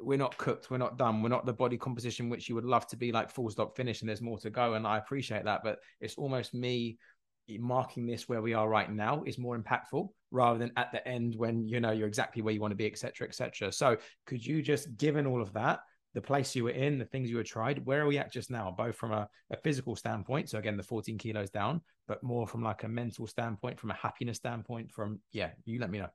we're 0.00 0.18
not 0.18 0.38
cooked, 0.38 0.70
we're 0.70 0.78
not 0.78 0.96
done, 0.96 1.22
we're 1.22 1.28
not 1.28 1.44
the 1.44 1.52
body 1.52 1.76
composition 1.76 2.30
which 2.30 2.48
you 2.48 2.54
would 2.54 2.64
love 2.64 2.86
to 2.86 2.96
be 2.96 3.12
like 3.12 3.30
full 3.30 3.50
stop 3.50 3.76
finish, 3.76 4.00
and 4.00 4.08
there's 4.08 4.22
more 4.22 4.38
to 4.38 4.48
go. 4.48 4.74
And 4.74 4.86
I 4.86 4.96
appreciate 4.96 5.44
that, 5.44 5.62
but 5.62 5.80
it's 6.00 6.16
almost 6.16 6.54
me 6.54 6.98
marking 7.48 8.06
this 8.06 8.28
where 8.28 8.42
we 8.42 8.54
are 8.54 8.68
right 8.68 8.92
now 8.92 9.22
is 9.26 9.38
more 9.38 9.58
impactful 9.58 10.08
rather 10.30 10.58
than 10.58 10.72
at 10.76 10.92
the 10.92 11.06
end 11.06 11.34
when 11.36 11.66
you 11.66 11.80
know 11.80 11.90
you're 11.90 12.08
exactly 12.08 12.42
where 12.42 12.54
you 12.54 12.60
want 12.60 12.70
to 12.70 12.76
be 12.76 12.86
etc 12.86 13.26
etc 13.26 13.72
so 13.72 13.96
could 14.26 14.44
you 14.44 14.62
just 14.62 14.96
given 14.96 15.26
all 15.26 15.42
of 15.42 15.52
that 15.52 15.80
the 16.14 16.20
place 16.20 16.54
you 16.54 16.64
were 16.64 16.70
in 16.70 16.98
the 16.98 17.04
things 17.04 17.30
you 17.30 17.36
had 17.36 17.46
tried 17.46 17.84
where 17.86 18.02
are 18.02 18.06
we 18.06 18.18
at 18.18 18.32
just 18.32 18.50
now 18.50 18.72
both 18.76 18.96
from 18.96 19.12
a, 19.12 19.28
a 19.52 19.56
physical 19.56 19.96
standpoint 19.96 20.48
so 20.48 20.58
again 20.58 20.76
the 20.76 20.82
14 20.82 21.18
kilos 21.18 21.50
down 21.50 21.80
but 22.06 22.22
more 22.22 22.46
from 22.46 22.62
like 22.62 22.84
a 22.84 22.88
mental 22.88 23.26
standpoint 23.26 23.78
from 23.78 23.90
a 23.90 23.94
happiness 23.94 24.36
standpoint 24.36 24.90
from 24.90 25.20
yeah 25.32 25.50
you 25.64 25.80
let 25.80 25.90
me 25.90 25.98
know 25.98 26.10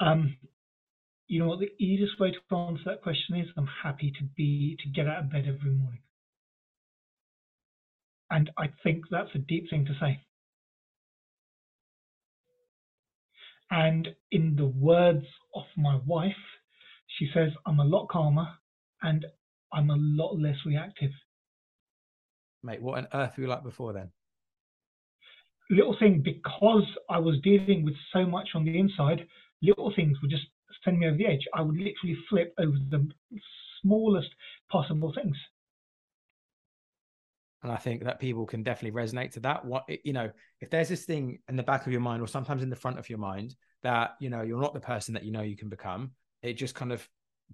Um, 0.00 0.36
you 1.26 1.40
know 1.40 1.48
what 1.48 1.60
the 1.60 1.72
easiest 1.78 2.20
way 2.20 2.30
to 2.30 2.56
answer 2.56 2.82
that 2.86 3.02
question 3.02 3.36
is? 3.36 3.48
I'm 3.56 3.68
happy 3.82 4.12
to 4.18 4.24
be 4.36 4.76
to 4.82 4.88
get 4.90 5.08
out 5.08 5.24
of 5.24 5.30
bed 5.30 5.44
every 5.48 5.70
morning. 5.70 6.00
And 8.30 8.50
I 8.58 8.66
think 8.82 9.04
that's 9.10 9.30
a 9.34 9.38
deep 9.38 9.70
thing 9.70 9.84
to 9.86 9.92
say. 10.00 10.20
And 13.70 14.08
in 14.30 14.56
the 14.56 14.66
words 14.66 15.26
of 15.54 15.64
my 15.76 15.96
wife, 16.06 16.32
she 17.18 17.28
says, 17.32 17.50
I'm 17.66 17.80
a 17.80 17.84
lot 17.84 18.08
calmer 18.08 18.46
and 19.02 19.24
I'm 19.72 19.90
a 19.90 19.96
lot 19.96 20.38
less 20.38 20.56
reactive. 20.64 21.10
mate 22.62 22.82
what 22.82 22.98
on 22.98 23.08
earth 23.12 23.32
were 23.36 23.44
you 23.44 23.48
like 23.48 23.62
before 23.62 23.92
then 23.92 24.10
Little 25.68 25.96
thing, 25.98 26.22
because 26.22 26.86
I 27.10 27.18
was 27.18 27.40
dealing 27.42 27.84
with 27.84 27.94
so 28.12 28.24
much 28.24 28.50
on 28.54 28.64
the 28.64 28.78
inside, 28.78 29.26
little 29.62 29.92
things 29.96 30.16
would 30.22 30.30
just 30.30 30.46
send 30.84 31.00
me 31.00 31.08
over 31.08 31.16
the 31.16 31.26
edge. 31.26 31.44
I 31.54 31.62
would 31.62 31.76
literally 31.76 32.16
flip 32.28 32.54
over 32.58 32.76
the 32.88 33.08
smallest 33.82 34.28
possible 34.70 35.12
things. 35.12 35.36
And 37.66 37.74
i 37.74 37.78
think 37.78 38.04
that 38.04 38.20
people 38.20 38.46
can 38.46 38.62
definitely 38.62 38.98
resonate 38.98 39.32
to 39.32 39.40
that. 39.40 39.64
What 39.64 39.84
you 40.04 40.12
know 40.12 40.30
if 40.60 40.70
there's 40.70 40.88
this 40.88 41.04
thing 41.04 41.38
in 41.48 41.56
the 41.56 41.62
back 41.62 41.84
of 41.84 41.92
your 41.92 42.00
mind 42.00 42.22
or 42.22 42.28
sometimes 42.28 42.62
in 42.62 42.70
the 42.70 42.76
front 42.76 42.98
of 42.98 43.08
your 43.10 43.18
mind 43.18 43.56
that 43.82 44.14
you 44.20 44.30
know 44.30 44.42
you're 44.42 44.60
not 44.60 44.72
the 44.72 44.80
person 44.80 45.14
that 45.14 45.24
you 45.24 45.32
know 45.32 45.42
you 45.42 45.56
can 45.56 45.68
become 45.68 46.12
it 46.42 46.54
just 46.54 46.74
kind 46.74 46.92
of 46.92 47.06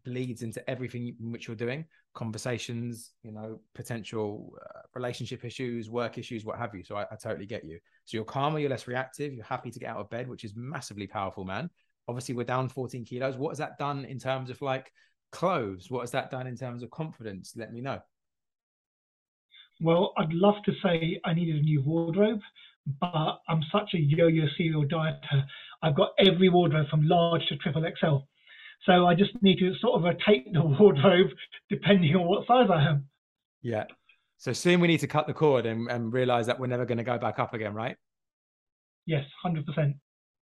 bleeds 0.05 0.43
into 0.43 0.69
everything 0.69 1.15
in 1.21 1.33
which 1.33 1.47
you're 1.47 1.57
doing 1.57 1.85
conversations 2.15 3.13
you 3.23 3.33
know 3.33 3.61
potential 3.75 4.55
uh, 4.63 4.81
relationship 4.95 5.45
issues 5.45 5.89
work 5.89 6.19
issues 6.19 6.45
what 6.45 6.59
have 6.59 6.75
you. 6.75 6.85
So 6.85 6.97
I, 6.97 7.03
I 7.11 7.17
totally 7.17 7.47
get 7.47 7.65
you. 7.65 7.79
So 8.05 8.19
you're 8.19 8.25
calmer 8.25 8.59
you're 8.59 8.71
less 8.71 8.87
reactive 8.87 9.33
you're 9.33 9.45
happy 9.45 9.71
to 9.71 9.79
get 9.79 9.91
out 9.91 9.99
of 9.99 10.11
bed 10.11 10.29
which 10.29 10.45
is 10.45 10.53
massively 10.55 11.07
powerful 11.07 11.45
man. 11.45 11.71
Obviously 12.07 12.35
we're 12.35 12.45
down 12.45 12.69
14 12.69 13.05
kilos. 13.05 13.37
What 13.37 13.51
has 13.51 13.59
that 13.59 13.79
done 13.79 14.05
in 14.05 14.19
terms 14.19 14.51
of 14.51 14.61
like 14.61 14.93
clothes? 15.31 15.91
What 15.91 16.01
has 16.01 16.11
that 16.11 16.31
done 16.31 16.47
in 16.47 16.57
terms 16.57 16.83
of 16.83 16.91
confidence? 16.91 17.55
Let 17.57 17.73
me 17.73 17.81
know 17.81 18.01
Well, 19.83 20.13
I'd 20.17 20.33
love 20.33 20.55
to 20.67 20.73
say 20.83 21.21
I 21.25 21.35
needed 21.35 21.57
a 21.57 21.63
new 21.63 21.83
wardrobe, 21.83 22.41
but 23.01 23.41
I'm 23.49 23.63
such 23.73 23.91
a 23.95 23.99
yo-yo 23.99 24.47
serial 24.57 24.85
dieter. 24.85 25.45
I've 25.83 25.97
got 25.97 26.11
every 26.19 26.49
wardrobe 26.49 26.87
from 26.89 27.09
large 27.09 27.45
to 27.49 27.57
triple 27.57 27.83
XL. 28.01 28.19
So 28.87 29.07
I 29.07 29.15
just 29.15 29.31
need 29.43 29.59
to 29.59 29.75
sort 29.81 29.97
of 29.97 30.05
rotate 30.05 30.53
the 30.53 30.63
wardrobe 30.81 31.29
depending 31.69 32.15
on 32.15 32.27
what 32.27 32.47
size 32.47 32.69
I 32.73 32.83
am. 32.83 33.09
Yeah. 33.63 33.85
So 34.39 34.53
soon 34.53 34.81
we 34.81 34.89
need 34.89 35.01
to 35.01 35.07
cut 35.07 35.27
the 35.27 35.35
cord 35.35 35.67
and, 35.67 35.89
and 35.91 36.13
realize 36.13 36.47
that 36.47 36.59
we're 36.59 36.67
never 36.67 36.85
going 36.85 36.99
to 36.99 37.05
go 37.05 37.19
back 37.19 37.39
up 37.39 37.55
again, 37.55 37.75
right? 37.75 37.97
Yes, 39.07 39.25
100%. 39.45 39.95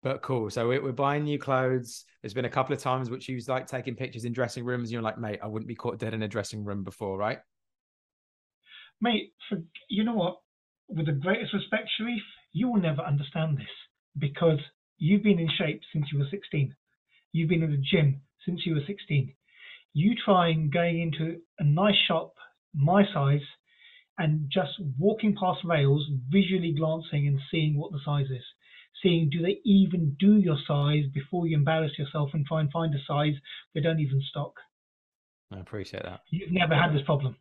But 0.01 0.21
cool. 0.21 0.49
So 0.49 0.67
we- 0.69 0.79
we're 0.79 0.91
buying 0.91 1.23
new 1.23 1.37
clothes. 1.39 2.05
There's 2.21 2.33
been 2.33 2.45
a 2.45 2.49
couple 2.49 2.73
of 2.73 2.81
times 2.81 3.09
which 3.09 3.27
you've 3.27 3.47
like 3.47 3.67
taking 3.67 3.95
pictures 3.95 4.25
in 4.25 4.33
dressing 4.33 4.63
rooms. 4.63 4.83
And 4.89 4.93
you're 4.93 5.01
like, 5.01 5.19
mate, 5.19 5.39
I 5.43 5.47
wouldn't 5.47 5.67
be 5.67 5.75
caught 5.75 5.99
dead 5.99 6.13
in 6.13 6.23
a 6.23 6.27
dressing 6.27 6.63
room 6.63 6.83
before, 6.83 7.17
right? 7.17 7.39
Mate, 9.01 9.33
for, 9.47 9.59
you 9.89 10.03
know 10.03 10.15
what? 10.15 10.39
With 10.88 11.05
the 11.05 11.12
greatest 11.13 11.53
respect, 11.53 11.89
Sharif, 11.97 12.21
you 12.51 12.69
will 12.69 12.81
never 12.81 13.01
understand 13.01 13.57
this 13.57 13.67
because 14.17 14.59
you've 14.97 15.23
been 15.23 15.39
in 15.39 15.49
shape 15.57 15.81
since 15.93 16.07
you 16.12 16.19
were 16.19 16.27
16. 16.29 16.75
You've 17.31 17.49
been 17.49 17.63
in 17.63 17.71
the 17.71 17.77
gym 17.77 18.21
since 18.45 18.65
you 18.65 18.75
were 18.75 18.81
16. 18.85 19.33
You 19.93 20.15
try 20.23 20.49
and 20.49 20.71
going 20.71 21.01
into 21.01 21.39
a 21.59 21.63
nice 21.63 21.95
shop, 22.07 22.33
my 22.73 23.03
size, 23.13 23.41
and 24.17 24.51
just 24.51 24.71
walking 24.97 25.35
past 25.39 25.59
rails, 25.63 26.05
visually 26.29 26.73
glancing 26.77 27.27
and 27.27 27.39
seeing 27.49 27.77
what 27.77 27.91
the 27.91 27.99
size 28.03 28.29
is. 28.29 28.43
Seeing 29.01 29.29
do 29.29 29.41
they 29.41 29.59
even 29.63 30.17
do 30.19 30.38
your 30.38 30.57
size 30.67 31.05
before 31.13 31.47
you 31.47 31.55
embarrass 31.55 31.97
yourself 31.97 32.31
and 32.33 32.45
try 32.45 32.59
and 32.59 32.71
find 32.71 32.93
a 32.93 32.97
size 33.07 33.33
they 33.73 33.79
don't 33.79 33.99
even 33.99 34.21
stock. 34.29 34.53
I 35.51 35.59
appreciate 35.59 36.03
that. 36.03 36.21
You've 36.29 36.51
never 36.51 36.75
had 36.75 36.93
this 36.93 37.05
problem. 37.05 37.38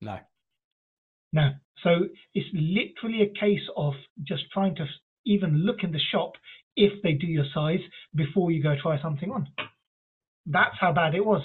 No. 0.00 0.18
No. 1.34 1.50
So 1.82 1.90
it's 2.32 2.48
literally 2.54 3.22
a 3.22 3.38
case 3.38 3.68
of 3.76 3.94
just 4.22 4.44
trying 4.52 4.76
to 4.76 4.86
even 5.26 5.66
look 5.66 5.78
in 5.82 5.90
the 5.90 6.00
shop 6.12 6.32
if 6.76 7.02
they 7.02 7.12
do 7.12 7.26
your 7.26 7.44
size 7.52 7.80
before 8.14 8.52
you 8.52 8.62
go 8.62 8.74
try 8.80 9.02
something 9.02 9.30
on. 9.30 9.48
That's 10.46 10.76
how 10.80 10.92
bad 10.92 11.14
it 11.14 11.24
was. 11.24 11.42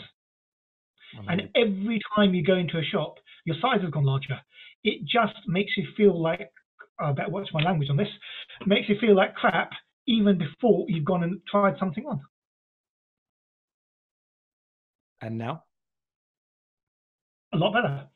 Mm-hmm. 1.17 1.29
And 1.29 1.41
every 1.55 1.99
time 2.15 2.35
you 2.35 2.45
go 2.45 2.55
into 2.55 2.77
a 2.77 2.83
shop, 2.83 3.15
your 3.45 3.55
size 3.61 3.81
has 3.81 3.89
gone 3.89 4.05
larger. 4.05 4.39
It 4.83 5.01
just 5.01 5.35
makes 5.47 5.71
you 5.75 5.87
feel 5.97 6.21
like 6.21 6.51
I 6.99 7.11
better 7.11 7.31
watch 7.31 7.49
my 7.51 7.63
language 7.63 7.89
on 7.89 7.97
this. 7.97 8.07
Makes 8.67 8.89
you 8.89 8.95
feel 9.01 9.15
like 9.15 9.33
crap 9.33 9.71
even 10.05 10.37
before 10.37 10.85
you've 10.87 11.05
gone 11.05 11.23
and 11.23 11.41
tried 11.49 11.79
something 11.79 12.05
on. 12.05 12.21
And 15.21 15.37
now? 15.37 15.63
A 17.53 17.57
lot 17.57 17.73
better. 17.73 18.07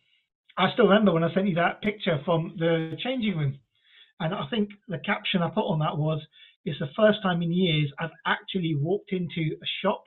I 0.58 0.72
still 0.74 0.86
remember 0.88 1.12
when 1.12 1.24
I 1.24 1.34
sent 1.34 1.48
you 1.48 1.56
that 1.56 1.82
picture 1.82 2.20
from 2.26 2.56
the 2.58 2.96
changing 3.04 3.38
room. 3.38 3.58
And 4.20 4.34
I 4.34 4.46
think 4.50 4.70
the 4.88 5.00
caption 5.00 5.42
I 5.42 5.50
put 5.50 5.66
on 5.66 5.80
that 5.80 5.98
was, 5.98 6.22
it's 6.66 6.80
the 6.80 6.90
first 6.96 7.22
time 7.24 7.42
in 7.42 7.52
years 7.52 7.92
I've 8.00 8.12
actually 8.26 8.76
walked 8.76 9.12
into 9.12 9.56
a 9.62 9.66
shop, 9.82 10.04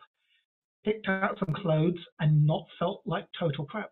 picked 0.84 1.08
out 1.08 1.38
some 1.38 1.54
clothes, 1.54 1.98
and 2.20 2.46
not 2.46 2.64
felt 2.78 3.02
like 3.04 3.26
total 3.38 3.64
crap. 3.64 3.90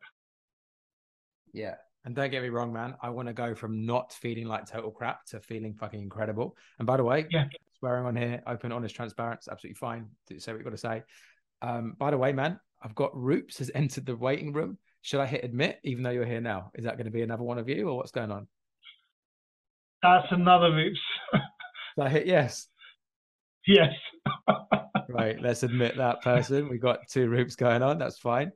Yeah. 1.52 1.74
And 2.04 2.14
don't 2.14 2.30
get 2.30 2.42
me 2.42 2.50
wrong, 2.50 2.72
man. 2.72 2.94
I 3.02 3.10
want 3.10 3.28
to 3.28 3.34
go 3.34 3.54
from 3.54 3.86
not 3.86 4.12
feeling 4.12 4.46
like 4.46 4.66
total 4.66 4.90
crap 4.90 5.24
to 5.26 5.40
feeling 5.40 5.74
fucking 5.74 6.00
incredible. 6.00 6.56
And 6.78 6.86
by 6.86 6.98
the 6.98 7.04
way, 7.04 7.26
yeah. 7.30 7.44
swearing 7.78 8.04
on 8.04 8.14
here, 8.14 8.42
open, 8.46 8.72
honest, 8.72 8.94
transparent, 8.94 9.38
it's 9.38 9.48
absolutely 9.48 9.76
fine. 9.76 10.08
to 10.28 10.38
Say 10.38 10.52
what 10.52 10.58
you've 10.58 10.64
got 10.64 10.70
to 10.70 10.76
say. 10.76 11.02
Um, 11.62 11.94
by 11.98 12.10
the 12.10 12.18
way, 12.18 12.32
man, 12.32 12.60
I've 12.82 12.94
got 12.94 13.14
Roops 13.14 13.58
has 13.58 13.70
entered 13.74 14.04
the 14.06 14.16
waiting 14.16 14.52
room. 14.52 14.78
Should 15.04 15.20
I 15.20 15.26
hit 15.26 15.44
admit, 15.44 15.80
even 15.84 16.02
though 16.02 16.10
you're 16.10 16.24
here 16.24 16.40
now? 16.40 16.70
Is 16.74 16.84
that 16.84 16.96
going 16.96 17.04
to 17.04 17.10
be 17.10 17.20
another 17.20 17.42
one 17.42 17.58
of 17.58 17.68
you, 17.68 17.90
or 17.90 17.98
what's 17.98 18.10
going 18.10 18.30
on? 18.30 18.48
That's 20.02 20.26
another 20.30 20.70
Roops. 20.70 20.96
so 21.94 22.04
I 22.04 22.08
hit 22.08 22.26
yes. 22.26 22.68
Yes. 23.66 23.92
right. 25.10 25.38
Let's 25.38 25.62
admit 25.62 25.98
that 25.98 26.22
person. 26.22 26.70
We've 26.70 26.80
got 26.80 27.00
two 27.10 27.28
Roops 27.28 27.54
going 27.54 27.82
on. 27.82 27.98
That's 27.98 28.18
fine. 28.18 28.50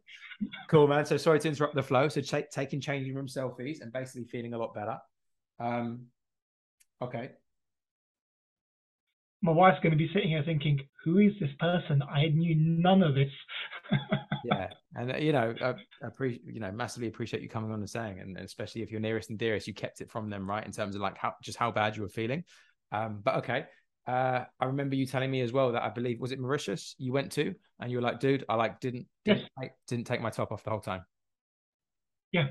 Cool, 0.70 0.88
man. 0.88 1.04
So 1.04 1.18
sorry 1.18 1.38
to 1.40 1.48
interrupt 1.48 1.74
the 1.74 1.82
flow. 1.82 2.08
So 2.08 2.22
ch- 2.22 2.50
taking 2.50 2.80
changing 2.80 3.14
room 3.14 3.26
selfies 3.26 3.82
and 3.82 3.92
basically 3.92 4.24
feeling 4.24 4.54
a 4.54 4.58
lot 4.58 4.74
better. 4.74 4.96
Um, 5.60 6.06
okay. 7.02 7.32
My 9.40 9.52
wife's 9.52 9.78
going 9.82 9.92
to 9.92 9.96
be 9.96 10.10
sitting 10.12 10.30
here 10.30 10.42
thinking, 10.44 10.80
"Who 11.04 11.18
is 11.18 11.32
this 11.40 11.50
person? 11.60 12.02
I 12.02 12.26
knew 12.28 12.56
none 12.56 13.02
of 13.02 13.14
this." 13.14 13.30
yeah, 14.44 14.68
and 14.96 15.12
uh, 15.12 15.16
you 15.16 15.32
know, 15.32 15.54
I, 15.60 15.70
I 15.70 15.74
appreciate, 16.06 16.42
you 16.44 16.60
know, 16.60 16.72
massively 16.72 17.08
appreciate 17.08 17.42
you 17.42 17.48
coming 17.48 17.70
on 17.70 17.78
and 17.78 17.88
saying, 17.88 18.18
and 18.20 18.36
especially 18.38 18.82
if 18.82 18.90
you're 18.90 19.00
nearest 19.00 19.30
and 19.30 19.38
dearest, 19.38 19.66
you 19.68 19.74
kept 19.74 20.00
it 20.00 20.10
from 20.10 20.28
them, 20.28 20.48
right? 20.48 20.66
In 20.66 20.72
terms 20.72 20.96
of 20.96 21.00
like 21.00 21.16
how 21.16 21.34
just 21.42 21.56
how 21.56 21.70
bad 21.70 21.96
you 21.96 22.02
were 22.02 22.08
feeling. 22.08 22.42
Um, 22.90 23.20
but 23.22 23.36
okay, 23.36 23.66
uh, 24.08 24.44
I 24.58 24.64
remember 24.64 24.96
you 24.96 25.06
telling 25.06 25.30
me 25.30 25.42
as 25.42 25.52
well 25.52 25.72
that 25.72 25.82
I 25.82 25.90
believe 25.90 26.18
was 26.18 26.32
it 26.32 26.40
Mauritius 26.40 26.94
you 26.98 27.12
went 27.12 27.30
to, 27.32 27.54
and 27.78 27.90
you 27.90 27.98
were 27.98 28.02
like, 28.02 28.20
dude, 28.20 28.44
I 28.48 28.54
like 28.54 28.80
didn't 28.80 29.06
didn't, 29.24 29.42
yes. 29.42 29.50
take, 29.60 29.70
didn't 29.86 30.06
take 30.06 30.22
my 30.22 30.30
top 30.30 30.50
off 30.50 30.64
the 30.64 30.70
whole 30.70 30.80
time. 30.80 31.02
Yeah, 32.32 32.48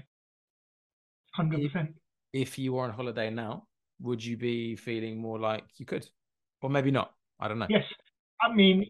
hundred 1.33 1.63
percent. 1.63 1.95
If 2.31 2.57
you 2.59 2.73
were 2.73 2.83
on 2.83 2.91
holiday 2.91 3.29
now, 3.29 3.67
would 3.99 4.23
you 4.23 4.37
be 4.37 4.75
feeling 4.75 5.19
more 5.19 5.39
like 5.39 5.63
you 5.77 5.85
could, 5.85 6.07
or 6.61 6.69
maybe 6.69 6.91
not? 6.91 7.13
I 7.39 7.47
don't 7.47 7.59
know. 7.59 7.67
Yes, 7.69 7.83
I 8.41 8.53
mean, 8.53 8.85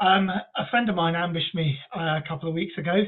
um, 0.00 0.28
a 0.28 0.66
friend 0.70 0.88
of 0.88 0.96
mine 0.96 1.14
ambushed 1.14 1.54
me 1.54 1.76
uh, 1.96 2.18
a 2.18 2.22
couple 2.28 2.48
of 2.48 2.54
weeks 2.54 2.76
ago 2.78 3.02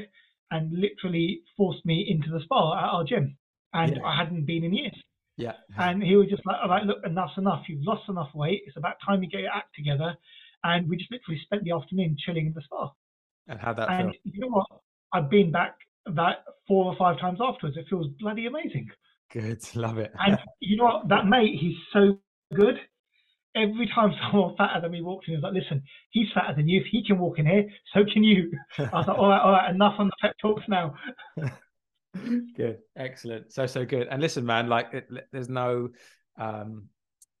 and 0.51 0.71
literally 0.71 1.41
forced 1.55 1.85
me 1.85 2.07
into 2.09 2.29
the 2.31 2.43
spa 2.43 2.77
at 2.77 2.89
our 2.89 3.03
gym, 3.03 3.37
and 3.73 3.95
yeah. 3.97 4.03
I 4.03 4.17
hadn't 4.17 4.45
been 4.45 4.63
in 4.63 4.73
years. 4.73 4.95
Yeah. 5.37 5.53
And 5.77 6.01
he 6.01 6.15
was 6.15 6.27
just 6.29 6.45
like, 6.45 6.57
all 6.61 6.69
right, 6.69 6.83
look, 6.83 6.97
enough's 7.05 7.37
enough. 7.37 7.63
You've 7.69 7.85
lost 7.85 8.09
enough 8.09 8.29
weight. 8.33 8.63
It's 8.65 8.75
about 8.75 8.95
time 9.05 9.21
you 9.21 9.29
get 9.29 9.41
your 9.41 9.51
act 9.51 9.75
together. 9.75 10.15
And 10.63 10.89
we 10.89 10.97
just 10.97 11.11
literally 11.11 11.39
spent 11.43 11.63
the 11.63 11.71
afternoon 11.71 12.17
chilling 12.25 12.47
in 12.47 12.53
the 12.53 12.61
spa. 12.61 12.91
And 13.47 13.59
how 13.59 13.73
that 13.73 13.89
And 13.89 14.15
you 14.23 14.39
know 14.39 14.47
what? 14.47 14.65
I've 15.13 15.29
been 15.29 15.51
back 15.51 15.75
about 16.07 16.37
four 16.67 16.85
or 16.85 16.95
five 16.97 17.19
times 17.19 17.39
afterwards. 17.41 17.77
It 17.77 17.85
feels 17.87 18.07
bloody 18.19 18.47
amazing. 18.47 18.89
Good. 19.31 19.63
Love 19.75 19.99
it. 19.99 20.11
and 20.19 20.39
you 20.59 20.77
know 20.77 20.85
what? 20.85 21.09
That 21.09 21.27
mate, 21.27 21.57
he's 21.59 21.77
so 21.93 22.19
good. 22.55 22.79
Every 23.57 23.89
time 23.93 24.13
someone 24.31 24.55
fatter 24.57 24.81
than 24.81 24.91
me 24.91 25.01
walks 25.01 25.27
in, 25.27 25.35
he's 25.35 25.43
like, 25.43 25.53
listen, 25.53 25.83
he's 26.11 26.27
fatter 26.33 26.55
than 26.55 26.67
you. 26.67 26.81
If 26.81 26.87
he 26.91 27.03
can 27.03 27.17
walk 27.17 27.39
in 27.39 27.45
here, 27.45 27.67
so 27.93 28.03
can 28.11 28.23
you. 28.23 28.51
I 28.77 28.83
was 28.83 29.07
like, 29.07 29.17
all 29.17 29.29
right, 29.29 29.41
all 29.41 29.51
right, 29.51 29.73
enough 29.73 29.95
on 29.99 30.07
the 30.07 30.13
pep 30.21 30.35
talks 30.41 30.63
now. 30.67 30.95
good 32.55 32.79
excellent 32.95 33.51
so 33.51 33.65
so 33.65 33.85
good 33.85 34.07
and 34.09 34.21
listen 34.21 34.45
man 34.45 34.67
like 34.67 34.91
it, 34.93 35.07
there's 35.31 35.49
no 35.49 35.89
um 36.39 36.87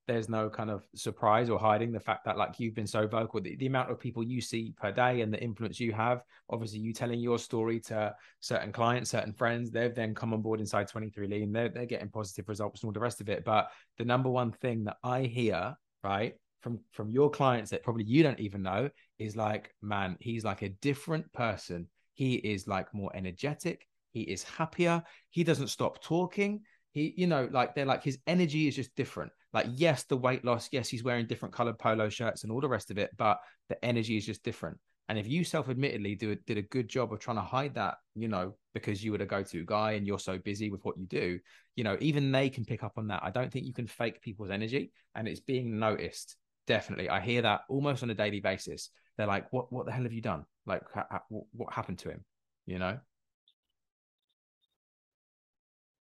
there's 0.07 0.29
no 0.29 0.49
kind 0.49 0.69
of 0.69 0.83
surprise 0.95 1.49
or 1.49 1.59
hiding 1.59 1.91
the 1.91 1.99
fact 1.99 2.23
that 2.23 2.37
like 2.37 2.59
you've 2.59 2.73
been 2.73 2.87
so 2.87 3.05
vocal 3.07 3.41
the, 3.41 3.55
the 3.57 3.65
amount 3.65 3.91
of 3.91 3.99
people 3.99 4.23
you 4.23 4.39
see 4.39 4.73
per 4.77 4.91
day 4.91 5.21
and 5.21 5.33
the 5.33 5.41
influence 5.41 5.79
you 5.79 5.91
have 5.91 6.23
obviously 6.49 6.79
you 6.79 6.93
telling 6.93 7.19
your 7.19 7.37
story 7.37 7.79
to 7.79 8.13
certain 8.39 8.71
clients 8.71 9.09
certain 9.09 9.33
friends 9.33 9.69
they've 9.69 9.95
then 9.95 10.15
come 10.15 10.33
on 10.33 10.41
board 10.41 10.59
inside 10.59 10.87
23 10.87 11.27
lean 11.27 11.51
they're, 11.51 11.69
they're 11.69 11.85
getting 11.85 12.09
positive 12.09 12.47
results 12.47 12.81
and 12.81 12.89
all 12.89 12.93
the 12.93 12.99
rest 12.99 13.19
of 13.19 13.29
it 13.29 13.43
but 13.43 13.69
the 13.97 14.05
number 14.05 14.29
one 14.29 14.51
thing 14.51 14.85
that 14.85 14.97
i 15.03 15.23
hear 15.23 15.75
right 16.03 16.35
from 16.61 16.79
from 16.91 17.09
your 17.09 17.29
clients 17.29 17.71
that 17.71 17.83
probably 17.83 18.03
you 18.03 18.23
don't 18.23 18.39
even 18.39 18.61
know 18.61 18.89
is 19.19 19.35
like 19.35 19.73
man 19.81 20.17
he's 20.19 20.43
like 20.43 20.61
a 20.61 20.69
different 20.69 21.31
person 21.33 21.87
he 22.13 22.35
is 22.35 22.67
like 22.67 22.93
more 22.93 23.11
energetic 23.15 23.87
he 24.17 24.23
is 24.23 24.43
happier. 24.43 25.03
He 25.29 25.43
doesn't 25.43 25.67
stop 25.67 26.01
talking. 26.01 26.61
He, 26.91 27.13
you 27.15 27.27
know, 27.27 27.47
like 27.51 27.75
they're 27.75 27.85
like 27.85 28.03
his 28.03 28.17
energy 28.25 28.67
is 28.67 28.75
just 28.75 28.95
different. 28.95 29.31
Like, 29.53 29.67
yes, 29.75 30.03
the 30.03 30.17
weight 30.17 30.43
loss, 30.43 30.69
yes, 30.71 30.89
he's 30.89 31.03
wearing 31.03 31.27
different 31.27 31.53
colored 31.53 31.77
polo 31.77 32.09
shirts 32.09 32.43
and 32.43 32.51
all 32.51 32.59
the 32.59 32.67
rest 32.67 32.89
of 32.89 32.97
it, 32.97 33.11
but 33.15 33.37
the 33.69 33.83
energy 33.85 34.17
is 34.17 34.25
just 34.25 34.43
different. 34.43 34.79
And 35.09 35.17
if 35.17 35.27
you 35.27 35.43
self-admittedly 35.43 36.15
do 36.15 36.35
did 36.35 36.57
a 36.57 36.61
good 36.63 36.89
job 36.89 37.13
of 37.13 37.19
trying 37.19 37.37
to 37.37 37.41
hide 37.41 37.75
that, 37.75 37.95
you 38.15 38.27
know, 38.27 38.55
because 38.73 39.03
you 39.03 39.11
were 39.11 39.17
the 39.17 39.25
go-to 39.25 39.63
guy 39.65 39.93
and 39.93 40.05
you're 40.05 40.19
so 40.19 40.37
busy 40.37 40.69
with 40.69 40.83
what 40.83 40.97
you 40.97 41.05
do, 41.07 41.39
you 41.75 41.83
know, 41.83 41.97
even 42.01 42.31
they 42.31 42.49
can 42.49 42.65
pick 42.65 42.83
up 42.83 42.97
on 42.97 43.07
that. 43.07 43.23
I 43.23 43.31
don't 43.31 43.51
think 43.51 43.65
you 43.65 43.73
can 43.73 43.87
fake 43.87 44.21
people's 44.21 44.49
energy, 44.49 44.91
and 45.15 45.27
it's 45.27 45.39
being 45.39 45.79
noticed. 45.79 46.35
Definitely, 46.65 47.09
I 47.09 47.21
hear 47.21 47.41
that 47.43 47.61
almost 47.69 48.03
on 48.03 48.09
a 48.09 48.13
daily 48.13 48.41
basis. 48.41 48.89
They're 49.17 49.27
like, 49.27 49.51
"What? 49.53 49.71
What 49.71 49.85
the 49.85 49.91
hell 49.93 50.03
have 50.03 50.11
you 50.11 50.21
done? 50.21 50.45
Like, 50.65 50.83
ha- 50.93 51.07
ha- 51.09 51.23
what 51.29 51.73
happened 51.73 51.99
to 51.99 52.09
him?" 52.09 52.25
You 52.65 52.79
know. 52.79 52.99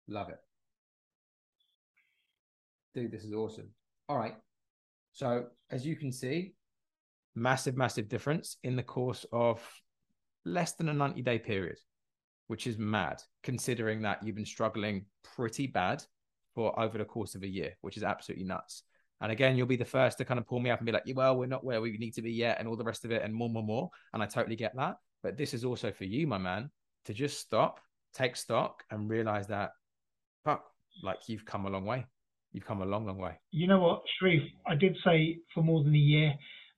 Love 0.09 0.31
it. 0.31 0.39
Dude, 2.95 3.11
this 3.11 3.25
is 3.25 3.33
awesome. 3.33 3.69
All 4.09 4.17
right. 4.17 4.37
So, 5.13 5.47
as 5.71 5.87
you 5.87 5.97
can 5.97 6.13
see, 6.13 6.55
massive, 7.35 7.77
massive 7.77 8.09
difference 8.09 8.57
in 8.63 8.77
the 8.77 8.83
course 8.83 9.27
of 9.33 9.61
less 10.45 10.73
than 10.73 10.89
a 10.89 10.95
90 10.95 11.23
day 11.23 11.39
period, 11.39 11.79
which 12.47 12.67
is 12.67 12.79
mad 12.79 13.23
considering 13.43 14.03
that 14.03 14.23
you've 14.23 14.37
been 14.37 14.45
struggling 14.45 15.07
pretty 15.23 15.67
bad 15.67 16.03
for 16.55 16.79
over 16.79 16.99
the 16.99 17.05
course 17.05 17.35
of 17.35 17.43
a 17.43 17.49
year, 17.49 17.73
which 17.81 17.97
is 17.97 18.03
absolutely 18.03 18.45
nuts. 18.45 18.85
And 19.21 19.33
again, 19.33 19.57
you'll 19.57 19.67
be 19.67 19.77
the 19.77 19.85
first 19.85 20.19
to 20.19 20.25
kind 20.25 20.39
of 20.39 20.47
pull 20.47 20.61
me 20.61 20.71
up 20.71 20.81
and 20.81 20.87
be 20.87 20.93
like, 20.93 21.05
well, 21.15 21.37
we're 21.37 21.47
not 21.47 21.65
where 21.65 21.81
we 21.81 21.97
need 21.97 22.15
to 22.15 22.23
be 22.23 22.33
yet, 22.33 22.59
and 22.59 22.69
all 22.69 22.77
the 22.77 22.85
rest 22.85 23.05
of 23.05 23.11
it, 23.11 23.23
and 23.23 23.33
more, 23.35 23.49
more, 23.49 23.63
more. 23.63 23.91
And 24.13 24.23
I 24.23 24.27
totally 24.27 24.57
get 24.57 24.77
that. 24.77 24.97
But 25.23 25.37
this 25.37 25.55
is 25.55 25.65
also 25.65 25.93
for 25.93 26.05
you, 26.05 26.27
my 26.27 26.39
man, 26.39 26.71
to 27.07 27.15
just 27.15 27.39
stop, 27.39 27.81
take 28.13 28.37
stock, 28.37 28.83
and 28.91 29.09
realize 29.09 29.47
that 29.47 29.71
fuck, 30.45 30.65
like 31.03 31.21
you've 31.29 31.45
come 31.45 31.65
a 31.65 31.71
long 31.71 31.85
way. 31.85 32.05
You've 32.53 32.67
come 32.67 32.83
a 32.83 32.87
long, 32.87 33.07
long 33.07 33.19
way. 33.19 33.41
You 33.51 33.67
know 33.67 33.81
what, 33.81 34.03
Sharif? 34.19 34.43
I 34.67 34.75
did 34.75 34.97
say 35.05 35.39
for 35.55 35.63
more 35.63 35.83
than 35.83 35.95
a 35.95 35.99
year, 35.99 36.35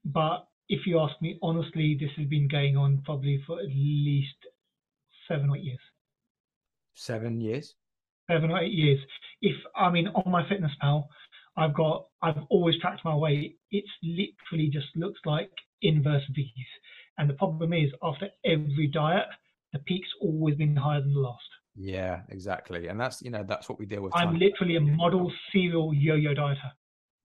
but 0.07 0.47
if 0.69 0.87
you 0.87 0.99
ask 1.01 1.15
me 1.21 1.39
honestly, 1.43 1.97
this 1.99 2.11
has 2.17 2.27
been 2.27 2.49
going 2.49 2.77
on 2.77 3.03
probably 3.05 3.43
for 3.47 3.59
at 3.59 3.67
least 3.67 4.37
seven 5.29 5.51
or 5.51 5.57
eight 5.57 5.65
years. 5.65 5.81
Seven 6.95 7.41
years. 7.41 7.75
Seven 8.31 8.51
or 8.51 8.59
eight 8.59 8.73
years. 8.73 9.01
If 9.43 9.57
I 9.75 9.91
mean 9.91 10.09
on 10.09 10.25
MyFitnessPal, 10.33 11.05
I've 11.57 11.75
got 11.75 12.07
I've 12.23 12.43
always 12.51 12.79
tracked 12.81 13.05
my 13.05 13.15
weight. 13.15 13.59
It's 13.71 13.89
literally 14.03 14.71
just 14.71 14.87
looks 14.97 15.21
like 15.25 15.51
inverse 15.83 16.25
V's. 16.35 16.53
And 17.19 17.31
the 17.31 17.35
problem 17.35 17.73
is 17.73 17.91
after 18.03 18.29
every 18.45 18.89
diet, 18.89 19.27
the 19.73 19.79
peak's 19.81 20.09
always 20.21 20.57
been 20.57 20.77
higher 20.77 21.01
than 21.01 21.15
the 21.15 21.21
last. 21.21 21.43
Yeah, 21.75 22.23
exactly. 22.31 22.89
And 22.89 22.99
that's, 22.99 23.23
you 23.23 23.31
know, 23.31 23.45
that's 23.47 23.69
what 23.69 23.79
we 23.79 23.87
deal 23.87 24.03
with. 24.03 24.13
I'm 24.15 24.39
literally 24.39 24.77
a 24.77 24.81
model 24.81 25.31
serial 25.53 25.93
yo-yo 25.95 26.35
dieter. 26.35 26.73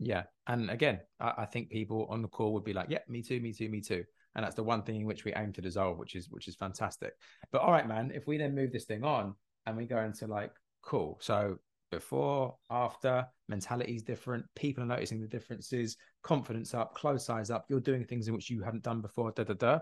Yeah. 0.03 0.23
And 0.47 0.71
again, 0.71 0.99
I, 1.19 1.33
I, 1.39 1.45
think 1.45 1.69
people 1.69 2.07
on 2.09 2.23
the 2.23 2.27
call 2.27 2.53
would 2.53 2.63
be 2.63 2.73
like, 2.73 2.87
yeah, 2.89 2.99
me 3.07 3.21
too, 3.21 3.39
me 3.39 3.53
too, 3.53 3.69
me 3.69 3.81
too. 3.81 4.03
And 4.33 4.43
that's 4.43 4.55
the 4.55 4.63
one 4.63 4.81
thing 4.81 5.01
in 5.01 5.05
which 5.05 5.25
we 5.25 5.33
aim 5.35 5.53
to 5.53 5.61
dissolve, 5.61 5.99
which 5.99 6.15
is, 6.15 6.27
which 6.31 6.47
is 6.47 6.55
fantastic. 6.55 7.13
But 7.51 7.61
all 7.61 7.71
right, 7.71 7.87
man, 7.87 8.11
if 8.13 8.25
we 8.25 8.37
then 8.37 8.55
move 8.55 8.71
this 8.71 8.85
thing 8.85 9.03
on 9.03 9.35
and 9.67 9.77
we 9.77 9.85
go 9.85 9.99
into 9.99 10.25
like, 10.25 10.51
cool. 10.81 11.19
So 11.21 11.57
before, 11.91 12.55
after, 12.71 13.27
mentality 13.47 13.93
is 13.93 14.01
different. 14.01 14.43
People 14.55 14.83
are 14.83 14.87
noticing 14.87 15.21
the 15.21 15.27
differences, 15.27 15.97
confidence 16.23 16.73
up, 16.73 16.95
close 16.95 17.23
size 17.23 17.51
up. 17.51 17.65
You're 17.69 17.79
doing 17.79 18.03
things 18.03 18.27
in 18.27 18.33
which 18.33 18.49
you 18.49 18.63
haven't 18.63 18.83
done 18.83 19.01
before. 19.01 19.31
Da 19.33 19.43
da 19.43 19.53
da. 19.53 19.79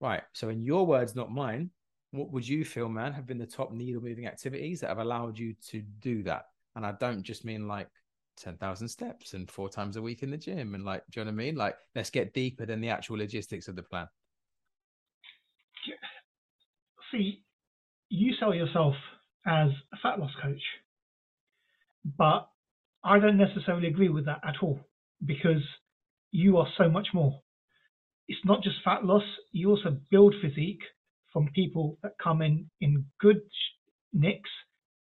Right. 0.00 0.22
So 0.32 0.48
in 0.48 0.62
your 0.62 0.86
words, 0.86 1.16
not 1.16 1.32
mine, 1.32 1.70
what 2.12 2.30
would 2.30 2.46
you 2.46 2.64
feel, 2.64 2.88
man, 2.88 3.12
have 3.14 3.26
been 3.26 3.38
the 3.38 3.46
top 3.46 3.72
needle 3.72 4.00
moving 4.02 4.26
activities 4.26 4.80
that 4.80 4.90
have 4.90 4.98
allowed 4.98 5.36
you 5.36 5.54
to 5.70 5.82
do 5.98 6.22
that? 6.22 6.44
And 6.76 6.86
I 6.86 6.92
don't 7.00 7.24
just 7.24 7.44
mean 7.44 7.66
like 7.66 7.88
10,000 8.36 8.88
steps 8.88 9.34
and 9.34 9.50
four 9.50 9.68
times 9.68 9.96
a 9.96 10.02
week 10.02 10.22
in 10.22 10.30
the 10.30 10.36
gym. 10.36 10.74
And 10.74 10.84
like, 10.84 11.02
do 11.10 11.20
you 11.20 11.24
know 11.24 11.30
what 11.30 11.34
I 11.34 11.44
mean? 11.44 11.56
Like, 11.56 11.76
let's 11.94 12.10
get 12.10 12.34
deeper 12.34 12.66
than 12.66 12.80
the 12.80 12.90
actual 12.90 13.18
logistics 13.18 13.68
of 13.68 13.76
the 13.76 13.82
plan. 13.82 14.08
see, 17.12 17.42
you 18.08 18.34
sell 18.38 18.54
yourself 18.54 18.94
as 19.46 19.68
a 19.92 19.96
fat 20.02 20.18
loss 20.18 20.32
coach, 20.42 20.62
but 22.18 22.48
I 23.04 23.18
don't 23.18 23.38
necessarily 23.38 23.88
agree 23.88 24.08
with 24.08 24.26
that 24.26 24.40
at 24.46 24.56
all 24.62 24.80
because 25.24 25.62
you 26.32 26.58
are 26.58 26.66
so 26.76 26.88
much 26.88 27.08
more. 27.14 27.40
It's 28.28 28.44
not 28.44 28.62
just 28.62 28.76
fat 28.84 29.04
loss, 29.04 29.22
you 29.52 29.70
also 29.70 29.96
build 30.10 30.34
physique 30.42 30.82
from 31.32 31.48
people 31.54 31.98
that 32.02 32.12
come 32.22 32.42
in 32.42 32.68
in 32.80 33.04
good 33.20 33.40
nicks. 34.12 34.50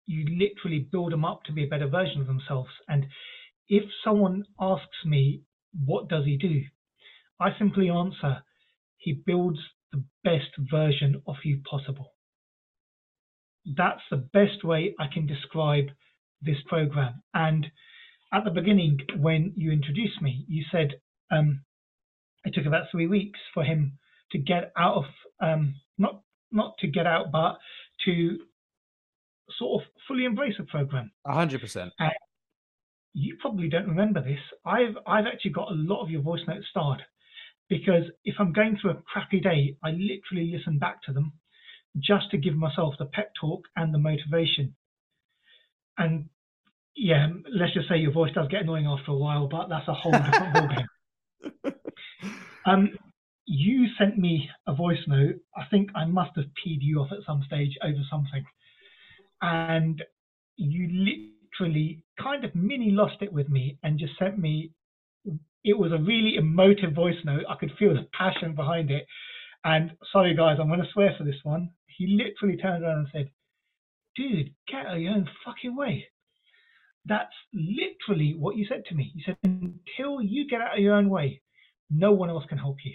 You 0.06 0.24
literally 0.38 0.88
build 0.90 1.12
them 1.12 1.24
up 1.24 1.44
to 1.44 1.52
be 1.52 1.64
a 1.64 1.68
better 1.68 1.88
version 1.88 2.20
of 2.20 2.26
themselves. 2.26 2.70
And 2.88 3.06
if 3.68 3.84
someone 4.04 4.44
asks 4.60 5.04
me, 5.04 5.42
what 5.84 6.08
does 6.08 6.24
he 6.24 6.36
do? 6.36 6.62
I 7.40 7.50
simply 7.58 7.90
answer, 7.90 8.42
he 8.98 9.12
builds 9.12 9.58
the 9.92 10.02
best 10.24 10.50
version 10.70 11.22
of 11.26 11.36
you 11.44 11.60
possible. 11.68 12.12
That's 13.64 14.02
the 14.10 14.16
best 14.16 14.64
way 14.64 14.94
I 14.98 15.06
can 15.12 15.26
describe 15.26 15.86
this 16.40 16.58
program. 16.66 17.22
And 17.34 17.66
at 18.32 18.44
the 18.44 18.50
beginning, 18.50 18.98
when 19.18 19.52
you 19.56 19.72
introduced 19.72 20.22
me, 20.22 20.44
you 20.48 20.64
said 20.70 21.00
um, 21.30 21.62
it 22.44 22.54
took 22.54 22.66
about 22.66 22.86
three 22.90 23.06
weeks 23.06 23.40
for 23.52 23.64
him 23.64 23.98
to 24.32 24.38
get 24.38 24.72
out 24.76 24.96
of 24.96 25.04
um, 25.40 25.74
not 25.98 26.20
not 26.52 26.78
to 26.78 26.86
get 26.86 27.06
out, 27.06 27.32
but 27.32 27.58
to 28.04 28.38
sort 29.58 29.82
of 29.82 29.88
fully 30.08 30.24
embrace 30.24 30.54
the 30.58 30.64
program. 30.64 31.10
A 31.24 31.34
hundred 31.34 31.60
percent. 31.60 31.92
You 33.14 33.36
probably 33.40 33.68
don't 33.68 33.88
remember 33.88 34.22
this. 34.22 34.40
I've 34.64 34.96
I've 35.06 35.26
actually 35.26 35.52
got 35.52 35.70
a 35.70 35.74
lot 35.74 36.02
of 36.02 36.10
your 36.10 36.22
voice 36.22 36.42
notes 36.46 36.66
starred 36.70 37.02
because 37.68 38.04
if 38.24 38.36
I'm 38.38 38.52
going 38.52 38.78
through 38.80 38.92
a 38.92 39.02
crappy 39.12 39.40
day, 39.40 39.76
I 39.82 39.90
literally 39.90 40.52
listen 40.54 40.78
back 40.78 41.02
to 41.04 41.12
them 41.12 41.32
just 41.98 42.30
to 42.30 42.38
give 42.38 42.54
myself 42.54 42.94
the 42.98 43.06
pep 43.06 43.32
talk 43.40 43.62
and 43.74 43.92
the 43.92 43.98
motivation. 43.98 44.76
And 45.98 46.28
yeah, 46.94 47.28
let's 47.52 47.74
just 47.74 47.88
say 47.88 47.96
your 47.96 48.12
voice 48.12 48.32
does 48.34 48.48
get 48.48 48.62
annoying 48.62 48.86
after 48.86 49.12
a 49.12 49.16
while, 49.16 49.48
but 49.48 49.68
that's 49.68 49.88
a 49.88 49.94
whole 49.94 50.12
different 50.12 50.54
ballgame. 50.54 50.86
Um, 52.66 52.90
you 53.46 53.86
sent 53.98 54.18
me 54.18 54.50
a 54.66 54.74
voice 54.74 54.98
note. 55.06 55.36
I 55.56 55.64
think 55.70 55.90
I 55.94 56.04
must 56.04 56.32
have 56.36 56.46
peed 56.46 56.78
you 56.80 57.00
off 57.00 57.12
at 57.12 57.24
some 57.24 57.44
stage 57.46 57.76
over 57.82 58.02
something, 58.10 58.44
and 59.42 60.02
you 60.56 60.88
literally 61.58 62.02
kind 62.20 62.44
of 62.44 62.54
mini 62.54 62.90
lost 62.90 63.16
it 63.20 63.32
with 63.32 63.48
me 63.48 63.78
and 63.82 63.98
just 63.98 64.18
sent 64.18 64.38
me. 64.38 64.70
It 65.64 65.78
was 65.78 65.92
a 65.92 65.98
really 65.98 66.36
emotive 66.36 66.92
voice 66.94 67.16
note. 67.24 67.44
I 67.48 67.56
could 67.56 67.72
feel 67.78 67.94
the 67.94 68.06
passion 68.16 68.54
behind 68.54 68.90
it. 68.90 69.06
And 69.64 69.92
sorry, 70.12 70.34
guys, 70.34 70.58
I'm 70.60 70.68
going 70.68 70.80
to 70.80 70.92
swear 70.92 71.14
for 71.18 71.24
this 71.24 71.40
one. 71.42 71.70
He 71.86 72.06
literally 72.06 72.56
turned 72.56 72.84
around 72.84 72.98
and 72.98 73.08
said, 73.12 73.30
"Dude, 74.14 74.54
get 74.68 74.86
out 74.86 74.96
of 74.96 75.02
your 75.02 75.14
own 75.14 75.28
fucking 75.44 75.74
way." 75.74 76.06
That's 77.04 77.34
literally 77.52 78.34
what 78.34 78.56
you 78.56 78.66
said 78.66 78.84
to 78.86 78.94
me. 78.94 79.12
You 79.14 79.22
said, 79.24 79.36
"Until 79.42 80.22
you 80.22 80.46
get 80.48 80.60
out 80.60 80.74
of 80.74 80.82
your 80.82 80.94
own 80.94 81.08
way, 81.08 81.42
no 81.90 82.12
one 82.12 82.30
else 82.30 82.44
can 82.48 82.58
help 82.58 82.76
you." 82.84 82.94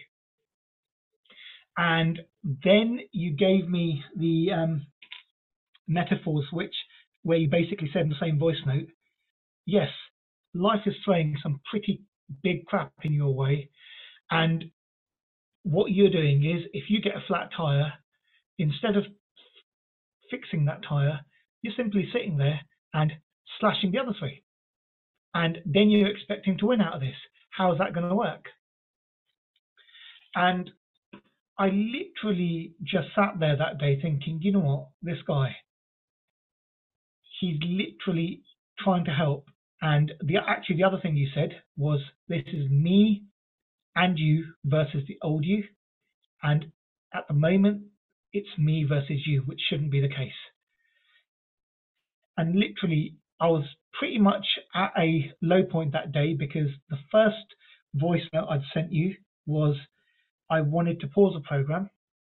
And 1.78 2.22
then 2.44 3.00
you 3.12 3.32
gave 3.32 3.68
me 3.70 4.04
the 4.16 4.52
um, 4.52 4.88
metaphors, 5.92 6.46
which 6.52 6.76
where 7.24 7.38
you 7.38 7.50
basically 7.50 7.90
said 7.92 8.04
in 8.04 8.10
the 8.10 8.16
same 8.20 8.40
voice 8.40 8.58
note, 8.66 8.88
yes, 9.66 9.90
life 10.54 10.82
is 10.86 10.96
throwing 11.06 11.38
some 11.44 11.60
pretty 11.70 12.02
big 12.44 12.66
crap 12.66 12.92
in 13.04 13.14
your 13.14 13.34
way, 13.34 13.70
and 14.32 14.66
what 15.64 15.92
you're 15.92 16.10
doing 16.10 16.44
is 16.44 16.64
if 16.74 16.90
you 16.90 17.02
get 17.02 17.16
a 17.16 17.24
flat 17.28 17.50
tire, 17.56 17.94
instead 18.58 18.96
of 18.96 19.06
fixing 20.30 20.66
that 20.66 20.82
tire, 20.88 21.20
you're 21.62 21.74
simply 21.78 22.10
sitting 22.12 22.38
there 22.38 22.62
and 22.94 23.12
slashing 23.60 23.92
the 23.92 24.00
other 24.00 24.16
three. 24.18 24.44
And 25.34 25.60
then 25.66 25.90
you're 25.90 26.10
expecting 26.10 26.58
to 26.58 26.66
win 26.68 26.82
out 26.82 26.96
of 26.96 27.02
this. 27.02 27.16
How 27.52 27.72
is 27.74 27.78
that 27.80 27.94
going 27.94 28.10
to 28.10 28.16
work? 28.16 28.46
And 30.36 30.72
I 31.60 31.68
literally 31.68 32.74
just 32.84 33.10
sat 33.16 33.40
there 33.40 33.58
that 33.58 33.78
day 33.78 34.00
thinking, 34.02 34.40
you 34.42 34.54
know 34.54 34.60
what, 34.60 34.88
this 35.02 35.22
guy, 35.28 35.56
he's 37.42 37.58
literally 37.64 38.44
trying 38.80 39.06
to 39.06 39.12
help. 39.12 39.48
And 39.82 40.12
the 40.22 40.38
actually 40.48 40.78
the 40.78 40.84
other 40.84 41.00
thing 41.02 41.18
you 41.18 41.28
said 41.34 41.50
was, 41.76 42.00
this 42.28 42.44
is 42.54 42.70
me 42.70 43.24
and 43.96 44.18
you 44.18 44.54
versus 44.64 45.04
the 45.08 45.18
old 45.24 45.44
you. 45.44 45.64
And 46.44 46.72
at 47.14 47.28
the 47.28 47.34
moment, 47.34 47.82
it's 48.32 48.58
me 48.58 48.86
versus 48.88 49.26
you, 49.26 49.42
which 49.42 49.60
shouldn't 49.70 49.92
be 49.92 50.02
the 50.02 50.08
case. 50.08 50.32
And 52.38 52.56
literally, 52.56 53.16
I 53.40 53.48
was 53.48 53.66
pretty 53.94 54.20
much 54.20 54.46
at 54.76 54.92
a 54.98 55.32
low 55.42 55.64
point 55.64 55.94
that 55.94 56.12
day 56.12 56.36
because 56.36 56.70
the 56.90 56.98
first 57.12 57.36
voice 57.96 58.22
I'd 58.34 58.62
sent 58.74 58.94
you 58.94 59.16
was 59.48 59.76
I 60.50 60.62
wanted 60.62 61.00
to 61.02 61.08
pause 61.08 61.34
the 61.34 61.42
program 61.42 61.90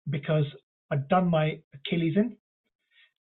because 0.09 0.45
I'd 0.91 1.09
done 1.09 1.27
my 1.27 1.59
Achilles 1.73 2.13
in 2.15 2.37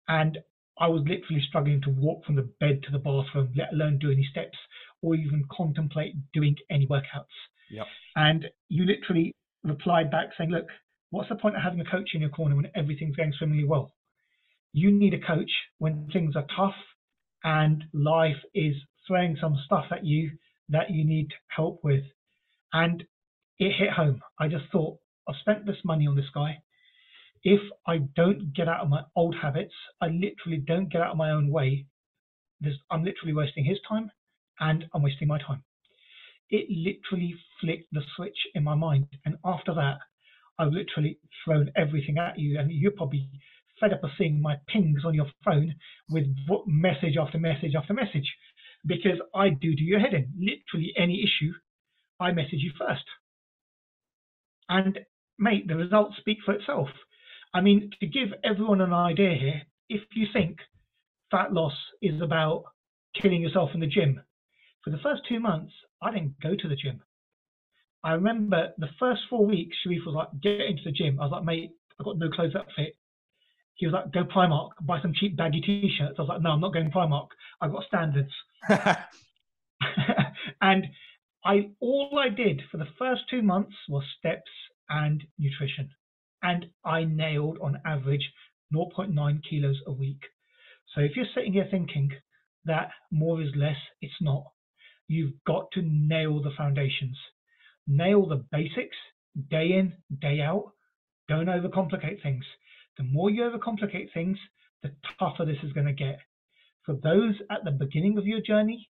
and 0.07 0.37
I 0.79 0.87
was 0.87 1.01
literally 1.01 1.43
struggling 1.47 1.81
to 1.81 1.89
walk 1.89 2.25
from 2.25 2.35
the 2.35 2.49
bed 2.59 2.81
to 2.83 2.91
the 2.91 2.99
bathroom, 2.99 3.51
let 3.55 3.73
alone 3.73 3.99
do 3.99 4.11
any 4.11 4.27
steps 4.31 4.57
or 5.01 5.15
even 5.15 5.43
contemplate 5.51 6.13
doing 6.33 6.55
any 6.69 6.87
workouts. 6.87 7.35
Yep. 7.69 7.85
And 8.15 8.45
you 8.69 8.85
literally 8.85 9.35
replied 9.63 10.09
back 10.09 10.29
saying, 10.37 10.51
Look, 10.51 10.67
what's 11.11 11.29
the 11.29 11.35
point 11.35 11.55
of 11.55 11.61
having 11.61 11.81
a 11.81 11.89
coach 11.89 12.11
in 12.13 12.21
your 12.21 12.29
corner 12.29 12.55
when 12.55 12.71
everything's 12.75 13.15
going 13.15 13.33
swimmingly 13.37 13.65
well? 13.65 13.93
You 14.73 14.91
need 14.91 15.13
a 15.13 15.19
coach 15.19 15.51
when 15.79 16.07
things 16.13 16.35
are 16.35 16.45
tough 16.55 16.75
and 17.43 17.83
life 17.93 18.37
is 18.53 18.75
throwing 19.07 19.37
some 19.41 19.57
stuff 19.65 19.85
at 19.91 20.05
you 20.05 20.31
that 20.69 20.91
you 20.91 21.05
need 21.05 21.29
help 21.47 21.79
with. 21.83 22.03
And 22.71 23.03
it 23.57 23.73
hit 23.77 23.91
home. 23.91 24.21
I 24.39 24.47
just 24.47 24.65
thought, 24.71 24.97
I've 25.27 25.35
spent 25.41 25.65
this 25.65 25.77
money 25.83 26.07
on 26.07 26.15
this 26.15 26.29
guy. 26.33 26.59
If 27.43 27.61
I 27.87 27.99
don't 28.15 28.53
get 28.53 28.67
out 28.67 28.81
of 28.81 28.89
my 28.89 29.03
old 29.15 29.35
habits, 29.41 29.73
I 30.01 30.07
literally 30.07 30.57
don't 30.57 30.91
get 30.91 31.01
out 31.01 31.11
of 31.11 31.17
my 31.17 31.31
own 31.31 31.51
way, 31.51 31.85
I'm 32.91 33.03
literally 33.03 33.33
wasting 33.33 33.65
his 33.65 33.79
time 33.87 34.11
and 34.59 34.85
I'm 34.93 35.03
wasting 35.03 35.27
my 35.27 35.39
time. 35.39 35.63
It 36.49 36.67
literally 36.69 37.35
flicked 37.61 37.87
the 37.91 38.01
switch 38.15 38.37
in 38.55 38.63
my 38.63 38.75
mind. 38.75 39.07
And 39.25 39.37
after 39.45 39.73
that, 39.75 39.99
I've 40.59 40.73
literally 40.73 41.19
thrown 41.45 41.71
everything 41.75 42.17
at 42.17 42.39
you. 42.39 42.59
And 42.59 42.71
you're 42.71 42.91
probably 42.91 43.29
fed 43.79 43.93
up 43.93 44.03
of 44.03 44.11
seeing 44.17 44.41
my 44.41 44.57
pings 44.67 45.05
on 45.05 45.13
your 45.13 45.27
phone 45.45 45.75
with 46.09 46.25
message 46.67 47.17
after 47.17 47.37
message 47.37 47.75
after 47.75 47.93
message 47.93 48.35
because 48.85 49.19
I 49.35 49.49
do 49.49 49.75
do 49.75 49.83
your 49.83 49.99
head 49.99 50.13
in. 50.13 50.33
Literally 50.37 50.93
any 50.97 51.23
issue, 51.23 51.53
I 52.19 52.31
message 52.31 52.61
you 52.61 52.71
first. 52.77 53.05
And 54.69 54.99
mate, 55.37 55.67
the 55.67 55.75
results 55.75 56.17
speak 56.19 56.39
for 56.45 56.53
itself. 56.53 56.89
I 57.53 57.61
mean, 57.61 57.91
to 57.99 58.07
give 58.07 58.29
everyone 58.43 58.81
an 58.81 58.93
idea 58.93 59.35
here, 59.35 59.61
if 59.89 60.01
you 60.13 60.27
think 60.31 60.57
fat 61.31 61.51
loss 61.51 61.73
is 62.01 62.21
about 62.21 62.63
killing 63.19 63.41
yourself 63.41 63.71
in 63.73 63.79
the 63.79 63.87
gym, 63.87 64.21
for 64.83 64.91
the 64.91 64.99
first 64.99 65.23
two 65.27 65.39
months, 65.39 65.73
I 66.01 66.11
didn't 66.11 66.39
go 66.41 66.55
to 66.55 66.67
the 66.67 66.75
gym. 66.75 67.01
I 68.03 68.13
remember 68.13 68.73
the 68.77 68.89
first 68.99 69.21
four 69.29 69.45
weeks, 69.45 69.75
Sharif 69.83 70.05
was 70.05 70.15
like, 70.15 70.29
get 70.41 70.61
into 70.61 70.83
the 70.85 70.91
gym. 70.91 71.19
I 71.19 71.23
was 71.23 71.31
like, 71.31 71.43
mate, 71.43 71.71
I've 71.99 72.05
got 72.05 72.17
no 72.17 72.29
clothes 72.29 72.53
that 72.53 72.67
fit. 72.75 72.95
He 73.75 73.85
was 73.85 73.93
like, 73.93 74.11
go 74.11 74.23
Primark, 74.23 74.71
buy 74.81 75.01
some 75.01 75.13
cheap 75.13 75.35
baggy 75.35 75.61
t-shirts. 75.61 76.15
I 76.17 76.21
was 76.21 76.29
like, 76.29 76.41
no, 76.41 76.51
I'm 76.51 76.61
not 76.61 76.73
going 76.73 76.91
Primark. 76.91 77.27
I've 77.61 77.71
got 77.71 77.85
standards. 77.85 78.31
and 80.61 80.85
I 81.45 81.69
all 81.79 82.19
I 82.19 82.29
did 82.29 82.61
for 82.71 82.77
the 82.77 82.87
first 82.97 83.21
two 83.29 83.41
months 83.41 83.75
was 83.87 84.03
steps 84.17 84.51
and 84.89 85.23
nutrition, 85.37 85.89
and 86.41 86.65
I 86.85 87.03
nailed 87.03 87.57
on 87.61 87.81
average 87.85 88.31
0.9 88.73 89.41
kilos 89.49 89.77
a 89.87 89.91
week. 89.91 90.21
So 90.95 91.01
if 91.01 91.15
you're 91.15 91.25
sitting 91.35 91.53
here 91.53 91.67
thinking 91.69 92.11
that 92.65 92.89
more 93.11 93.41
is 93.41 93.49
less, 93.55 93.77
it's 94.01 94.21
not. 94.21 94.43
You've 95.07 95.33
got 95.45 95.71
to 95.73 95.81
nail 95.81 96.41
the 96.41 96.51
foundations, 96.55 97.17
nail 97.87 98.27
the 98.27 98.45
basics 98.51 98.97
day 99.49 99.71
in, 99.73 99.93
day 100.21 100.41
out. 100.41 100.71
Don't 101.27 101.47
overcomplicate 101.47 102.21
things. 102.21 102.43
The 102.97 103.03
more 103.03 103.29
you 103.29 103.43
overcomplicate 103.43 104.13
things, 104.13 104.37
the 104.83 104.91
tougher 105.17 105.45
this 105.45 105.63
is 105.63 105.73
going 105.73 105.87
to 105.87 105.93
get. 105.93 106.19
For 106.85 106.95
those 106.95 107.35
at 107.51 107.63
the 107.63 107.71
beginning 107.71 108.17
of 108.17 108.25
your 108.25 108.41
journey, 108.41 108.89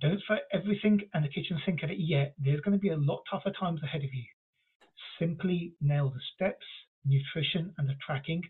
don't 0.00 0.20
throw 0.26 0.38
everything 0.52 1.00
and 1.14 1.24
the 1.24 1.28
kitchen 1.28 1.60
sink 1.64 1.82
at 1.82 1.90
it 1.90 1.98
yet. 1.98 2.34
There's 2.38 2.60
going 2.60 2.76
to 2.76 2.80
be 2.80 2.90
a 2.90 2.96
lot 2.96 3.22
tougher 3.30 3.52
times 3.58 3.80
ahead 3.82 4.02
of 4.02 4.12
you. 4.12 4.24
Simply 5.18 5.74
nail 5.80 6.10
the 6.10 6.20
steps, 6.34 6.64
nutrition, 7.04 7.74
and 7.78 7.88
the 7.88 7.94
tracking. 8.04 8.42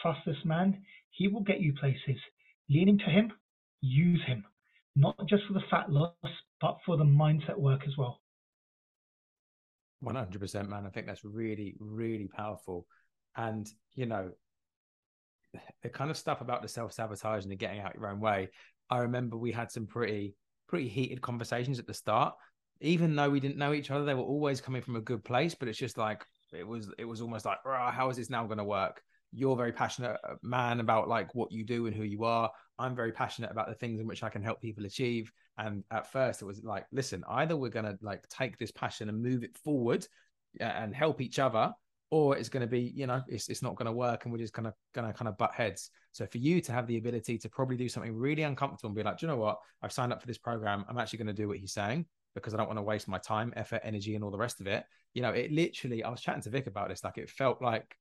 Trust 0.00 0.20
this 0.26 0.44
man. 0.44 0.82
He 1.10 1.28
will 1.28 1.42
get 1.42 1.60
you 1.60 1.72
places. 1.74 2.20
Lean 2.68 2.88
into 2.88 3.04
him, 3.04 3.32
use 3.80 4.22
him, 4.26 4.44
not 4.96 5.16
just 5.28 5.44
for 5.46 5.54
the 5.54 5.62
fat 5.70 5.90
loss, 5.90 6.14
but 6.60 6.78
for 6.86 6.96
the 6.96 7.04
mindset 7.04 7.58
work 7.58 7.82
as 7.86 7.96
well. 7.96 8.20
100%, 10.02 10.68
man. 10.68 10.86
I 10.86 10.90
think 10.90 11.06
that's 11.06 11.24
really, 11.24 11.76
really 11.78 12.28
powerful. 12.28 12.86
And, 13.36 13.70
you 13.94 14.06
know, 14.06 14.32
the 15.82 15.88
kind 15.88 16.10
of 16.10 16.16
stuff 16.16 16.40
about 16.40 16.62
the 16.62 16.68
self 16.68 16.92
sabotage 16.92 17.42
and 17.42 17.52
the 17.52 17.56
getting 17.56 17.80
out 17.80 17.94
your 17.94 18.08
own 18.08 18.20
way. 18.20 18.48
I 18.90 18.98
remember 18.98 19.36
we 19.36 19.52
had 19.52 19.70
some 19.70 19.86
pretty 19.86 20.34
pretty 20.68 20.88
heated 20.88 21.20
conversations 21.20 21.78
at 21.78 21.86
the 21.86 21.94
start. 21.94 22.34
Even 22.82 23.16
though 23.16 23.30
we 23.30 23.40
didn't 23.40 23.56
know 23.56 23.72
each 23.72 23.90
other, 23.90 24.04
they 24.04 24.14
were 24.14 24.22
always 24.22 24.60
coming 24.60 24.82
from 24.82 24.96
a 24.96 25.00
good 25.00 25.24
place. 25.24 25.54
But 25.54 25.68
it's 25.68 25.78
just 25.78 25.96
like 25.96 26.26
it 26.52 26.66
was 26.66 26.90
it 26.98 27.04
was 27.04 27.20
almost 27.20 27.44
like, 27.44 27.58
how 27.64 28.10
is 28.10 28.16
this 28.16 28.30
now 28.30 28.44
going 28.44 28.58
to 28.58 28.64
work? 28.64 29.02
You're 29.32 29.56
very 29.56 29.72
passionate 29.72 30.18
uh, 30.28 30.34
man 30.42 30.80
about 30.80 31.08
like 31.08 31.34
what 31.34 31.50
you 31.50 31.64
do 31.64 31.86
and 31.86 31.96
who 31.96 32.02
you 32.02 32.24
are. 32.24 32.50
I'm 32.78 32.94
very 32.94 33.12
passionate 33.12 33.50
about 33.50 33.68
the 33.68 33.74
things 33.74 34.00
in 34.00 34.06
which 34.06 34.22
I 34.22 34.28
can 34.28 34.42
help 34.42 34.60
people 34.60 34.84
achieve. 34.84 35.32
And 35.56 35.84
at 35.90 36.12
first, 36.12 36.42
it 36.42 36.44
was 36.44 36.62
like, 36.64 36.86
listen, 36.92 37.24
either 37.28 37.56
we're 37.56 37.70
going 37.70 37.86
to 37.86 37.96
like 38.02 38.28
take 38.28 38.58
this 38.58 38.70
passion 38.70 39.08
and 39.08 39.22
move 39.22 39.42
it 39.42 39.56
forward 39.56 40.06
and 40.60 40.94
help 40.94 41.22
each 41.22 41.38
other, 41.38 41.72
or 42.10 42.36
it's 42.36 42.50
going 42.50 42.60
to 42.60 42.66
be, 42.66 42.92
you 42.94 43.06
know, 43.06 43.22
it's, 43.26 43.48
it's 43.48 43.62
not 43.62 43.76
going 43.76 43.86
to 43.86 43.92
work 43.92 44.24
and 44.24 44.32
we're 44.32 44.38
just 44.38 44.52
going 44.52 44.64
to 44.64 44.74
going 44.94 45.06
to 45.06 45.14
kind 45.14 45.28
of 45.28 45.38
butt 45.38 45.54
heads. 45.54 45.90
So 46.12 46.26
for 46.26 46.38
you 46.38 46.60
to 46.60 46.72
have 46.72 46.86
the 46.86 46.98
ability 46.98 47.38
to 47.38 47.48
probably 47.48 47.76
do 47.76 47.88
something 47.88 48.14
really 48.14 48.42
uncomfortable 48.42 48.88
and 48.88 48.96
be 48.96 49.02
like, 49.02 49.18
do 49.18 49.26
you 49.26 49.32
know 49.32 49.38
what? 49.38 49.58
I've 49.80 49.92
signed 49.92 50.12
up 50.12 50.20
for 50.20 50.26
this 50.26 50.36
program. 50.36 50.84
I'm 50.88 50.98
actually 50.98 51.20
going 51.20 51.34
to 51.34 51.42
do 51.42 51.48
what 51.48 51.56
he's 51.56 51.72
saying 51.72 52.04
because 52.34 52.54
I 52.54 52.56
don't 52.56 52.66
want 52.66 52.78
to 52.78 52.82
waste 52.82 53.08
my 53.08 53.18
time, 53.18 53.52
effort, 53.56 53.80
energy, 53.84 54.14
and 54.14 54.24
all 54.24 54.30
the 54.30 54.38
rest 54.38 54.60
of 54.60 54.66
it. 54.66 54.84
You 55.14 55.22
know, 55.22 55.30
it 55.30 55.52
literally, 55.52 56.02
I 56.02 56.10
was 56.10 56.20
chatting 56.20 56.42
to 56.42 56.50
Vic 56.50 56.66
about 56.66 56.88
this. 56.88 57.04
Like, 57.04 57.18
it 57.18 57.28
felt 57.28 57.60
like 57.60 57.96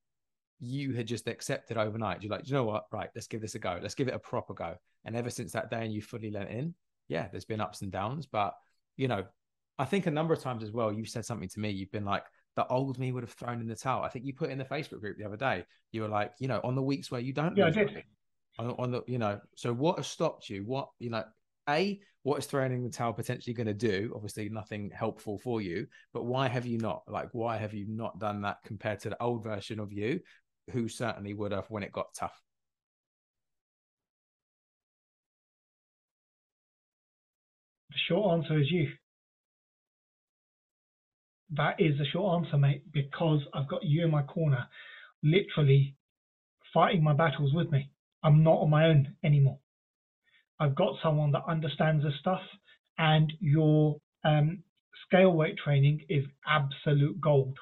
you 0.59 0.93
had 0.93 1.07
just 1.07 1.27
accepted 1.27 1.77
overnight. 1.77 2.21
You're 2.21 2.31
like, 2.31 2.47
you 2.47 2.53
know 2.53 2.63
what? 2.63 2.85
Right, 2.91 3.09
let's 3.15 3.27
give 3.27 3.41
this 3.41 3.55
a 3.55 3.59
go. 3.59 3.79
Let's 3.81 3.95
give 3.95 4.07
it 4.07 4.13
a 4.13 4.19
proper 4.19 4.53
go. 4.53 4.75
And 5.05 5.15
ever 5.15 5.29
since 5.29 5.51
that 5.53 5.69
day, 5.69 5.83
and 5.83 5.93
you 5.93 6.01
fully 6.01 6.31
lent 6.31 6.49
in, 6.49 6.75
yeah, 7.07 7.27
there's 7.31 7.45
been 7.45 7.61
ups 7.61 7.81
and 7.81 7.91
downs. 7.91 8.25
But, 8.25 8.53
you 8.95 9.07
know, 9.07 9.25
I 9.79 9.85
think 9.85 10.05
a 10.05 10.11
number 10.11 10.33
of 10.33 10.41
times 10.41 10.63
as 10.63 10.71
well, 10.71 10.93
you've 10.93 11.09
said 11.09 11.25
something 11.25 11.49
to 11.49 11.59
me. 11.59 11.71
You've 11.71 11.91
been 11.91 12.05
like, 12.05 12.23
the 12.55 12.67
old 12.67 12.99
me 12.99 13.11
would 13.11 13.23
have 13.23 13.31
thrown 13.31 13.61
in 13.61 13.67
the 13.67 13.75
towel. 13.75 14.03
I 14.03 14.09
think 14.09 14.25
you 14.25 14.33
put 14.33 14.49
in 14.49 14.57
the 14.57 14.65
Facebook 14.65 14.99
group 14.99 15.17
the 15.17 15.25
other 15.25 15.37
day. 15.37 15.63
You 15.91 16.01
were 16.01 16.09
like, 16.09 16.33
you 16.39 16.47
know, 16.47 16.59
on 16.63 16.75
the 16.75 16.81
weeks 16.81 17.09
where 17.09 17.21
you 17.21 17.33
don't. 17.33 17.55
Yeah, 17.55 17.67
I 17.67 17.69
did. 17.71 18.03
On, 18.59 18.71
on 18.71 18.91
the, 18.91 19.03
you 19.07 19.17
know, 19.17 19.39
so 19.55 19.73
what 19.73 19.95
has 19.95 20.07
stopped 20.07 20.49
you? 20.49 20.65
What 20.65 20.89
you 20.99 21.09
know, 21.09 21.23
a 21.69 21.99
what 22.23 22.37
is 22.37 22.45
throwing 22.45 22.71
in 22.71 22.83
the 22.83 22.89
towel 22.89 23.13
potentially 23.13 23.53
going 23.53 23.67
to 23.67 23.73
do? 23.73 24.11
Obviously, 24.15 24.47
nothing 24.49 24.91
helpful 24.93 25.39
for 25.39 25.61
you. 25.61 25.87
But 26.13 26.25
why 26.25 26.47
have 26.47 26.65
you 26.65 26.77
not? 26.77 27.03
Like, 27.07 27.29
why 27.31 27.57
have 27.57 27.73
you 27.73 27.85
not 27.87 28.19
done 28.19 28.41
that 28.41 28.57
compared 28.63 28.99
to 29.01 29.09
the 29.09 29.21
old 29.21 29.43
version 29.43 29.79
of 29.79 29.91
you, 29.91 30.19
who 30.71 30.87
certainly 30.87 31.33
would 31.33 31.51
have 31.51 31.65
when 31.69 31.83
it 31.83 31.91
got 31.91 32.13
tough? 32.13 32.39
The 37.89 37.97
short 38.07 38.37
answer 38.39 38.59
is 38.59 38.71
you. 38.71 38.89
That 41.53 41.79
is 41.79 41.97
the 41.97 42.05
short 42.05 42.45
answer, 42.45 42.57
mate, 42.57 42.83
because 42.93 43.41
I've 43.53 43.67
got 43.67 43.83
you 43.83 44.05
in 44.05 44.11
my 44.11 44.21
corner, 44.23 44.67
literally 45.23 45.97
fighting 46.73 47.03
my 47.03 47.13
battles 47.13 47.53
with 47.53 47.71
me. 47.71 47.91
I'm 48.23 48.43
not 48.43 48.61
on 48.61 48.69
my 48.69 48.85
own 48.85 49.15
anymore. 49.23 49.59
I've 50.61 50.75
got 50.75 50.93
someone 51.01 51.31
that 51.31 51.41
understands 51.47 52.03
the 52.03 52.11
stuff, 52.19 52.41
and 52.99 53.33
your 53.39 53.97
um, 54.23 54.59
scale 55.07 55.33
weight 55.33 55.57
training 55.57 56.01
is 56.07 56.23
absolute 56.47 57.19
gold. 57.19 57.57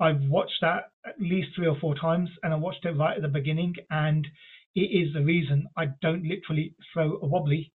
I've 0.00 0.20
watched 0.22 0.58
that 0.62 0.90
at 1.06 1.20
least 1.20 1.50
three 1.54 1.68
or 1.68 1.78
four 1.80 1.94
times, 1.94 2.28
and 2.42 2.52
I 2.52 2.56
watched 2.56 2.84
it 2.84 2.98
right 2.98 3.14
at 3.14 3.22
the 3.22 3.28
beginning, 3.28 3.76
and 3.88 4.26
it 4.74 4.80
is 4.80 5.14
the 5.14 5.22
reason 5.22 5.68
I 5.76 5.86
don't 6.02 6.24
literally 6.24 6.74
throw 6.92 7.20
a 7.22 7.26
wobbly 7.26 7.72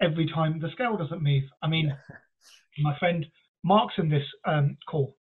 every 0.00 0.26
time 0.26 0.58
the 0.58 0.70
scale 0.72 0.96
doesn't 0.96 1.22
move. 1.22 1.42
I 1.62 1.68
mean, 1.68 1.94
my 2.78 2.98
friend 2.98 3.26
Mark's 3.62 3.94
in 3.98 4.08
this 4.08 4.26
um, 4.46 4.78
call. 4.88 5.14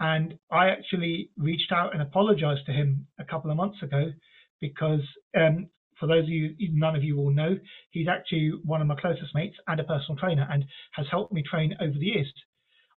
And 0.00 0.36
I 0.50 0.70
actually 0.70 1.30
reached 1.36 1.70
out 1.70 1.92
and 1.92 2.02
apologized 2.02 2.66
to 2.66 2.72
him 2.72 3.06
a 3.20 3.24
couple 3.24 3.50
of 3.52 3.56
months 3.56 3.80
ago 3.82 4.12
because, 4.60 5.02
um, 5.36 5.68
for 5.98 6.06
those 6.06 6.24
of 6.24 6.28
you, 6.28 6.54
none 6.72 6.96
of 6.96 7.02
you 7.02 7.16
will 7.16 7.30
know, 7.30 7.58
he's 7.90 8.08
actually 8.08 8.52
one 8.64 8.80
of 8.80 8.86
my 8.86 8.94
closest 8.94 9.34
mates 9.34 9.56
and 9.66 9.80
a 9.80 9.84
personal 9.84 10.16
trainer 10.16 10.46
and 10.50 10.64
has 10.92 11.06
helped 11.10 11.32
me 11.32 11.42
train 11.42 11.74
over 11.80 11.92
the 11.92 12.06
years. 12.06 12.32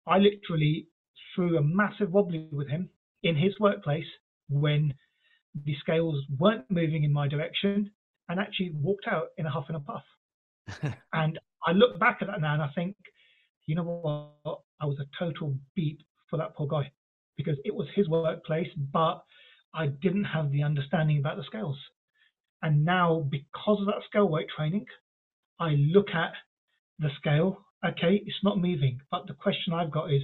I 0.06 0.18
literally 0.18 0.86
threw 1.34 1.56
a 1.56 1.62
massive 1.62 2.12
wobbly 2.12 2.48
with 2.52 2.68
him 2.68 2.90
in 3.22 3.36
his 3.36 3.58
workplace 3.60 4.06
when 4.48 4.94
the 5.64 5.74
scales 5.80 6.16
weren't 6.38 6.70
moving 6.70 7.04
in 7.04 7.12
my 7.12 7.28
direction 7.28 7.90
and 8.28 8.40
actually 8.40 8.72
walked 8.74 9.06
out 9.08 9.28
in 9.38 9.46
a 9.46 9.50
huff 9.50 9.64
and 9.68 9.76
a 9.76 9.80
puff. 9.80 10.02
and 11.12 11.38
I 11.66 11.72
look 11.72 11.98
back 11.98 12.18
at 12.20 12.28
that 12.28 12.40
now 12.40 12.54
and 12.54 12.62
I 12.62 12.70
think, 12.74 12.96
you 13.66 13.74
know 13.74 14.30
what? 14.44 14.60
I 14.80 14.86
was 14.86 14.98
a 15.00 15.06
total 15.18 15.54
beep 15.74 16.00
for 16.28 16.36
that 16.38 16.54
poor 16.56 16.66
guy 16.66 16.90
because 17.36 17.56
it 17.64 17.74
was 17.74 17.86
his 17.94 18.08
workplace, 18.08 18.68
but 18.92 19.22
I 19.74 19.86
didn't 19.86 20.24
have 20.24 20.50
the 20.50 20.62
understanding 20.62 21.18
about 21.18 21.36
the 21.36 21.44
scales. 21.44 21.78
And 22.62 22.84
now, 22.84 23.26
because 23.30 23.80
of 23.80 23.86
that 23.86 24.02
scale 24.08 24.28
weight 24.28 24.48
training, 24.54 24.84
I 25.58 25.70
look 25.70 26.08
at 26.14 26.32
the 26.98 27.08
scale. 27.18 27.64
Okay, 27.84 28.22
it's 28.26 28.44
not 28.44 28.58
moving, 28.58 29.00
but 29.10 29.26
the 29.26 29.32
question 29.34 29.72
I've 29.72 29.90
got 29.90 30.12
is, 30.12 30.22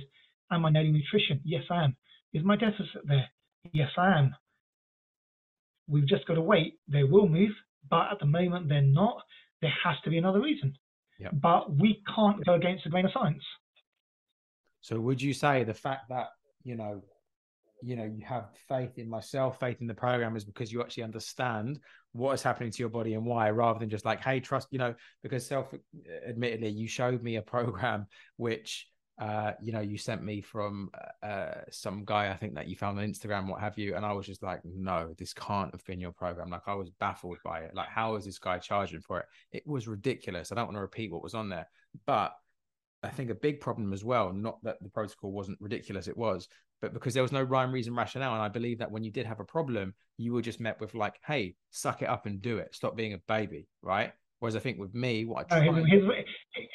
am 0.52 0.66
I 0.66 0.70
nailing 0.70 0.92
nutrition? 0.92 1.40
Yes, 1.44 1.62
I 1.70 1.84
am. 1.84 1.96
Is 2.34 2.44
my 2.44 2.56
deficit 2.56 3.06
there? 3.06 3.28
Yes, 3.72 3.88
I 3.96 4.18
am. 4.18 4.34
We've 5.88 6.06
just 6.06 6.26
got 6.26 6.34
to 6.34 6.42
wait. 6.42 6.74
They 6.88 7.04
will 7.04 7.28
move, 7.28 7.52
but 7.88 8.12
at 8.12 8.18
the 8.20 8.26
moment 8.26 8.68
they're 8.68 8.82
not. 8.82 9.22
There 9.62 9.72
has 9.84 9.96
to 10.04 10.10
be 10.10 10.18
another 10.18 10.40
reason. 10.40 10.76
Yep. 11.18 11.32
But 11.40 11.74
we 11.74 12.02
can't 12.14 12.44
go 12.44 12.54
against 12.54 12.84
the 12.84 12.90
grain 12.90 13.06
of 13.06 13.12
science. 13.12 13.42
So 14.82 15.00
would 15.00 15.22
you 15.22 15.32
say 15.32 15.64
the 15.64 15.74
fact 15.74 16.10
that, 16.10 16.28
you 16.62 16.76
know, 16.76 17.02
you 17.86 17.94
know, 17.94 18.04
you 18.04 18.24
have 18.24 18.48
faith 18.68 18.98
in 18.98 19.08
myself, 19.08 19.60
faith 19.60 19.80
in 19.80 19.86
the 19.86 19.94
program 19.94 20.34
is 20.34 20.44
because 20.44 20.72
you 20.72 20.82
actually 20.82 21.04
understand 21.04 21.78
what 22.12 22.32
is 22.32 22.42
happening 22.42 22.72
to 22.72 22.78
your 22.80 22.88
body 22.88 23.14
and 23.14 23.24
why, 23.24 23.48
rather 23.50 23.78
than 23.78 23.88
just 23.88 24.04
like, 24.04 24.20
hey, 24.20 24.40
trust, 24.40 24.66
you 24.72 24.78
know, 24.78 24.92
because 25.22 25.46
self 25.46 25.72
admittedly, 26.28 26.68
you 26.68 26.88
showed 26.88 27.22
me 27.22 27.36
a 27.36 27.42
program 27.42 28.06
which 28.36 28.88
uh, 29.18 29.52
you 29.62 29.72
know, 29.72 29.80
you 29.80 29.96
sent 29.96 30.22
me 30.22 30.42
from 30.42 30.90
uh, 31.22 31.52
some 31.70 32.04
guy 32.04 32.30
I 32.30 32.36
think 32.36 32.54
that 32.54 32.68
you 32.68 32.76
found 32.76 32.98
on 32.98 33.06
Instagram, 33.06 33.48
what 33.48 33.60
have 33.60 33.78
you, 33.78 33.96
and 33.96 34.04
I 34.04 34.12
was 34.12 34.26
just 34.26 34.42
like, 34.42 34.60
no, 34.62 35.14
this 35.16 35.32
can't 35.32 35.72
have 35.72 35.82
been 35.86 36.00
your 36.00 36.12
program. 36.12 36.50
Like 36.50 36.66
I 36.66 36.74
was 36.74 36.90
baffled 36.90 37.38
by 37.42 37.60
it. 37.60 37.74
Like, 37.74 37.88
how 37.88 38.16
is 38.16 38.26
this 38.26 38.38
guy 38.38 38.58
charging 38.58 39.00
for 39.00 39.20
it? 39.20 39.26
It 39.52 39.62
was 39.66 39.88
ridiculous. 39.88 40.52
I 40.52 40.54
don't 40.54 40.66
want 40.66 40.76
to 40.76 40.82
repeat 40.82 41.12
what 41.12 41.22
was 41.22 41.32
on 41.32 41.48
there, 41.48 41.66
but 42.04 42.34
I 43.02 43.08
think 43.08 43.30
a 43.30 43.34
big 43.34 43.60
problem 43.60 43.92
as 43.92 44.04
well, 44.04 44.32
not 44.32 44.62
that 44.64 44.82
the 44.82 44.88
protocol 44.90 45.32
wasn't 45.32 45.60
ridiculous, 45.60 46.08
it 46.08 46.16
was, 46.16 46.48
but 46.80 46.92
because 46.92 47.14
there 47.14 47.22
was 47.22 47.32
no 47.32 47.42
rhyme, 47.42 47.72
reason, 47.72 47.94
rationale. 47.94 48.34
And 48.34 48.42
I 48.42 48.48
believe 48.48 48.78
that 48.78 48.90
when 48.90 49.02
you 49.02 49.10
did 49.10 49.26
have 49.26 49.40
a 49.40 49.44
problem, 49.44 49.94
you 50.18 50.32
were 50.32 50.42
just 50.42 50.60
met 50.60 50.80
with 50.80 50.94
like, 50.94 51.14
hey, 51.26 51.54
suck 51.70 52.02
it 52.02 52.08
up 52.08 52.26
and 52.26 52.40
do 52.40 52.58
it. 52.58 52.74
Stop 52.74 52.96
being 52.96 53.14
a 53.14 53.18
baby, 53.28 53.66
right? 53.82 54.12
Whereas 54.38 54.56
I 54.56 54.58
think 54.58 54.78
with 54.78 54.94
me, 54.94 55.24
what 55.24 55.46
I 55.50 55.60
try 55.60 55.80
his, 55.86 56.02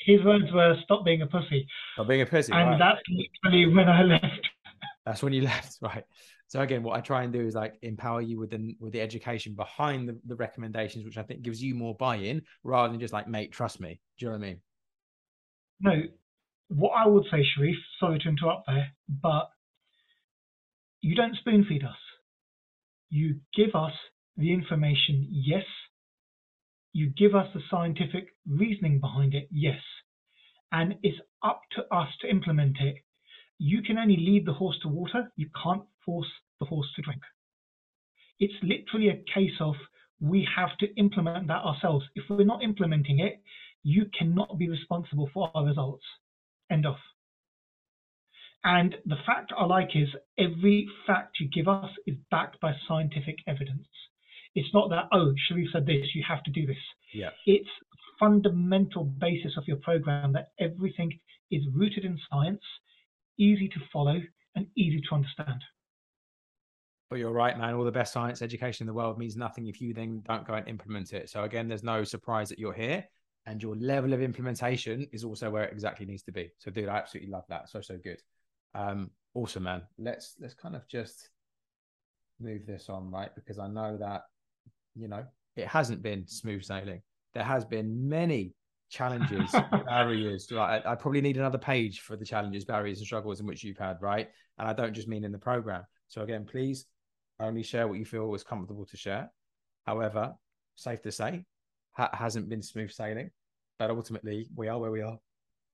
his, 0.05 0.23
words 0.25 0.45
were 0.51 0.75
"Stop 0.83 1.05
being 1.05 1.21
a 1.21 1.27
pussy." 1.27 1.67
Stop 1.93 2.07
being 2.07 2.21
a 2.21 2.25
pussy, 2.25 2.51
and 2.51 2.71
right. 2.71 2.79
that's 2.79 3.01
literally 3.07 3.73
when 3.73 3.87
I 3.87 4.01
left. 4.03 4.25
That's 5.05 5.23
when 5.23 5.33
you 5.33 5.41
left, 5.41 5.79
right? 5.81 6.03
So 6.47 6.61
again, 6.61 6.83
what 6.83 6.95
I 6.95 7.01
try 7.01 7.23
and 7.23 7.33
do 7.33 7.41
is 7.41 7.55
like 7.55 7.73
empower 7.81 8.21
you 8.21 8.37
with 8.37 8.51
the 8.51 8.75
with 8.79 8.93
the 8.93 9.01
education 9.01 9.55
behind 9.55 10.07
the, 10.07 10.19
the 10.25 10.35
recommendations, 10.35 11.05
which 11.05 11.17
I 11.17 11.23
think 11.23 11.41
gives 11.41 11.61
you 11.61 11.73
more 11.73 11.95
buy-in 11.95 12.43
rather 12.63 12.91
than 12.91 12.99
just 12.99 13.13
like, 13.13 13.27
mate, 13.27 13.51
trust 13.51 13.79
me. 13.79 13.99
Do 14.19 14.25
you 14.25 14.31
know 14.31 14.37
what 14.37 14.43
I 14.43 14.47
mean? 14.47 14.61
No, 15.79 16.03
what 16.69 16.91
I 16.91 17.07
would 17.07 17.25
say, 17.31 17.43
Sharif, 17.55 17.75
sorry 17.99 18.19
to 18.19 18.29
interrupt 18.29 18.67
there, 18.67 18.91
but 19.21 19.49
you 21.01 21.15
don't 21.15 21.35
spoon 21.35 21.65
feed 21.67 21.83
us. 21.83 21.97
You 23.09 23.35
give 23.55 23.75
us 23.75 23.93
the 24.37 24.53
information, 24.53 25.27
yes, 25.29 25.65
you 26.93 27.09
give 27.17 27.35
us 27.35 27.47
the 27.53 27.61
scientific 27.69 28.27
reasoning 28.47 28.99
behind 28.99 29.33
it, 29.33 29.47
yes. 29.51 29.79
And 30.71 30.95
it's 31.03 31.19
up 31.43 31.61
to 31.75 31.83
us 31.93 32.07
to 32.21 32.29
implement 32.29 32.77
it. 32.79 32.95
You 33.57 33.81
can 33.81 33.97
only 33.97 34.17
lead 34.17 34.45
the 34.45 34.53
horse 34.53 34.77
to 34.83 34.87
water, 34.87 35.31
you 35.35 35.49
can't 35.61 35.83
force 36.05 36.29
the 36.59 36.65
horse 36.65 36.87
to 36.95 37.01
drink. 37.01 37.21
It's 38.39 38.53
literally 38.63 39.09
a 39.09 39.23
case 39.33 39.59
of 39.59 39.75
we 40.19 40.47
have 40.55 40.77
to 40.79 40.95
implement 40.95 41.47
that 41.47 41.63
ourselves. 41.63 42.05
If 42.15 42.23
we're 42.29 42.43
not 42.43 42.63
implementing 42.63 43.19
it, 43.19 43.41
you 43.83 44.05
cannot 44.17 44.57
be 44.57 44.69
responsible 44.69 45.29
for 45.33 45.51
our 45.53 45.65
results. 45.65 46.03
End 46.71 46.85
of. 46.85 46.95
And 48.63 48.95
the 49.05 49.17
fact 49.25 49.51
I 49.57 49.65
like 49.65 49.95
is 49.95 50.09
every 50.37 50.87
fact 51.07 51.39
you 51.39 51.49
give 51.49 51.67
us 51.67 51.89
is 52.05 52.15
backed 52.29 52.59
by 52.61 52.73
scientific 52.87 53.37
evidence. 53.47 53.87
It's 54.53 54.73
not 54.73 54.89
that, 54.89 55.05
oh, 55.11 55.33
Sharif 55.47 55.69
said 55.71 55.85
this, 55.85 56.13
you 56.13 56.23
have 56.27 56.43
to 56.43 56.51
do 56.51 56.67
this. 56.67 56.77
Yeah. 57.13 57.29
It's 57.45 57.69
fundamental 58.19 59.05
basis 59.05 59.53
of 59.57 59.63
your 59.65 59.77
program 59.77 60.33
that 60.33 60.49
everything 60.59 61.19
is 61.49 61.63
rooted 61.73 62.05
in 62.05 62.19
science, 62.31 62.61
easy 63.39 63.67
to 63.67 63.79
follow, 63.91 64.21
and 64.55 64.67
easy 64.77 65.01
to 65.09 65.15
understand. 65.15 65.61
But 67.09 67.19
you're 67.19 67.31
right, 67.31 67.57
man. 67.57 67.73
All 67.73 67.83
the 67.83 67.91
best 67.91 68.13
science 68.13 68.41
education 68.41 68.83
in 68.83 68.87
the 68.87 68.93
world 68.93 69.17
means 69.17 69.35
nothing 69.35 69.65
if 69.65 69.81
you 69.81 69.93
then 69.93 70.21
don't 70.27 70.47
go 70.47 70.53
and 70.53 70.67
implement 70.67 71.13
it. 71.13 71.29
So 71.29 71.43
again, 71.43 71.67
there's 71.67 71.83
no 71.83 72.03
surprise 72.03 72.47
that 72.49 72.59
you're 72.59 72.73
here, 72.73 73.03
and 73.45 73.61
your 73.61 73.75
level 73.75 74.13
of 74.13 74.21
implementation 74.21 75.07
is 75.11 75.23
also 75.23 75.49
where 75.49 75.63
it 75.63 75.73
exactly 75.73 76.05
needs 76.05 76.23
to 76.23 76.31
be. 76.31 76.51
So, 76.59 76.71
dude, 76.71 76.87
I 76.87 76.97
absolutely 76.97 77.31
love 77.31 77.43
that. 77.49 77.69
So 77.69 77.81
so 77.81 77.97
good. 77.97 78.21
Um, 78.73 79.11
awesome, 79.33 79.63
man. 79.63 79.83
Let's 79.97 80.35
let's 80.39 80.53
kind 80.53 80.75
of 80.75 80.87
just 80.87 81.29
move 82.39 82.65
this 82.65 82.89
on, 82.89 83.11
right? 83.11 83.29
Because 83.35 83.59
I 83.59 83.67
know 83.67 83.97
that 83.97 84.23
you 84.95 85.07
know, 85.07 85.23
it 85.55 85.67
hasn't 85.67 86.01
been 86.01 86.27
smooth 86.27 86.63
sailing. 86.63 87.01
There 87.33 87.43
has 87.43 87.65
been 87.65 88.09
many 88.09 88.53
challenges, 88.89 89.51
barriers. 89.85 90.47
Like 90.51 90.85
I, 90.85 90.91
I, 90.91 90.95
probably 90.95 91.21
need 91.21 91.37
another 91.37 91.57
page 91.57 92.01
for 92.01 92.17
the 92.17 92.25
challenges, 92.25 92.65
barriers, 92.65 92.99
and 92.99 93.07
struggles 93.07 93.39
in 93.39 93.45
which 93.45 93.63
you've 93.63 93.77
had, 93.77 93.97
right? 94.01 94.27
And 94.57 94.67
I 94.67 94.73
don't 94.73 94.93
just 94.93 95.07
mean 95.07 95.23
in 95.23 95.31
the 95.31 95.37
program. 95.37 95.83
So 96.09 96.21
again, 96.21 96.45
please 96.45 96.85
only 97.39 97.63
share 97.63 97.87
what 97.87 97.97
you 97.97 98.05
feel 98.05 98.33
is 98.35 98.43
comfortable 98.43 98.85
to 98.85 98.97
share. 98.97 99.31
However, 99.85 100.33
safe 100.75 101.01
to 101.03 101.11
say, 101.11 101.45
ha- 101.93 102.09
hasn't 102.13 102.49
been 102.49 102.61
smooth 102.61 102.91
sailing, 102.91 103.31
but 103.79 103.89
ultimately 103.89 104.47
we 104.55 104.67
are 104.67 104.77
where 104.77 104.91
we 104.91 105.01
are 105.01 105.17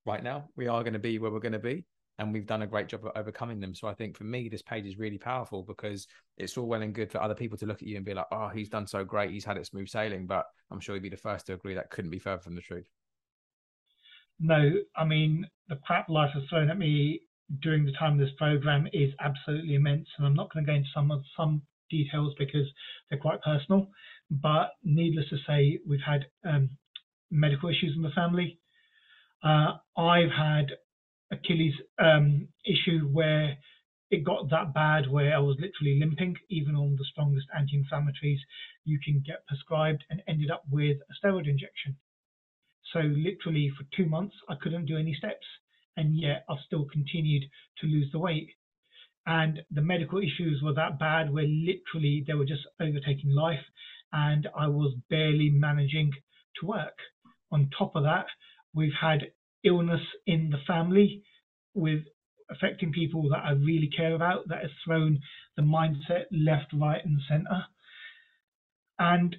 right 0.05 0.23
now. 0.23 0.49
We 0.55 0.67
are 0.67 0.83
going 0.83 0.93
to 0.93 0.99
be 0.99 1.19
where 1.19 1.31
we're 1.31 1.39
going 1.39 1.53
to 1.53 1.59
be, 1.59 1.85
and 2.19 2.33
we've 2.33 2.45
done 2.45 2.63
a 2.63 2.67
great 2.67 2.87
job 2.87 3.05
of 3.05 3.11
overcoming 3.15 3.59
them. 3.59 3.75
So 3.75 3.87
I 3.87 3.93
think 3.93 4.17
for 4.17 4.23
me, 4.23 4.49
this 4.49 4.61
page 4.61 4.85
is 4.85 4.97
really 4.97 5.17
powerful 5.17 5.63
because 5.63 6.07
it's 6.37 6.57
all 6.57 6.65
well 6.65 6.81
and 6.81 6.93
good 6.93 7.11
for 7.11 7.21
other 7.21 7.35
people 7.35 7.57
to 7.59 7.65
look 7.65 7.81
at 7.81 7.87
you 7.87 7.97
and 7.97 8.05
be 8.05 8.13
like, 8.13 8.25
"Oh, 8.31 8.49
he's 8.49 8.69
done 8.69 8.87
so 8.87 9.03
great. 9.03 9.31
He's 9.31 9.45
had 9.45 9.57
it 9.57 9.65
smooth 9.65 9.87
sailing." 9.87 10.25
But 10.25 10.45
I'm 10.71 10.79
sure 10.79 10.95
you'd 10.95 11.03
be 11.03 11.09
the 11.09 11.17
first 11.17 11.45
to 11.47 11.53
agree 11.53 11.75
that 11.75 11.91
couldn't 11.91 12.11
be 12.11 12.19
further 12.19 12.41
from 12.41 12.55
the 12.55 12.61
truth. 12.61 12.87
No, 14.39 14.73
I 14.95 15.03
mean 15.03 15.47
the 15.67 15.77
crap 15.77 16.09
life 16.09 16.31
has 16.33 16.43
thrown 16.49 16.69
at 16.69 16.77
me 16.77 17.21
during 17.61 17.85
the 17.85 17.93
time 17.93 18.13
of 18.13 18.19
this 18.19 18.35
program 18.37 18.87
is 18.93 19.13
absolutely 19.19 19.75
immense, 19.75 20.07
and 20.17 20.27
I'm 20.27 20.35
not 20.35 20.53
going 20.53 20.65
to 20.65 20.71
go 20.71 20.75
into 20.75 20.89
some 20.93 21.11
of 21.11 21.21
some 21.35 21.61
details 21.89 22.33
because 22.37 22.67
they're 23.09 23.19
quite 23.19 23.41
personal. 23.41 23.87
But 24.29 24.71
needless 24.83 25.29
to 25.29 25.37
say, 25.47 25.79
we've 25.87 25.99
had 26.05 26.25
um, 26.43 26.69
medical 27.31 27.69
issues 27.69 27.93
in 27.95 28.01
the 28.01 28.11
family. 28.11 28.59
Uh, 29.43 29.77
I've 29.97 30.31
had 30.31 30.71
Achilles 31.31 31.73
um, 31.99 32.47
issue 32.65 33.07
where 33.11 33.57
it 34.09 34.23
got 34.23 34.49
that 34.49 34.73
bad 34.73 35.09
where 35.09 35.35
I 35.35 35.39
was 35.39 35.57
literally 35.59 35.99
limping, 35.99 36.35
even 36.49 36.75
on 36.75 36.95
the 36.95 37.05
strongest 37.11 37.47
anti-inflammatories 37.57 38.39
you 38.85 38.99
can 39.03 39.21
get 39.25 39.45
prescribed, 39.47 40.03
and 40.09 40.21
ended 40.27 40.49
up 40.49 40.63
with 40.71 40.97
a 41.09 41.27
steroid 41.27 41.49
injection. 41.49 41.97
So 42.93 42.99
literally 42.99 43.69
for 43.77 43.85
two 43.95 44.09
months 44.09 44.35
I 44.47 44.55
couldn't 44.61 44.85
do 44.85 44.97
any 44.97 45.13
steps, 45.13 45.45
and 45.97 46.15
yet 46.15 46.45
I 46.49 46.55
still 46.65 46.85
continued 46.85 47.43
to 47.79 47.87
lose 47.87 48.09
the 48.11 48.19
weight. 48.19 48.49
And 49.25 49.59
the 49.71 49.81
medical 49.81 50.19
issues 50.19 50.61
were 50.63 50.73
that 50.75 50.97
bad 50.99 51.33
where 51.33 51.43
literally 51.43 52.23
they 52.25 52.33
were 52.33 52.45
just 52.45 52.65
overtaking 52.79 53.31
life, 53.31 53.65
and 54.13 54.47
I 54.57 54.67
was 54.67 54.95
barely 55.09 55.49
managing 55.49 56.13
to 56.61 56.65
work. 56.65 56.97
On 57.51 57.69
top 57.77 57.97
of 57.97 58.03
that, 58.03 58.27
we've 58.73 58.97
had 59.01 59.31
illness 59.63 60.01
in 60.25 60.49
the 60.49 60.59
family 60.65 61.23
with 61.73 62.01
affecting 62.49 62.91
people 62.91 63.29
that 63.29 63.43
I 63.43 63.51
really 63.51 63.89
care 63.95 64.15
about 64.15 64.47
that 64.47 64.61
has 64.61 64.71
thrown 64.85 65.19
the 65.55 65.63
mindset 65.63 66.25
left, 66.31 66.71
right, 66.73 67.03
and 67.03 67.19
center. 67.27 67.65
And 68.99 69.35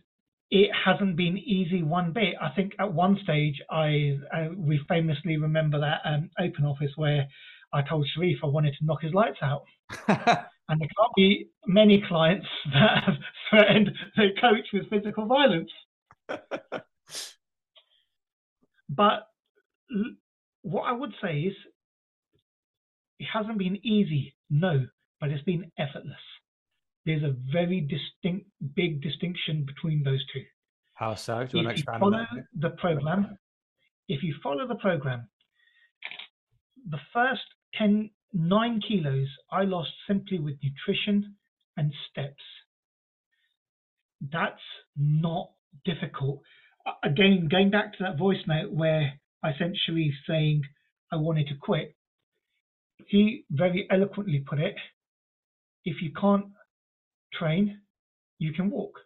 it 0.51 0.71
hasn't 0.85 1.17
been 1.17 1.37
easy 1.39 1.83
one 1.83 2.13
bit. 2.13 2.35
I 2.41 2.51
think 2.55 2.73
at 2.79 2.93
one 2.93 3.19
stage, 3.23 3.61
I, 3.71 4.19
I 4.33 4.49
we 4.57 4.81
famously 4.89 5.37
remember 5.37 5.81
that 5.81 6.01
um, 6.05 6.31
open 6.39 6.65
office 6.65 6.93
where 6.97 7.27
I 7.73 7.83
told 7.83 8.07
Sharif 8.15 8.39
I 8.43 8.47
wanted 8.47 8.75
to 8.79 8.85
knock 8.85 9.03
his 9.03 9.13
lights 9.13 9.39
out. 9.43 9.65
and 10.09 10.81
there 10.81 10.89
can't 10.97 11.15
be 11.17 11.49
many 11.67 12.03
clients 12.07 12.47
that 12.73 13.05
have 13.05 13.17
threatened 13.51 13.91
their 14.17 14.33
coach 14.41 14.67
with 14.73 14.89
physical 14.91 15.27
violence. 15.27 15.71
but 18.89 19.29
what 20.63 20.83
I 20.83 20.93
would 20.93 21.13
say 21.23 21.41
is 21.41 21.55
it 23.19 23.27
hasn't 23.33 23.59
been 23.59 23.77
easy, 23.85 24.35
no, 24.51 24.87
but 25.21 25.31
it's 25.31 25.45
been 25.45 25.71
effortless. 25.79 26.17
There's 27.07 27.23
a 27.23 27.35
very 27.53 27.81
distinct, 27.81 28.47
big 28.75 29.03
distinction 29.03 29.65
between 29.65 30.03
those 30.03 30.25
two. 30.33 30.45
How 30.95 31.15
so? 31.15 31.45
Do 31.45 31.59
you 31.59 31.61
if 31.61 31.67
want 31.67 31.77
to 31.77 31.81
expand 31.81 32.01
follow 32.01 32.19
on 32.19 32.27
that? 32.35 32.45
the 32.61 32.71
program, 32.77 33.39
if 34.09 34.23
you 34.23 34.35
follow 34.43 34.67
the 34.67 34.75
program, 34.75 35.29
the 36.89 36.99
first 37.13 37.43
10, 37.77 38.11
9 38.33 38.81
kilos 38.87 39.29
I 39.51 39.63
lost 39.63 39.91
simply 40.07 40.39
with 40.39 40.57
nutrition 40.63 41.35
and 41.77 41.93
steps. 42.11 42.43
That's 44.33 44.61
not 44.97 45.51
difficult. 45.85 46.41
Again, 47.05 47.49
going 47.51 47.71
back 47.71 47.93
to 47.93 48.05
that 48.05 48.19
voice 48.19 48.39
note 48.47 48.73
where 48.73 49.13
Essentially 49.45 50.13
saying 50.29 50.63
I 51.13 51.17
wanted 51.17 51.49
to 51.49 51.55
quit, 51.55 51.95
he 53.07 53.45
very 53.51 53.87
eloquently 53.91 54.45
put 54.47 54.59
it 54.59 54.77
if 55.85 56.03
you 56.03 56.13
can't 56.13 56.47
train, 57.33 57.81
you 58.39 58.53
can 58.53 58.71
walk. 58.71 58.99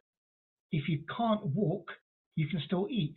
If 0.72 0.89
you 0.89 1.01
can't 1.16 1.47
walk, 1.47 1.89
you 2.35 2.49
can 2.49 2.61
still 2.66 2.89
eat. 2.91 3.14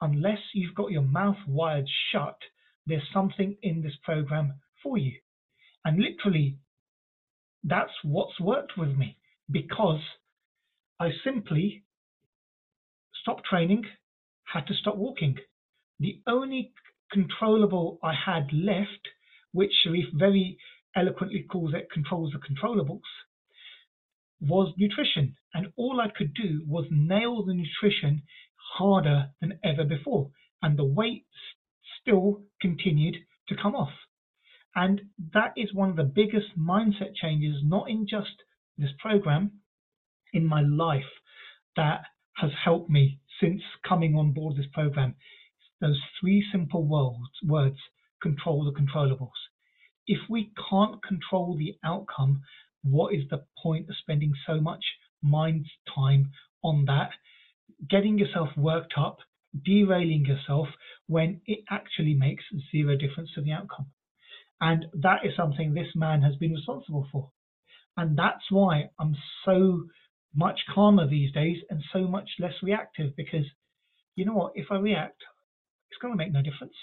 Unless 0.00 0.38
you've 0.54 0.74
got 0.74 0.90
your 0.90 1.02
mouth 1.02 1.36
wired 1.46 1.86
shut, 2.10 2.38
there's 2.86 3.02
something 3.12 3.56
in 3.62 3.82
this 3.82 3.94
program 4.02 4.54
for 4.82 4.96
you. 4.96 5.12
And 5.84 6.00
literally, 6.00 6.58
that's 7.62 7.92
what's 8.02 8.40
worked 8.40 8.72
with 8.78 8.96
me 8.96 9.18
because 9.50 10.00
I 11.00 11.10
simply 11.24 11.84
stopped 13.22 13.44
training, 13.44 13.84
had 14.44 14.66
to 14.68 14.74
stop 14.74 14.96
walking. 14.96 15.36
The 16.00 16.20
only 16.26 16.72
controllable 17.12 17.98
I 18.02 18.14
had 18.14 18.52
left, 18.52 19.08
which 19.52 19.72
Sharif 19.82 20.06
very 20.12 20.58
eloquently 20.96 21.42
calls 21.42 21.74
it 21.74 21.90
controls 21.92 22.32
the 22.32 22.38
controllables, 22.38 23.02
was 24.40 24.74
nutrition. 24.76 25.36
And 25.52 25.72
all 25.76 26.00
I 26.00 26.08
could 26.08 26.34
do 26.34 26.64
was 26.66 26.86
nail 26.90 27.44
the 27.44 27.54
nutrition 27.54 28.22
harder 28.76 29.30
than 29.40 29.58
ever 29.62 29.84
before. 29.84 30.30
And 30.62 30.78
the 30.78 30.84
weight 30.84 31.26
still 32.00 32.42
continued 32.60 33.16
to 33.48 33.56
come 33.56 33.74
off. 33.74 33.92
And 34.74 35.02
that 35.32 35.52
is 35.56 35.72
one 35.72 35.90
of 35.90 35.96
the 35.96 36.02
biggest 36.02 36.58
mindset 36.58 37.14
changes, 37.14 37.62
not 37.62 37.88
in 37.88 38.06
just 38.08 38.42
this 38.76 38.90
program, 38.98 39.60
in 40.32 40.44
my 40.44 40.62
life 40.62 41.02
that 41.76 42.02
has 42.36 42.50
helped 42.64 42.90
me 42.90 43.20
since 43.40 43.62
coming 43.88 44.16
on 44.16 44.32
board 44.32 44.56
this 44.56 44.66
program. 44.72 45.14
Those 45.80 46.00
three 46.20 46.44
simple 46.50 46.84
words, 46.84 47.32
words 47.42 47.78
control 48.22 48.64
the 48.64 48.78
controllables. 48.78 49.30
If 50.06 50.18
we 50.28 50.52
can't 50.70 51.02
control 51.02 51.56
the 51.56 51.76
outcome, 51.84 52.42
what 52.82 53.14
is 53.14 53.22
the 53.30 53.44
point 53.62 53.88
of 53.88 53.96
spending 53.96 54.32
so 54.46 54.60
much 54.60 54.84
mind 55.22 55.66
time 55.94 56.30
on 56.62 56.84
that? 56.86 57.10
Getting 57.88 58.18
yourself 58.18 58.48
worked 58.56 58.94
up, 58.96 59.18
derailing 59.64 60.26
yourself 60.26 60.68
when 61.06 61.40
it 61.46 61.60
actually 61.70 62.14
makes 62.14 62.44
zero 62.70 62.96
difference 62.96 63.30
to 63.34 63.42
the 63.42 63.52
outcome. 63.52 63.86
And 64.60 64.86
that 64.94 65.24
is 65.24 65.32
something 65.36 65.74
this 65.74 65.94
man 65.94 66.22
has 66.22 66.36
been 66.36 66.52
responsible 66.52 67.06
for. 67.10 67.30
And 67.96 68.18
that's 68.18 68.50
why 68.50 68.90
I'm 68.98 69.16
so 69.44 69.84
much 70.34 70.60
calmer 70.74 71.06
these 71.06 71.32
days 71.32 71.58
and 71.70 71.82
so 71.92 72.06
much 72.06 72.28
less 72.38 72.54
reactive 72.62 73.14
because 73.16 73.44
you 74.16 74.24
know 74.24 74.34
what? 74.34 74.52
If 74.54 74.66
I 74.70 74.76
react, 74.76 75.22
it's 75.94 76.02
going 76.02 76.12
to 76.12 76.18
make 76.18 76.32
no 76.32 76.42
difference. 76.42 76.74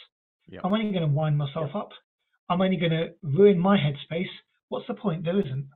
Yep. 0.48 0.62
I'm 0.64 0.74
only 0.74 0.92
going 0.92 1.08
to 1.08 1.14
wind 1.14 1.38
myself 1.38 1.68
yep. 1.68 1.76
up. 1.76 1.90
I'm 2.50 2.62
only 2.62 2.78
going 2.78 2.92
to 2.92 3.10
ruin 3.24 3.60
my 3.60 3.78
headspace. 3.78 4.30
What's 4.70 4.88
the 4.88 4.94
point? 4.94 5.26
There 5.26 5.40
isn't. 5.40 5.68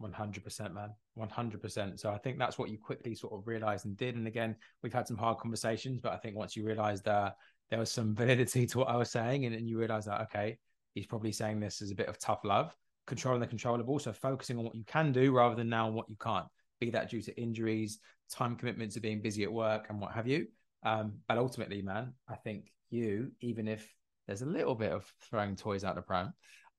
100% 0.00 0.74
man 0.74 0.90
100% 1.16 2.00
so 2.00 2.10
i 2.10 2.18
think 2.18 2.36
that's 2.36 2.58
what 2.58 2.70
you 2.70 2.78
quickly 2.78 3.14
sort 3.14 3.32
of 3.34 3.46
realized 3.46 3.84
and 3.86 3.96
did 3.96 4.16
and 4.16 4.26
again 4.26 4.56
we've 4.82 4.92
had 4.92 5.06
some 5.06 5.16
hard 5.16 5.38
conversations 5.38 6.00
but 6.02 6.12
i 6.12 6.16
think 6.16 6.34
once 6.34 6.56
you 6.56 6.64
realized 6.66 7.06
uh, 7.06 7.30
there 7.70 7.78
was 7.78 7.90
some 7.90 8.12
validity 8.16 8.66
to 8.66 8.78
what 8.78 8.88
i 8.88 8.96
was 8.96 9.10
saying 9.10 9.44
and, 9.44 9.54
and 9.54 9.68
you 9.68 9.78
realize 9.78 10.06
that 10.06 10.22
okay 10.22 10.58
he's 10.94 11.06
probably 11.06 11.30
saying 11.30 11.60
this 11.60 11.82
as 11.82 11.92
a 11.92 11.94
bit 11.94 12.08
of 12.08 12.18
tough 12.18 12.40
love 12.42 12.76
controlling 13.06 13.40
the 13.40 13.46
controllable 13.46 13.98
so 14.00 14.12
focusing 14.12 14.58
on 14.58 14.64
what 14.64 14.74
you 14.74 14.84
can 14.86 15.12
do 15.12 15.30
rather 15.30 15.54
than 15.54 15.68
now 15.68 15.88
what 15.88 16.08
you 16.08 16.16
can't 16.20 16.46
be 16.80 16.90
that 16.90 17.10
due 17.10 17.22
to 17.22 17.40
injuries 17.40 18.00
time 18.28 18.56
commitments 18.56 18.96
of 18.96 19.02
being 19.02 19.20
busy 19.20 19.44
at 19.44 19.52
work 19.52 19.86
and 19.88 20.00
what 20.00 20.10
have 20.10 20.26
you 20.26 20.46
um, 20.84 21.14
but 21.28 21.38
ultimately 21.38 21.82
man 21.82 22.12
i 22.28 22.34
think 22.34 22.72
you 22.90 23.30
even 23.40 23.68
if 23.68 23.94
there's 24.26 24.42
a 24.42 24.46
little 24.46 24.74
bit 24.74 24.92
of 24.92 25.04
throwing 25.28 25.56
toys 25.56 25.84
out 25.84 25.94
the 25.94 26.02
pram 26.02 26.32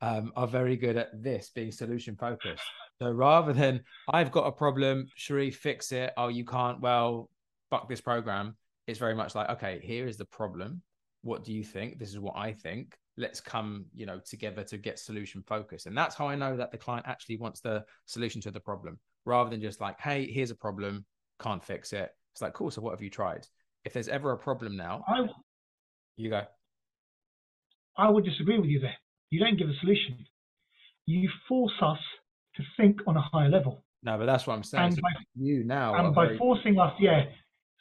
um, 0.03 0.33
are 0.35 0.47
very 0.47 0.75
good 0.75 0.97
at 0.97 1.23
this 1.23 1.49
being 1.55 1.71
solution 1.71 2.17
focused. 2.17 2.63
So 3.01 3.09
rather 3.09 3.53
than 3.53 3.81
I've 4.09 4.31
got 4.31 4.47
a 4.47 4.51
problem, 4.51 5.07
Sharif, 5.15 5.57
fix 5.57 5.93
it. 5.93 6.11
Oh, 6.17 6.27
you 6.27 6.43
can't. 6.43 6.81
Well, 6.81 7.29
fuck 7.69 7.87
this 7.87 8.01
program. 8.01 8.57
It's 8.85 8.99
very 8.99 9.15
much 9.15 9.33
like, 9.33 9.49
okay, 9.49 9.79
here 9.81 10.05
is 10.05 10.17
the 10.17 10.25
problem. 10.25 10.81
What 11.21 11.45
do 11.45 11.53
you 11.53 11.63
think? 11.63 11.99
This 11.99 12.09
is 12.09 12.19
what 12.19 12.35
I 12.35 12.51
think. 12.51 12.97
Let's 13.15 13.39
come, 13.39 13.85
you 13.93 14.05
know, 14.05 14.19
together 14.19 14.63
to 14.65 14.77
get 14.77 14.99
solution 14.99 15.41
focused. 15.41 15.85
And 15.85 15.97
that's 15.97 16.15
how 16.15 16.27
I 16.27 16.35
know 16.35 16.57
that 16.57 16.71
the 16.71 16.77
client 16.77 17.05
actually 17.07 17.37
wants 17.37 17.61
the 17.61 17.85
solution 18.05 18.41
to 18.41 18.51
the 18.51 18.59
problem, 18.59 18.99
rather 19.23 19.49
than 19.49 19.61
just 19.61 19.79
like, 19.79 19.99
hey, 20.01 20.29
here's 20.29 20.51
a 20.51 20.55
problem, 20.55 21.05
can't 21.39 21.63
fix 21.63 21.93
it. 21.93 22.11
It's 22.33 22.41
like, 22.41 22.53
cool. 22.53 22.71
So 22.71 22.81
what 22.81 22.91
have 22.91 23.01
you 23.01 23.09
tried? 23.09 23.47
If 23.85 23.93
there's 23.93 24.07
ever 24.07 24.31
a 24.31 24.37
problem 24.37 24.77
now, 24.77 25.03
I, 25.07 25.27
you 26.15 26.29
go. 26.29 26.43
I 27.97 28.09
would 28.09 28.23
disagree 28.25 28.59
with 28.59 28.69
you 28.69 28.79
there. 28.79 28.95
You 29.29 29.39
don't 29.39 29.57
give 29.57 29.67
a 29.69 29.73
solution. 29.81 30.25
You 31.05 31.29
force 31.49 31.73
us 31.81 31.99
to 32.55 32.63
think 32.77 33.01
on 33.07 33.17
a 33.17 33.21
higher 33.21 33.49
level. 33.49 33.83
No, 34.03 34.17
but 34.17 34.25
that's 34.25 34.47
what 34.47 34.53
I'm 34.55 34.63
saying. 34.63 34.85
And 34.85 34.93
So 34.95 35.01
by, 35.01 35.09
you 35.35 35.63
now, 35.63 35.95
and 35.95 36.15
by 36.15 36.25
very- 36.27 36.37
forcing 36.37 36.79
us, 36.79 36.93
yeah, 36.99 37.25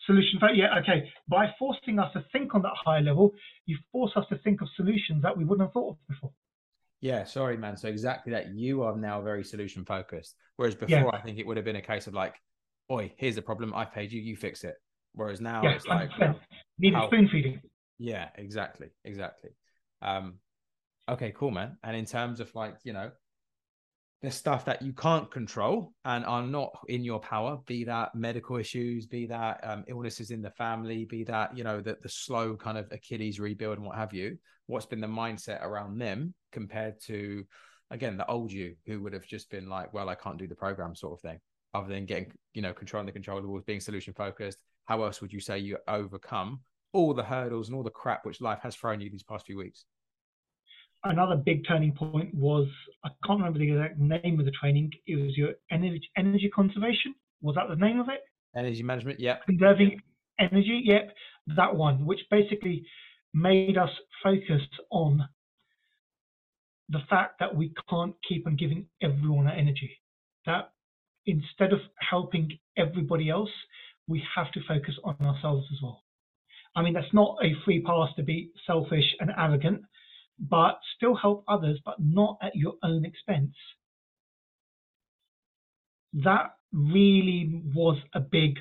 solution 0.06 0.40
yeah, 0.54 0.78
okay. 0.80 1.10
By 1.28 1.52
forcing 1.58 1.98
us 1.98 2.12
to 2.14 2.24
think 2.32 2.54
on 2.54 2.62
that 2.62 2.72
higher 2.74 3.00
level, 3.00 3.32
you 3.66 3.78
force 3.92 4.12
us 4.16 4.24
to 4.30 4.38
think 4.38 4.60
of 4.60 4.68
solutions 4.76 5.22
that 5.22 5.36
we 5.36 5.44
wouldn't 5.44 5.66
have 5.68 5.72
thought 5.72 5.90
of 5.90 5.96
before. 6.08 6.32
Yeah, 7.00 7.24
sorry, 7.24 7.56
man. 7.56 7.76
So 7.76 7.88
exactly 7.88 8.32
that. 8.32 8.54
You 8.54 8.82
are 8.82 8.96
now 8.96 9.20
very 9.20 9.42
solution 9.44 9.84
focused. 9.84 10.36
Whereas 10.56 10.74
before, 10.74 10.88
Yeah. 10.98 11.10
I 11.12 11.20
think 11.20 11.38
it 11.38 11.46
would 11.46 11.56
have 11.56 11.64
been 11.66 11.76
a 11.76 11.82
case 11.82 12.06
of 12.06 12.14
like, 12.14 12.36
"Oi, 12.90 13.12
here's 13.16 13.34
the 13.34 13.42
problem. 13.42 13.74
I 13.74 13.84
paid 13.84 14.12
you. 14.12 14.20
You 14.20 14.36
fix 14.36 14.62
it." 14.64 14.76
Whereas 15.14 15.40
now 15.40 15.62
yeah, 15.62 15.70
it's 15.70 15.86
like, 15.86 16.10
100%. 16.10 16.36
Needed 16.78 16.96
how- 16.96 17.06
spoon 17.08 17.28
feeding. 17.28 17.60
yeah, 17.98 18.28
exactly, 18.36 18.88
exactly. 19.04 19.50
Um, 20.00 20.34
okay, 21.08 21.32
cool, 21.36 21.50
man. 21.50 21.76
And 21.82 21.96
in 21.96 22.06
terms 22.06 22.40
of 22.40 22.54
like, 22.54 22.76
you 22.84 22.92
know, 22.92 23.10
the 24.22 24.30
stuff 24.30 24.64
that 24.66 24.82
you 24.82 24.92
can't 24.92 25.30
control 25.32 25.92
and 26.04 26.24
are 26.24 26.42
not 26.46 26.70
in 26.88 27.02
your 27.02 27.18
power, 27.18 27.58
be 27.66 27.82
that 27.84 28.14
medical 28.14 28.56
issues, 28.56 29.04
be 29.06 29.26
that 29.26 29.60
um, 29.64 29.84
illnesses 29.88 30.30
in 30.30 30.40
the 30.42 30.50
family, 30.52 31.04
be 31.04 31.24
that 31.24 31.56
you 31.56 31.64
know 31.64 31.80
the 31.80 31.98
the 32.02 32.08
slow 32.08 32.56
kind 32.56 32.78
of 32.78 32.86
Achilles 32.92 33.40
rebuild 33.40 33.78
and 33.78 33.86
what 33.86 33.96
have 33.96 34.12
you. 34.14 34.38
What's 34.66 34.86
been 34.86 35.00
the 35.00 35.08
mindset 35.08 35.60
around 35.62 35.98
them 35.98 36.34
compared 36.52 37.00
to, 37.06 37.44
again, 37.90 38.16
the 38.16 38.26
old 38.30 38.52
you 38.52 38.76
who 38.86 39.02
would 39.02 39.12
have 39.12 39.26
just 39.26 39.50
been 39.50 39.68
like, 39.68 39.92
well, 39.92 40.08
I 40.08 40.14
can't 40.14 40.38
do 40.38 40.46
the 40.46 40.54
program 40.54 40.94
sort 40.94 41.14
of 41.14 41.20
thing, 41.20 41.40
other 41.74 41.88
than 41.88 42.06
getting 42.06 42.30
you 42.54 42.62
know 42.62 42.72
controlling 42.72 43.12
the 43.12 43.18
controllables, 43.18 43.66
being 43.66 43.80
solution 43.80 44.14
focused. 44.14 44.58
How 44.86 45.02
else 45.02 45.20
would 45.20 45.32
you 45.32 45.40
say 45.40 45.58
you 45.58 45.78
overcome 45.88 46.60
all 46.92 47.14
the 47.14 47.22
hurdles 47.22 47.68
and 47.68 47.76
all 47.76 47.82
the 47.82 47.90
crap 47.90 48.24
which 48.24 48.40
life 48.40 48.60
has 48.62 48.76
thrown 48.76 49.00
you 49.00 49.10
these 49.10 49.22
past 49.22 49.46
few 49.46 49.56
weeks? 49.56 49.84
Another 51.04 51.36
big 51.36 51.66
turning 51.66 51.92
point 51.92 52.32
was 52.34 52.68
I 53.04 53.08
can't 53.26 53.40
remember 53.40 53.58
the 53.58 53.72
exact 53.72 53.98
name 53.98 54.38
of 54.38 54.46
the 54.46 54.52
training. 54.52 54.90
It 55.06 55.16
was 55.16 55.36
your 55.36 55.50
energy 55.70 56.08
energy 56.16 56.50
conservation. 56.54 57.14
Was 57.40 57.56
that 57.56 57.68
the 57.68 57.76
name 57.76 57.98
of 57.98 58.08
it? 58.08 58.20
Energy 58.56 58.82
management, 58.82 59.18
yeah. 59.18 59.36
conserving 59.46 60.00
energy. 60.38 60.82
Yep, 60.84 61.14
that 61.56 61.74
one, 61.74 62.06
which 62.06 62.20
basically 62.30 62.84
made 63.34 63.78
us 63.78 63.90
focus 64.22 64.62
on 64.90 65.26
the 66.88 67.00
fact 67.08 67.40
that 67.40 67.54
we 67.54 67.72
can't 67.88 68.14
keep 68.28 68.46
on 68.46 68.54
giving 68.56 68.86
everyone 69.02 69.46
our 69.48 69.54
energy. 69.54 69.90
That 70.46 70.72
instead 71.26 71.72
of 71.72 71.80
helping 71.98 72.58
everybody 72.76 73.30
else, 73.30 73.50
we 74.08 74.22
have 74.34 74.50
to 74.52 74.60
focus 74.66 74.94
on 75.04 75.16
ourselves 75.20 75.66
as 75.72 75.80
well. 75.82 76.02
I 76.74 76.82
mean, 76.82 76.94
that's 76.94 77.12
not 77.12 77.36
a 77.42 77.54
free 77.64 77.82
pass 77.82 78.08
to 78.16 78.22
be 78.22 78.50
selfish 78.66 79.14
and 79.20 79.30
arrogant, 79.36 79.82
but 80.38 80.78
still 80.96 81.14
help 81.14 81.44
others, 81.48 81.78
but 81.84 81.96
not 81.98 82.38
at 82.42 82.56
your 82.56 82.74
own 82.82 83.04
expense. 83.04 83.54
That 86.14 86.54
really 86.72 87.62
was 87.74 87.98
a 88.14 88.20
big 88.20 88.58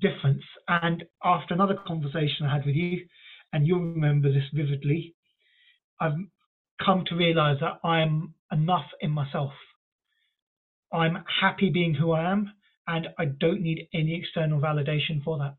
difference. 0.00 0.42
And 0.68 1.04
after 1.24 1.54
another 1.54 1.78
conversation 1.86 2.46
I 2.46 2.54
had 2.54 2.66
with 2.66 2.76
you, 2.76 3.06
and 3.52 3.66
you'll 3.66 3.80
remember 3.80 4.32
this 4.32 4.44
vividly, 4.52 5.14
I've 6.00 6.14
come 6.84 7.04
to 7.06 7.16
realize 7.16 7.58
that 7.60 7.86
I'm 7.86 8.34
enough 8.52 8.86
in 9.00 9.10
myself. 9.10 9.52
I'm 10.92 11.24
happy 11.40 11.70
being 11.70 11.94
who 11.94 12.12
I 12.12 12.30
am, 12.30 12.52
and 12.90 13.08
I 13.18 13.26
don't 13.26 13.62
need 13.62 13.88
any 13.94 14.14
external 14.16 14.60
validation 14.60 15.22
for 15.22 15.38
that. 15.38 15.54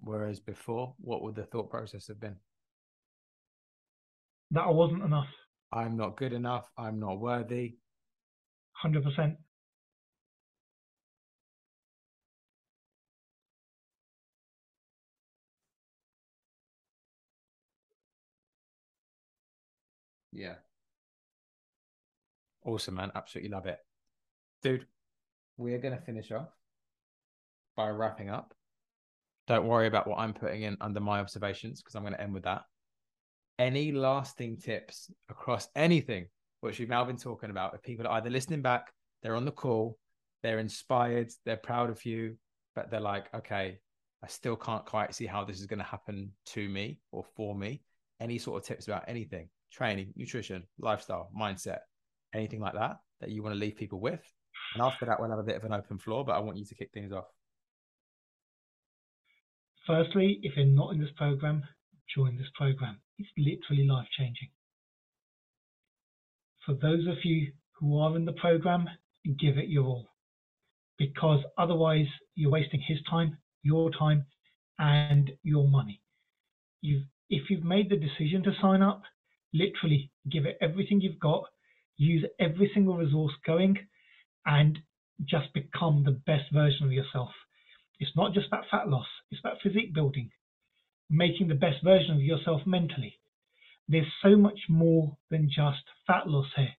Whereas 0.00 0.40
before, 0.40 0.94
what 0.98 1.22
would 1.22 1.36
the 1.36 1.44
thought 1.44 1.70
process 1.70 2.08
have 2.08 2.18
been? 2.18 2.36
That 4.50 4.62
I 4.62 4.70
wasn't 4.70 5.02
enough, 5.02 5.28
I'm 5.72 5.96
not 5.96 6.16
good 6.16 6.32
enough. 6.32 6.70
I'm 6.76 6.98
not 6.98 7.18
worthy. 7.20 7.76
100%. 8.84 9.36
Yeah. 20.32 20.54
Awesome, 22.64 22.94
man. 22.94 23.12
Absolutely 23.14 23.50
love 23.50 23.66
it. 23.66 23.78
Dude, 24.62 24.86
we're 25.56 25.78
going 25.78 25.96
to 25.96 26.04
finish 26.04 26.30
off 26.30 26.48
by 27.76 27.88
wrapping 27.88 28.30
up. 28.30 28.54
Don't 29.48 29.66
worry 29.66 29.88
about 29.88 30.06
what 30.06 30.20
I'm 30.20 30.32
putting 30.32 30.62
in 30.62 30.76
under 30.80 31.00
my 31.00 31.18
observations 31.18 31.82
because 31.82 31.96
I'm 31.96 32.02
going 32.02 32.14
to 32.14 32.20
end 32.20 32.32
with 32.32 32.44
that. 32.44 32.62
Any 33.58 33.90
lasting 33.90 34.58
tips 34.58 35.10
across 35.28 35.68
anything 35.74 36.28
which 36.60 36.78
we've 36.78 36.88
now 36.88 37.04
been 37.04 37.16
talking 37.16 37.50
about? 37.50 37.74
If 37.74 37.82
people 37.82 38.06
are 38.06 38.14
either 38.14 38.30
listening 38.30 38.62
back, 38.62 38.92
they're 39.22 39.34
on 39.34 39.44
the 39.44 39.50
call, 39.50 39.98
they're 40.44 40.60
inspired, 40.60 41.32
they're 41.44 41.56
proud 41.56 41.90
of 41.90 42.04
you, 42.04 42.36
but 42.76 42.88
they're 42.88 43.00
like, 43.00 43.34
okay, 43.34 43.78
I 44.22 44.28
still 44.28 44.54
can't 44.54 44.86
quite 44.86 45.12
see 45.12 45.26
how 45.26 45.44
this 45.44 45.58
is 45.58 45.66
going 45.66 45.80
to 45.80 45.84
happen 45.84 46.30
to 46.46 46.68
me 46.68 47.00
or 47.10 47.24
for 47.34 47.56
me. 47.56 47.82
Any 48.20 48.38
sort 48.38 48.62
of 48.62 48.66
tips 48.66 48.86
about 48.86 49.04
anything, 49.08 49.48
training, 49.72 50.12
nutrition, 50.14 50.62
lifestyle, 50.78 51.30
mindset, 51.36 51.80
anything 52.32 52.60
like 52.60 52.74
that 52.74 52.98
that 53.20 53.30
you 53.30 53.42
want 53.42 53.56
to 53.56 53.58
leave 53.58 53.74
people 53.74 53.98
with? 53.98 54.22
And 54.74 54.82
after 54.82 55.06
that, 55.06 55.20
we'll 55.20 55.30
have 55.30 55.38
a 55.38 55.44
bit 55.44 55.56
of 55.56 55.64
an 55.64 55.72
open 55.72 55.98
floor, 55.98 56.24
but 56.24 56.32
I 56.32 56.40
want 56.40 56.58
you 56.58 56.64
to 56.64 56.74
kick 56.74 56.90
things 56.92 57.12
off. 57.12 57.26
Firstly, 59.86 60.38
if 60.42 60.56
you're 60.56 60.66
not 60.66 60.92
in 60.94 61.00
this 61.00 61.10
program, 61.16 61.64
join 62.14 62.36
this 62.36 62.46
program. 62.54 63.00
It's 63.18 63.28
literally 63.36 63.86
life 63.88 64.06
changing. 64.16 64.48
For 66.64 66.74
those 66.74 67.06
of 67.08 67.24
you 67.24 67.52
who 67.72 67.98
are 67.98 68.16
in 68.16 68.24
the 68.24 68.32
program, 68.32 68.88
give 69.24 69.58
it 69.58 69.68
your 69.68 69.84
all. 69.84 70.08
Because 70.98 71.40
otherwise, 71.58 72.06
you're 72.36 72.50
wasting 72.50 72.80
his 72.86 72.98
time, 73.10 73.38
your 73.62 73.90
time, 73.90 74.26
and 74.78 75.32
your 75.42 75.66
money. 75.66 76.00
You've, 76.80 77.02
if 77.28 77.50
you've 77.50 77.64
made 77.64 77.90
the 77.90 77.96
decision 77.96 78.42
to 78.44 78.52
sign 78.60 78.82
up, 78.82 79.02
literally 79.52 80.10
give 80.30 80.46
it 80.46 80.58
everything 80.60 81.00
you've 81.00 81.18
got, 81.18 81.44
use 81.96 82.24
every 82.38 82.70
single 82.72 82.96
resource 82.96 83.32
going, 83.44 83.76
and 84.46 84.78
just 85.24 85.52
become 85.54 86.04
the 86.04 86.20
best 86.26 86.52
version 86.52 86.86
of 86.86 86.92
yourself. 86.92 87.30
It's 87.98 88.16
not 88.16 88.34
just 88.34 88.48
about 88.48 88.64
fat 88.70 88.88
loss, 88.88 89.06
it's 89.30 89.40
about 89.40 89.58
physique 89.62 89.94
building, 89.94 90.30
making 91.08 91.48
the 91.48 91.54
best 91.54 91.82
version 91.84 92.16
of 92.16 92.22
yourself 92.22 92.62
mentally. 92.66 93.18
There's 93.88 94.06
so 94.22 94.36
much 94.36 94.58
more 94.68 95.16
than 95.30 95.48
just 95.48 95.82
fat 96.06 96.26
loss 96.26 96.46
here. 96.56 96.74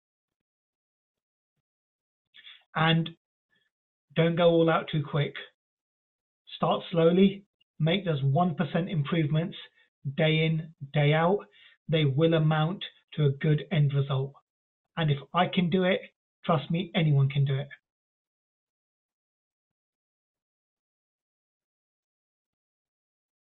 And 2.75 3.11
don't 4.17 4.37
go 4.37 4.51
all 4.51 4.71
out 4.71 4.89
too 4.91 5.03
quick. 5.09 5.35
Start 6.57 6.83
slowly, 6.91 7.45
make 7.79 8.05
those 8.05 8.23
1% 8.23 8.57
improvements 8.91 9.57
day 10.17 10.47
in, 10.47 10.75
day 10.93 11.13
out. 11.13 11.39
They 11.89 12.05
will 12.05 12.35
amount 12.35 12.85
to 13.15 13.27
a 13.27 13.31
good 13.31 13.65
end 13.71 13.93
result. 13.95 14.33
And 14.97 15.11
if 15.11 15.19
I 15.35 15.47
can 15.47 15.71
do 15.71 15.85
it, 15.85 16.01
trust 16.45 16.71
me, 16.71 16.91
anyone 16.95 17.29
can 17.29 17.45
do 17.45 17.57
it. 17.57 17.69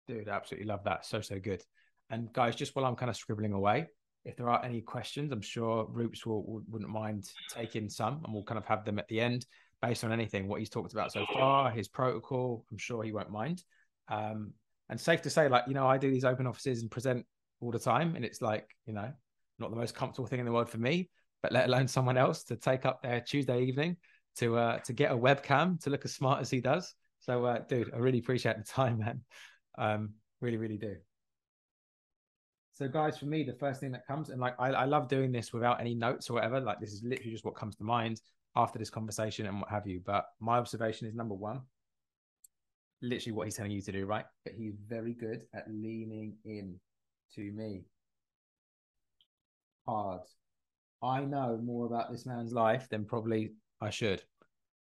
Dude, 0.08 0.28
absolutely 0.28 0.66
love 0.66 0.84
that. 0.84 1.06
So, 1.06 1.20
so 1.20 1.38
good. 1.38 1.62
And 2.10 2.32
guys, 2.32 2.56
just 2.56 2.74
while 2.74 2.84
I'm 2.84 2.96
kind 2.96 3.08
of 3.08 3.16
scribbling 3.16 3.52
away, 3.52 3.86
if 4.24 4.36
there 4.36 4.48
are 4.48 4.64
any 4.64 4.80
questions, 4.80 5.32
I'm 5.32 5.40
sure 5.40 5.86
Roops 5.90 6.26
will, 6.26 6.62
wouldn't 6.68 6.90
mind 6.90 7.28
taking 7.48 7.88
some 7.88 8.20
and 8.24 8.32
we'll 8.32 8.44
kind 8.44 8.58
of 8.58 8.66
have 8.66 8.84
them 8.84 8.98
at 8.98 9.08
the 9.08 9.20
end 9.20 9.46
based 9.80 10.04
on 10.04 10.12
anything, 10.12 10.46
what 10.46 10.60
he's 10.60 10.70
talked 10.70 10.92
about 10.92 11.12
so 11.12 11.26
far, 11.32 11.70
his 11.70 11.88
protocol. 11.88 12.64
I'm 12.70 12.78
sure 12.78 13.02
he 13.02 13.12
won't 13.12 13.30
mind. 13.30 13.64
Um, 14.08 14.52
and 14.88 15.00
safe 15.00 15.22
to 15.22 15.30
say, 15.30 15.48
like, 15.48 15.64
you 15.66 15.74
know, 15.74 15.86
I 15.86 15.98
do 15.98 16.10
these 16.10 16.24
open 16.24 16.46
offices 16.46 16.82
and 16.82 16.90
present 16.90 17.26
all 17.60 17.72
the 17.72 17.78
time. 17.78 18.14
And 18.14 18.24
it's 18.24 18.40
like, 18.42 18.68
you 18.86 18.92
know, 18.92 19.10
not 19.58 19.70
the 19.70 19.76
most 19.76 19.94
comfortable 19.94 20.28
thing 20.28 20.38
in 20.38 20.46
the 20.46 20.52
world 20.52 20.68
for 20.68 20.78
me, 20.78 21.10
but 21.42 21.52
let 21.52 21.66
alone 21.66 21.88
someone 21.88 22.16
else 22.16 22.44
to 22.44 22.56
take 22.56 22.86
up 22.86 23.02
their 23.02 23.20
Tuesday 23.20 23.62
evening 23.62 23.96
to 24.36 24.56
uh, 24.56 24.78
to 24.78 24.92
get 24.92 25.12
a 25.12 25.16
webcam 25.16 25.80
to 25.82 25.90
look 25.90 26.04
as 26.04 26.14
smart 26.14 26.40
as 26.40 26.50
he 26.50 26.60
does. 26.60 26.94
So, 27.20 27.44
uh, 27.44 27.60
dude, 27.68 27.92
I 27.94 27.98
really 27.98 28.18
appreciate 28.18 28.56
the 28.56 28.64
time, 28.64 28.98
man. 29.04 29.20
Um, 29.78 30.10
really, 30.40 30.56
really 30.56 30.78
do. 30.78 30.96
So, 32.74 32.88
guys, 32.88 33.18
for 33.18 33.26
me, 33.26 33.42
the 33.42 33.52
first 33.52 33.80
thing 33.80 33.92
that 33.92 34.06
comes, 34.06 34.30
and 34.30 34.40
like 34.40 34.54
I, 34.58 34.68
I 34.70 34.84
love 34.86 35.08
doing 35.08 35.30
this 35.30 35.52
without 35.52 35.80
any 35.80 35.94
notes 35.94 36.30
or 36.30 36.34
whatever. 36.34 36.60
Like 36.60 36.80
this 36.80 36.92
is 36.92 37.02
literally 37.02 37.32
just 37.32 37.44
what 37.44 37.54
comes 37.54 37.76
to 37.76 37.84
mind 37.84 38.20
after 38.56 38.78
this 38.78 38.90
conversation 38.90 39.46
and 39.46 39.60
what 39.60 39.70
have 39.70 39.86
you. 39.86 40.00
But 40.04 40.26
my 40.40 40.58
observation 40.58 41.06
is 41.06 41.14
number 41.14 41.34
one, 41.34 41.60
literally 43.02 43.32
what 43.32 43.46
he's 43.46 43.56
telling 43.56 43.72
you 43.72 43.82
to 43.82 43.92
do, 43.92 44.06
right? 44.06 44.24
But 44.44 44.54
he's 44.54 44.74
very 44.88 45.12
good 45.12 45.42
at 45.54 45.66
leaning 45.68 46.34
in 46.44 46.78
to 47.34 47.40
me. 47.52 47.82
Hard. 49.86 50.20
I 51.02 51.24
know 51.24 51.58
more 51.62 51.86
about 51.86 52.10
this 52.10 52.26
man's 52.26 52.52
life 52.52 52.88
than 52.88 53.04
probably 53.04 53.52
I 53.80 53.90
should. 53.90 54.22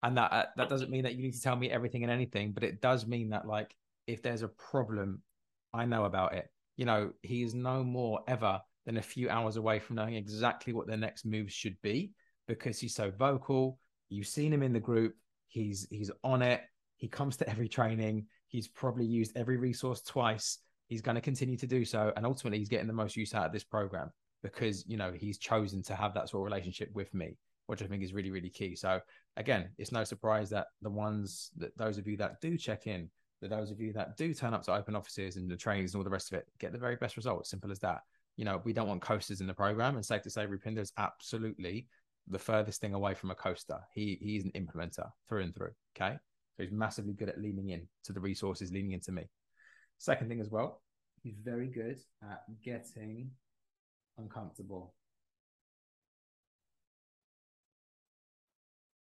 And 0.04 0.18
that 0.18 0.32
uh, 0.32 0.46
that 0.58 0.70
doesn't 0.70 0.92
mean 0.92 1.04
that 1.04 1.16
you 1.16 1.24
need 1.24 1.34
to 1.34 1.42
tell 1.42 1.56
me 1.56 1.70
everything 1.70 2.04
and 2.04 2.12
anything, 2.12 2.52
but 2.52 2.64
it 2.64 2.82
does 2.82 3.06
mean 3.06 3.30
that 3.30 3.48
like 3.48 3.76
if 4.08 4.22
there's 4.22 4.42
a 4.42 4.48
problem, 4.48 5.22
I 5.74 5.86
know 5.86 6.06
about 6.06 6.34
it. 6.34 6.50
You 6.76 6.86
know, 6.86 7.12
he 7.22 7.44
is 7.44 7.54
no 7.54 7.84
more 7.84 8.22
ever 8.28 8.62
than 8.86 8.98
a 8.98 9.02
few 9.02 9.30
hours 9.30 9.58
away 9.58 9.80
from 9.80 9.98
knowing 9.98 10.16
exactly 10.16 10.74
what 10.74 10.88
their 10.88 10.98
next 10.98 11.26
moves 11.26 11.54
should 11.54 11.80
be 11.84 12.12
because 12.48 12.80
he's 12.80 12.96
so 12.96 13.12
vocal. 13.12 13.80
You've 14.10 14.28
seen 14.28 14.52
him 14.52 14.64
in 14.64 14.74
the 14.74 14.80
group. 14.80 15.16
He's 15.48 15.88
he's 15.90 16.12
on 16.24 16.42
it. 16.42 16.62
He 16.98 17.08
comes 17.08 17.38
to 17.38 17.50
every 17.50 17.68
training. 17.68 18.26
He's 18.48 18.68
probably 18.68 19.06
used 19.06 19.38
every 19.38 19.58
resource 19.58 20.02
twice. 20.02 20.60
He's 20.88 21.02
going 21.02 21.16
to 21.16 21.22
continue 21.22 21.58
to 21.58 21.68
do 21.68 21.86
so, 21.86 22.12
and 22.16 22.26
ultimately, 22.26 22.60
he's 22.60 22.70
getting 22.70 22.88
the 22.88 22.94
most 22.94 23.16
use 23.16 23.34
out 23.34 23.46
of 23.46 23.54
this 23.54 23.64
program 23.64 24.12
because 24.44 24.86
you 24.88 24.98
know 24.98 25.12
he's 25.12 25.38
chosen 25.38 25.82
to 25.84 25.96
have 25.96 26.14
that 26.14 26.30
sort 26.30 26.42
of 26.42 26.46
relationship 26.46 26.90
with 26.94 27.14
me, 27.14 27.38
which 27.68 27.82
I 27.82 27.86
think 27.86 28.04
is 28.04 28.14
really 28.14 28.32
really 28.32 28.50
key. 28.50 28.76
So 28.76 29.00
again, 29.38 29.70
it's 29.78 29.92
no 29.92 30.04
surprise 30.04 30.50
that 30.52 30.68
the 30.82 30.90
ones 30.90 31.52
that 31.58 31.78
those 31.78 31.98
of 31.98 32.08
you 32.08 32.18
that 32.18 32.42
do 32.42 32.58
check 32.58 32.88
in, 32.88 33.10
that 33.42 33.50
those 33.50 33.72
of 33.72 33.80
you 33.80 33.94
that 33.94 34.18
do 34.18 34.34
turn 34.34 34.54
up 34.54 34.64
to 34.64 34.74
open 34.74 34.96
offices 34.96 35.38
and 35.38 35.50
the 35.50 35.58
trainings 35.58 35.94
and 35.94 36.00
all 36.00 36.04
the 36.04 36.10
rest 36.10 36.32
of 36.32 36.40
it, 36.40 36.48
get 36.60 36.72
the 36.72 36.80
very 36.80 36.96
best 36.96 37.18
results. 37.18 37.50
Simple 37.50 37.72
as 37.72 37.80
that. 37.80 38.02
You 38.38 38.46
know, 38.46 38.62
we 38.64 38.74
don't 38.74 38.88
want 38.88 39.02
coasters 39.02 39.42
in 39.42 39.48
the 39.48 39.54
program, 39.54 39.96
and 39.96 40.06
safe 40.06 40.22
to 40.24 40.30
say, 40.30 40.46
Rupinder 40.46 40.80
is 40.80 40.94
absolutely 40.98 41.88
the 42.28 42.40
furthest 42.40 42.82
thing 42.82 42.94
away 42.94 43.14
from 43.14 43.32
a 43.32 43.36
coaster. 43.36 43.80
He 43.94 44.18
he's 44.22 44.46
an 44.46 44.52
implementer 44.52 45.10
through 45.28 45.44
and 45.44 45.56
through. 45.56 45.72
Okay, 45.96 46.16
so 46.56 46.64
he's 46.64 46.72
massively 46.72 47.14
good 47.14 47.30
at 47.30 47.42
leaning 47.42 47.70
in 47.70 47.88
to 48.06 48.14
the 48.14 48.20
resources, 48.20 48.72
leaning 48.72 48.94
into 48.94 49.12
me. 49.12 49.30
Second 49.98 50.30
thing 50.30 50.42
as 50.42 50.50
well, 50.50 50.82
he's 51.22 51.36
very 51.44 51.68
good 51.68 52.00
at 52.24 52.42
getting 52.64 53.30
uncomfortable. 54.22 54.94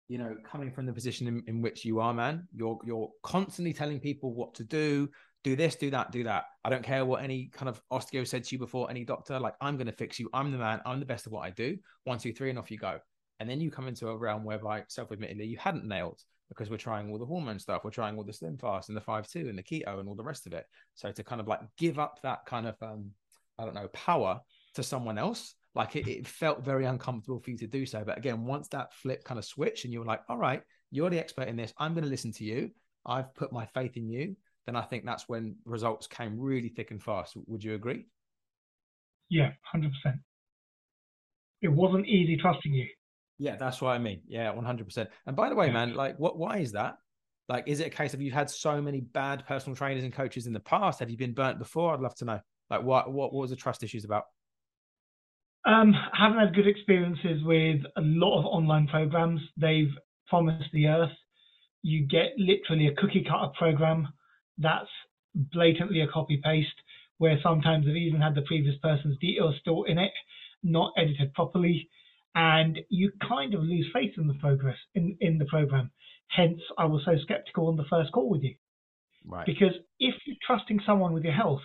You 0.08 0.18
know, 0.18 0.36
coming 0.44 0.70
from 0.70 0.86
the 0.86 0.92
position 0.92 1.26
in, 1.26 1.42
in 1.48 1.62
which 1.62 1.84
you 1.84 1.98
are, 1.98 2.14
man, 2.14 2.46
you're 2.54 2.78
you're 2.84 3.10
constantly 3.22 3.72
telling 3.72 3.98
people 3.98 4.34
what 4.34 4.54
to 4.54 4.64
do, 4.64 5.08
do 5.42 5.56
this, 5.56 5.74
do 5.74 5.90
that, 5.90 6.12
do 6.12 6.22
that. 6.24 6.44
I 6.64 6.70
don't 6.70 6.84
care 6.84 7.04
what 7.04 7.24
any 7.24 7.50
kind 7.52 7.68
of 7.68 7.80
osteo 7.92 8.26
said 8.26 8.44
to 8.44 8.54
you 8.54 8.58
before, 8.58 8.88
any 8.88 9.04
doctor, 9.04 9.40
like 9.40 9.54
I'm 9.60 9.76
gonna 9.76 9.92
fix 9.92 10.20
you. 10.20 10.30
I'm 10.32 10.52
the 10.52 10.58
man, 10.58 10.80
I'm 10.86 11.00
the 11.00 11.06
best 11.06 11.26
at 11.26 11.32
what 11.32 11.44
I 11.44 11.50
do. 11.50 11.76
One, 12.04 12.18
two, 12.18 12.32
three, 12.32 12.50
and 12.50 12.58
off 12.58 12.70
you 12.70 12.78
go. 12.78 12.98
And 13.40 13.50
then 13.50 13.60
you 13.60 13.70
come 13.70 13.88
into 13.88 14.08
a 14.08 14.16
realm 14.16 14.44
whereby 14.44 14.84
self-admittedly 14.88 15.44
you 15.44 15.58
hadn't 15.58 15.84
nailed 15.84 16.20
because 16.48 16.70
we're 16.70 16.76
trying 16.76 17.10
all 17.10 17.18
the 17.18 17.26
hormone 17.26 17.58
stuff, 17.58 17.82
we're 17.82 17.90
trying 17.90 18.16
all 18.16 18.24
the 18.24 18.32
SlimFast 18.32 18.88
and 18.88 18.96
the 18.96 19.00
five 19.00 19.28
two 19.28 19.48
and 19.48 19.58
the 19.58 19.62
keto 19.62 19.98
and 19.98 20.08
all 20.08 20.14
the 20.14 20.22
rest 20.22 20.46
of 20.46 20.52
it. 20.52 20.64
So 20.94 21.10
to 21.10 21.24
kind 21.24 21.40
of 21.40 21.48
like 21.48 21.60
give 21.76 21.98
up 21.98 22.20
that 22.22 22.46
kind 22.46 22.68
of 22.68 22.76
um, 22.80 23.10
I 23.58 23.64
don't 23.64 23.74
know, 23.74 23.88
power 23.88 24.40
to 24.76 24.82
someone 24.82 25.18
else. 25.18 25.54
Like 25.74 25.94
it, 25.94 26.08
it, 26.08 26.26
felt 26.26 26.64
very 26.64 26.86
uncomfortable 26.86 27.38
for 27.38 27.50
you 27.50 27.58
to 27.58 27.66
do 27.66 27.84
so. 27.84 28.02
But 28.04 28.16
again, 28.16 28.46
once 28.46 28.68
that 28.68 28.94
flip 28.94 29.24
kind 29.24 29.38
of 29.38 29.44
switched 29.44 29.84
and 29.84 29.92
you 29.92 29.98
were 29.98 30.06
like, 30.06 30.22
all 30.28 30.38
right, 30.38 30.62
you're 30.90 31.10
the 31.10 31.18
expert 31.18 31.48
in 31.48 31.56
this. 31.56 31.74
I'm 31.76 31.92
going 31.92 32.04
to 32.04 32.10
listen 32.10 32.32
to 32.32 32.44
you. 32.44 32.70
I've 33.04 33.34
put 33.34 33.52
my 33.52 33.66
faith 33.66 33.96
in 33.96 34.08
you. 34.08 34.36
Then 34.64 34.74
I 34.74 34.82
think 34.82 35.04
that's 35.04 35.28
when 35.28 35.56
results 35.64 36.06
came 36.06 36.40
really 36.40 36.70
thick 36.70 36.92
and 36.92 37.02
fast. 37.02 37.36
Would 37.46 37.62
you 37.62 37.74
agree? 37.74 38.06
Yeah, 39.28 39.52
100%. 39.74 39.90
It 41.60 41.68
wasn't 41.68 42.06
easy 42.06 42.36
trusting 42.36 42.72
you. 42.72 42.86
Yeah, 43.38 43.56
that's 43.56 43.82
what 43.82 43.90
I 43.90 43.98
mean. 43.98 44.22
Yeah, 44.26 44.52
100%. 44.52 45.08
And 45.26 45.36
by 45.36 45.50
the 45.50 45.54
way, 45.54 45.70
man, 45.70 45.94
like 45.94 46.18
what, 46.18 46.38
why 46.38 46.58
is 46.58 46.72
that? 46.72 46.96
Like, 47.48 47.68
is 47.68 47.80
it 47.80 47.86
a 47.86 47.90
case 47.90 48.14
of 48.14 48.20
you've 48.20 48.34
had 48.34 48.50
so 48.50 48.80
many 48.80 49.00
bad 49.00 49.46
personal 49.46 49.76
trainers 49.76 50.04
and 50.04 50.12
coaches 50.12 50.46
in 50.46 50.52
the 50.52 50.60
past? 50.60 51.00
Have 51.00 51.10
you 51.10 51.16
been 51.16 51.34
burnt 51.34 51.58
before? 51.58 51.92
I'd 51.92 52.00
love 52.00 52.14
to 52.16 52.24
know. 52.24 52.40
Like, 52.70 52.82
what, 52.82 53.12
what, 53.12 53.32
what 53.32 53.42
was 53.42 53.50
the 53.50 53.56
trust 53.56 53.82
issues 53.82 54.04
about? 54.04 54.24
Um, 55.66 55.94
haven't 56.12 56.38
had 56.38 56.54
good 56.54 56.68
experiences 56.68 57.42
with 57.42 57.80
a 57.96 58.00
lot 58.00 58.38
of 58.38 58.44
online 58.44 58.86
programs. 58.86 59.40
They've 59.56 59.92
promised 60.28 60.70
the 60.72 60.86
earth. 60.86 61.10
You 61.82 62.06
get 62.06 62.34
literally 62.38 62.86
a 62.86 62.94
cookie 62.94 63.24
cutter 63.28 63.50
program 63.58 64.08
that's 64.58 64.88
blatantly 65.34 66.00
a 66.00 66.08
copy 66.08 66.40
paste, 66.42 66.68
where 67.18 67.38
sometimes 67.42 67.84
they've 67.84 67.96
even 67.96 68.20
had 68.20 68.34
the 68.34 68.42
previous 68.42 68.76
person's 68.82 69.18
details 69.18 69.56
still 69.60 69.82
in 69.84 69.98
it, 69.98 70.12
not 70.62 70.92
edited 70.96 71.34
properly, 71.34 71.88
and 72.34 72.78
you 72.88 73.10
kind 73.26 73.54
of 73.54 73.62
lose 73.62 73.86
faith 73.92 74.12
in 74.18 74.28
the 74.28 74.34
progress 74.34 74.76
in, 74.94 75.16
in 75.20 75.38
the 75.38 75.46
program. 75.46 75.90
Hence, 76.28 76.60
I 76.78 76.84
was 76.84 77.02
so 77.04 77.16
skeptical 77.22 77.68
on 77.68 77.76
the 77.76 77.84
first 77.88 78.12
call 78.12 78.28
with 78.28 78.42
you. 78.42 78.54
Right. 79.26 79.46
Because 79.46 79.74
if 79.98 80.14
you're 80.26 80.36
trusting 80.46 80.80
someone 80.86 81.12
with 81.12 81.24
your 81.24 81.32
health, 81.32 81.62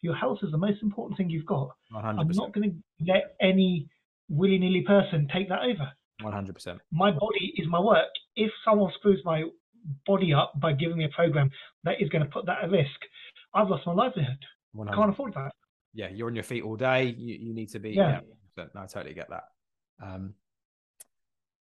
your 0.00 0.14
health 0.14 0.38
is 0.42 0.50
the 0.50 0.58
most 0.58 0.82
important 0.82 1.16
thing 1.16 1.30
you've 1.30 1.46
got. 1.46 1.70
100%. 1.94 2.18
I'm 2.18 2.28
not 2.28 2.52
going 2.52 2.70
to 2.70 3.04
let 3.06 3.36
any 3.40 3.88
willy 4.28 4.58
nilly 4.58 4.82
person 4.86 5.28
take 5.32 5.48
that 5.48 5.60
over. 5.62 5.90
100%. 6.22 6.78
My 6.92 7.10
body 7.10 7.54
is 7.56 7.66
my 7.68 7.80
work. 7.80 8.08
If 8.36 8.50
someone 8.64 8.92
screws 8.98 9.20
my 9.24 9.44
body 10.06 10.32
up 10.32 10.52
by 10.60 10.72
giving 10.72 10.98
me 10.98 11.04
a 11.04 11.08
program 11.08 11.50
that 11.84 12.00
is 12.00 12.08
going 12.08 12.24
to 12.24 12.30
put 12.30 12.46
that 12.46 12.64
at 12.64 12.70
risk, 12.70 13.00
I've 13.54 13.68
lost 13.68 13.86
my 13.86 13.92
livelihood. 13.92 14.38
100%. 14.76 14.94
Can't 14.94 15.10
afford 15.10 15.34
that. 15.34 15.52
Yeah, 15.94 16.08
you're 16.10 16.28
on 16.28 16.34
your 16.34 16.44
feet 16.44 16.62
all 16.62 16.76
day. 16.76 17.14
You, 17.16 17.36
you 17.40 17.54
need 17.54 17.70
to 17.70 17.78
be. 17.78 17.90
Yeah. 17.90 18.20
yeah. 18.56 18.64
No, 18.74 18.82
I 18.82 18.86
totally 18.86 19.14
get 19.14 19.30
that. 19.30 19.44
Um, 20.02 20.34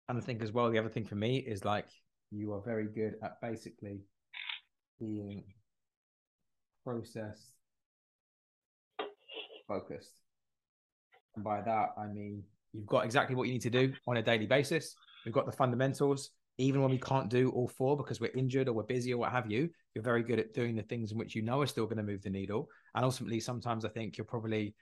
and 0.08 0.18
I 0.18 0.22
think 0.22 0.42
as 0.42 0.52
well, 0.52 0.70
the 0.70 0.80
other 0.80 0.90
thing 0.90 1.06
for 1.06 1.16
me 1.16 1.38
is 1.38 1.66
like 1.66 1.88
you 2.32 2.54
are 2.54 2.62
very 2.62 2.88
good 2.88 3.16
at 3.24 3.40
basically 3.42 4.02
being 5.00 5.44
processed 6.84 7.55
focused. 9.68 10.12
And 11.36 11.44
by 11.44 11.62
that, 11.62 11.90
I 11.98 12.08
mean 12.08 12.44
you've 12.74 12.86
got 12.86 13.06
exactly 13.06 13.36
what 13.36 13.48
you 13.48 13.54
need 13.54 13.62
to 13.62 13.70
do 13.70 13.94
on 14.08 14.18
a 14.18 14.22
daily 14.22 14.46
basis. 14.46 14.96
We've 15.26 15.34
got 15.34 15.46
the 15.46 15.52
fundamentals. 15.52 16.32
Even 16.58 16.82
when 16.82 16.92
we 16.92 16.98
can't 16.98 17.30
do 17.30 17.50
all 17.50 17.68
four 17.68 17.98
because 17.98 18.22
we're 18.22 18.32
injured 18.34 18.70
or 18.70 18.74
we're 18.74 18.84
busy 18.84 19.14
or 19.14 19.18
what 19.18 19.32
have 19.32 19.52
you, 19.52 19.70
you're 19.94 20.04
very 20.04 20.24
good 20.24 20.40
at 20.40 20.54
doing 20.54 20.74
the 20.74 20.84
things 20.84 21.12
in 21.12 21.18
which 21.18 21.36
you 21.36 21.42
know 21.42 21.62
are 21.62 21.68
still 21.68 21.86
going 21.86 21.98
to 21.98 22.04
move 22.04 22.24
the 22.24 22.30
needle. 22.30 22.70
And 22.96 23.04
ultimately, 23.04 23.42
sometimes 23.42 23.84
I 23.84 23.90
think 23.90 24.18
you're 24.18 24.24
probably 24.24 24.74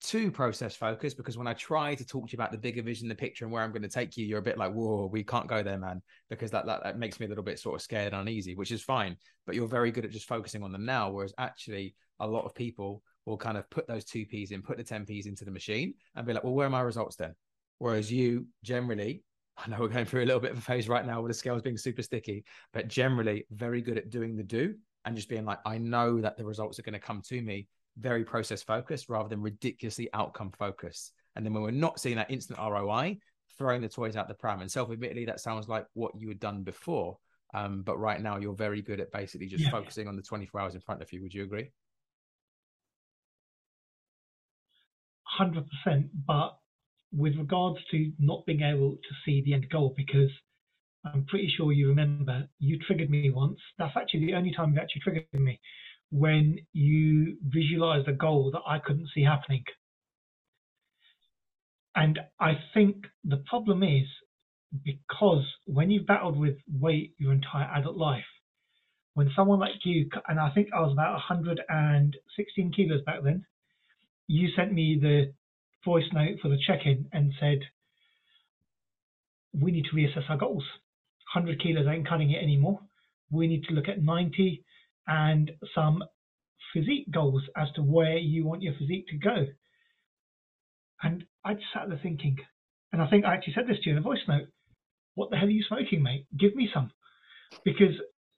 too 0.00 0.30
process 0.30 0.76
focused 0.76 1.16
because 1.16 1.36
when 1.36 1.46
I 1.46 1.54
try 1.54 1.94
to 1.94 2.06
talk 2.06 2.26
to 2.26 2.32
you 2.32 2.36
about 2.36 2.52
the 2.52 2.58
bigger 2.58 2.82
vision, 2.82 3.08
the 3.08 3.14
picture, 3.14 3.44
and 3.44 3.52
where 3.52 3.62
I'm 3.62 3.70
going 3.70 3.82
to 3.82 3.88
take 3.88 4.16
you, 4.16 4.26
you're 4.26 4.38
a 4.38 4.42
bit 4.42 4.58
like, 4.58 4.72
whoa, 4.72 5.08
we 5.10 5.24
can't 5.24 5.48
go 5.48 5.62
there, 5.62 5.78
man, 5.78 6.02
because 6.30 6.50
that, 6.52 6.66
that, 6.66 6.82
that 6.84 6.98
makes 6.98 7.20
me 7.20 7.26
a 7.26 7.28
little 7.28 7.44
bit 7.44 7.58
sort 7.58 7.74
of 7.74 7.82
scared 7.82 8.12
and 8.12 8.22
uneasy, 8.22 8.54
which 8.54 8.72
is 8.72 8.82
fine. 8.82 9.16
But 9.46 9.54
you're 9.56 9.68
very 9.68 9.90
good 9.90 10.04
at 10.04 10.10
just 10.10 10.28
focusing 10.28 10.62
on 10.62 10.72
the 10.72 10.78
now, 10.78 11.10
whereas 11.10 11.34
actually, 11.38 11.94
a 12.20 12.26
lot 12.26 12.44
of 12.44 12.54
people 12.54 13.02
will 13.26 13.36
kind 13.36 13.56
of 13.56 13.68
put 13.70 13.86
those 13.86 14.04
two 14.04 14.26
P's 14.26 14.50
in, 14.50 14.62
put 14.62 14.76
the 14.76 14.84
10 14.84 15.06
P's 15.06 15.26
into 15.26 15.44
the 15.44 15.50
machine 15.50 15.94
and 16.14 16.26
be 16.26 16.32
like, 16.32 16.44
well, 16.44 16.54
where 16.54 16.66
are 16.66 16.70
my 16.70 16.80
results 16.80 17.16
then? 17.16 17.34
Whereas 17.78 18.10
you 18.12 18.46
generally, 18.62 19.22
I 19.56 19.68
know 19.68 19.78
we're 19.80 19.88
going 19.88 20.06
through 20.06 20.24
a 20.24 20.26
little 20.26 20.40
bit 20.40 20.52
of 20.52 20.58
a 20.58 20.62
phase 20.62 20.88
right 20.88 21.06
now 21.06 21.22
with 21.22 21.30
the 21.30 21.34
scales 21.34 21.62
being 21.62 21.78
super 21.78 22.02
sticky, 22.02 22.44
but 22.72 22.88
generally 22.88 23.46
very 23.50 23.80
good 23.80 23.98
at 23.98 24.10
doing 24.10 24.36
the 24.36 24.42
do 24.42 24.74
and 25.04 25.16
just 25.16 25.28
being 25.28 25.44
like, 25.44 25.58
I 25.64 25.78
know 25.78 26.20
that 26.20 26.36
the 26.36 26.44
results 26.44 26.78
are 26.78 26.82
going 26.82 26.94
to 26.94 26.98
come 26.98 27.22
to 27.28 27.40
me 27.40 27.68
very 27.98 28.24
process 28.24 28.62
focused 28.62 29.08
rather 29.08 29.28
than 29.28 29.40
ridiculously 29.40 30.08
outcome 30.12 30.50
focused. 30.58 31.12
And 31.36 31.44
then 31.44 31.52
when 31.52 31.62
we're 31.62 31.70
not 31.70 32.00
seeing 32.00 32.16
that 32.16 32.30
instant 32.30 32.58
ROI, 32.58 33.18
throwing 33.58 33.82
the 33.82 33.88
toys 33.88 34.16
out 34.16 34.28
the 34.28 34.34
pram. 34.34 34.60
And 34.60 34.70
self 34.70 34.90
admittedly, 34.90 35.24
that 35.26 35.40
sounds 35.40 35.68
like 35.68 35.86
what 35.94 36.12
you 36.18 36.28
had 36.28 36.40
done 36.40 36.62
before. 36.62 37.18
Um, 37.52 37.82
but 37.82 37.98
right 37.98 38.20
now, 38.20 38.36
you're 38.36 38.54
very 38.54 38.82
good 38.82 39.00
at 39.00 39.12
basically 39.12 39.46
just 39.46 39.64
yeah. 39.64 39.70
focusing 39.70 40.08
on 40.08 40.16
the 40.16 40.22
24 40.22 40.60
hours 40.60 40.74
in 40.74 40.80
front 40.80 41.02
of 41.02 41.12
you. 41.12 41.22
Would 41.22 41.34
you 41.34 41.44
agree? 41.44 41.70
100%, 45.38 46.08
but 46.26 46.56
with 47.12 47.36
regards 47.36 47.78
to 47.90 48.12
not 48.18 48.44
being 48.46 48.62
able 48.62 48.92
to 48.92 49.14
see 49.24 49.42
the 49.42 49.54
end 49.54 49.68
goal, 49.70 49.94
because 49.96 50.30
I'm 51.04 51.24
pretty 51.24 51.52
sure 51.56 51.72
you 51.72 51.88
remember 51.88 52.48
you 52.58 52.78
triggered 52.78 53.10
me 53.10 53.30
once. 53.30 53.58
That's 53.78 53.96
actually 53.96 54.26
the 54.26 54.34
only 54.34 54.52
time 54.54 54.72
you 54.72 54.80
actually 54.80 55.02
triggered 55.02 55.26
me 55.32 55.60
when 56.10 56.58
you 56.72 57.36
visualized 57.42 58.08
a 58.08 58.12
goal 58.12 58.50
that 58.52 58.62
I 58.66 58.78
couldn't 58.78 59.10
see 59.14 59.22
happening. 59.22 59.64
And 61.96 62.18
I 62.40 62.58
think 62.72 63.06
the 63.24 63.42
problem 63.48 63.82
is 63.82 64.06
because 64.84 65.44
when 65.66 65.90
you've 65.90 66.06
battled 66.06 66.38
with 66.38 66.56
weight 66.80 67.14
your 67.18 67.32
entire 67.32 67.70
adult 67.76 67.96
life, 67.96 68.24
when 69.14 69.30
someone 69.36 69.60
like 69.60 69.84
you, 69.84 70.08
and 70.26 70.40
I 70.40 70.50
think 70.50 70.68
I 70.74 70.80
was 70.80 70.92
about 70.92 71.12
116 71.12 72.72
kilos 72.72 73.02
back 73.06 73.22
then, 73.22 73.44
you 74.26 74.48
sent 74.56 74.72
me 74.72 74.98
the 75.00 75.32
voice 75.84 76.04
note 76.12 76.38
for 76.40 76.48
the 76.48 76.58
check-in 76.66 77.06
and 77.12 77.32
said 77.38 77.58
we 79.52 79.70
need 79.70 79.84
to 79.84 79.96
reassess 79.96 80.28
our 80.28 80.36
goals. 80.36 80.64
100 81.34 81.60
kilos 81.60 81.86
ain't 81.86 82.08
cutting 82.08 82.30
it 82.30 82.42
anymore. 82.42 82.80
We 83.30 83.46
need 83.46 83.64
to 83.64 83.74
look 83.74 83.88
at 83.88 84.02
90 84.02 84.64
and 85.06 85.50
some 85.74 86.02
physique 86.72 87.10
goals 87.10 87.42
as 87.56 87.68
to 87.76 87.82
where 87.82 88.16
you 88.16 88.44
want 88.44 88.62
your 88.62 88.74
physique 88.78 89.06
to 89.08 89.18
go. 89.18 89.46
And 91.02 91.24
I 91.44 91.54
just 91.54 91.66
sat 91.74 91.88
there 91.88 92.00
thinking, 92.02 92.36
and 92.92 93.02
I 93.02 93.08
think 93.08 93.24
I 93.24 93.34
actually 93.34 93.54
said 93.54 93.66
this 93.68 93.78
to 93.82 93.90
you 93.90 93.92
in 93.92 93.98
a 93.98 94.02
voice 94.02 94.20
note 94.26 94.48
what 95.14 95.30
the 95.30 95.36
hell 95.36 95.46
are 95.46 95.50
you 95.50 95.64
smoking, 95.68 96.02
mate? 96.02 96.26
Give 96.36 96.54
me 96.54 96.68
some. 96.72 96.90
Because 97.64 97.94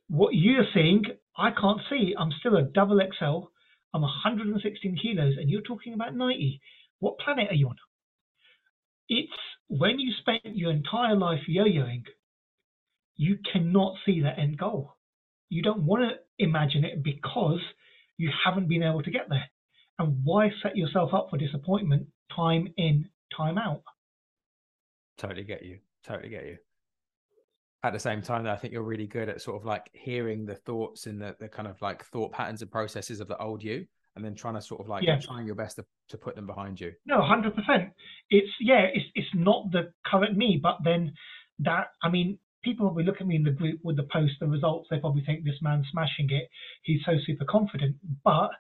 what 0.08 0.34
you're 0.34 0.66
seeing, 0.74 1.04
I 1.36 1.50
can't 1.50 1.80
see. 1.88 2.14
I'm 2.18 2.32
still 2.38 2.56
a 2.56 2.62
double 2.62 3.00
XL 3.00 3.48
I'm 3.96 4.02
116 4.02 4.98
kilos 5.00 5.36
and 5.38 5.48
you're 5.48 5.62
talking 5.62 5.94
about 5.94 6.14
90. 6.14 6.60
What 6.98 7.18
planet 7.18 7.48
are 7.50 7.54
you 7.54 7.68
on? 7.68 7.76
It's 9.08 9.32
when 9.68 9.98
you 9.98 10.12
spend 10.20 10.54
your 10.54 10.70
entire 10.70 11.16
life 11.16 11.40
yo 11.48 11.64
yoing, 11.64 12.02
you 13.16 13.38
cannot 13.50 13.94
see 14.04 14.20
that 14.20 14.38
end 14.38 14.58
goal. 14.58 14.96
You 15.48 15.62
don't 15.62 15.84
want 15.86 16.02
to 16.02 16.44
imagine 16.44 16.84
it 16.84 17.02
because 17.02 17.60
you 18.18 18.30
haven't 18.44 18.68
been 18.68 18.82
able 18.82 19.02
to 19.02 19.10
get 19.10 19.30
there. 19.30 19.48
And 19.98 20.18
why 20.24 20.50
set 20.62 20.76
yourself 20.76 21.14
up 21.14 21.28
for 21.30 21.38
disappointment 21.38 22.08
time 22.34 22.68
in, 22.76 23.08
time 23.34 23.56
out? 23.56 23.82
Totally 25.16 25.44
get 25.44 25.64
you. 25.64 25.78
Totally 26.06 26.28
get 26.28 26.44
you. 26.44 26.58
At 27.82 27.92
the 27.92 28.00
same 28.00 28.22
time, 28.22 28.44
though, 28.44 28.52
I 28.52 28.56
think 28.56 28.72
you're 28.72 28.82
really 28.82 29.06
good 29.06 29.28
at 29.28 29.40
sort 29.40 29.56
of 29.56 29.64
like 29.64 29.90
hearing 29.92 30.44
the 30.46 30.54
thoughts 30.56 31.06
and 31.06 31.20
the, 31.20 31.36
the 31.38 31.48
kind 31.48 31.68
of 31.68 31.80
like 31.82 32.04
thought 32.06 32.32
patterns 32.32 32.62
and 32.62 32.70
processes 32.70 33.20
of 33.20 33.28
the 33.28 33.38
old 33.38 33.62
you, 33.62 33.86
and 34.16 34.24
then 34.24 34.34
trying 34.34 34.54
to 34.54 34.62
sort 34.62 34.80
of 34.80 34.88
like 34.88 35.04
Yeah. 35.04 35.18
trying 35.20 35.46
your 35.46 35.54
best 35.54 35.76
to, 35.76 35.84
to 36.08 36.18
put 36.18 36.34
them 36.34 36.46
behind 36.46 36.80
you. 36.80 36.92
No, 37.04 37.22
hundred 37.22 37.54
percent. 37.54 37.90
It's 38.30 38.50
yeah, 38.60 38.86
it's 38.92 39.06
it's 39.14 39.28
not 39.34 39.70
the 39.72 39.92
current 40.04 40.36
me, 40.36 40.58
but 40.60 40.78
then 40.82 41.12
that 41.60 41.88
I 42.02 42.08
mean, 42.08 42.38
people 42.64 42.86
probably 42.86 43.04
look 43.04 43.20
at 43.20 43.26
me 43.26 43.36
in 43.36 43.44
the 43.44 43.50
group 43.50 43.78
with 43.84 43.96
the 43.96 44.08
post, 44.10 44.32
the 44.40 44.46
results. 44.48 44.88
They 44.90 44.98
probably 44.98 45.22
think 45.24 45.44
this 45.44 45.60
man's 45.62 45.86
smashing 45.92 46.28
it. 46.30 46.48
He's 46.82 47.00
so 47.04 47.12
super 47.24 47.44
confident, 47.44 47.96
but 48.24 48.50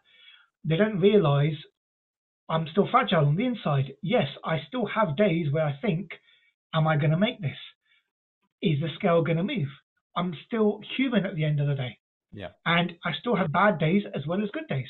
they 0.64 0.76
don't 0.76 1.00
realise 1.00 1.56
I'm 2.48 2.68
still 2.70 2.86
fragile 2.90 3.26
on 3.26 3.36
the 3.36 3.46
inside. 3.46 3.94
Yes, 4.02 4.28
I 4.44 4.58
still 4.68 4.86
have 4.86 5.16
days 5.16 5.50
where 5.50 5.64
I 5.64 5.76
think, 5.82 6.10
"Am 6.74 6.86
I 6.86 6.96
going 6.96 7.10
to 7.10 7.16
make 7.18 7.40
this? 7.40 7.56
Is 8.62 8.80
the 8.80 8.88
scale 8.96 9.22
going 9.22 9.38
to 9.38 9.44
move?" 9.44 9.68
I'm 10.16 10.34
still 10.46 10.80
human 10.96 11.26
at 11.26 11.36
the 11.36 11.44
end 11.44 11.60
of 11.60 11.66
the 11.66 11.74
day. 11.74 11.98
Yeah. 12.32 12.48
And 12.64 12.92
I 13.04 13.12
still 13.20 13.36
have 13.36 13.52
bad 13.52 13.78
days 13.78 14.02
as 14.14 14.26
well 14.26 14.42
as 14.42 14.50
good 14.50 14.66
days. 14.68 14.88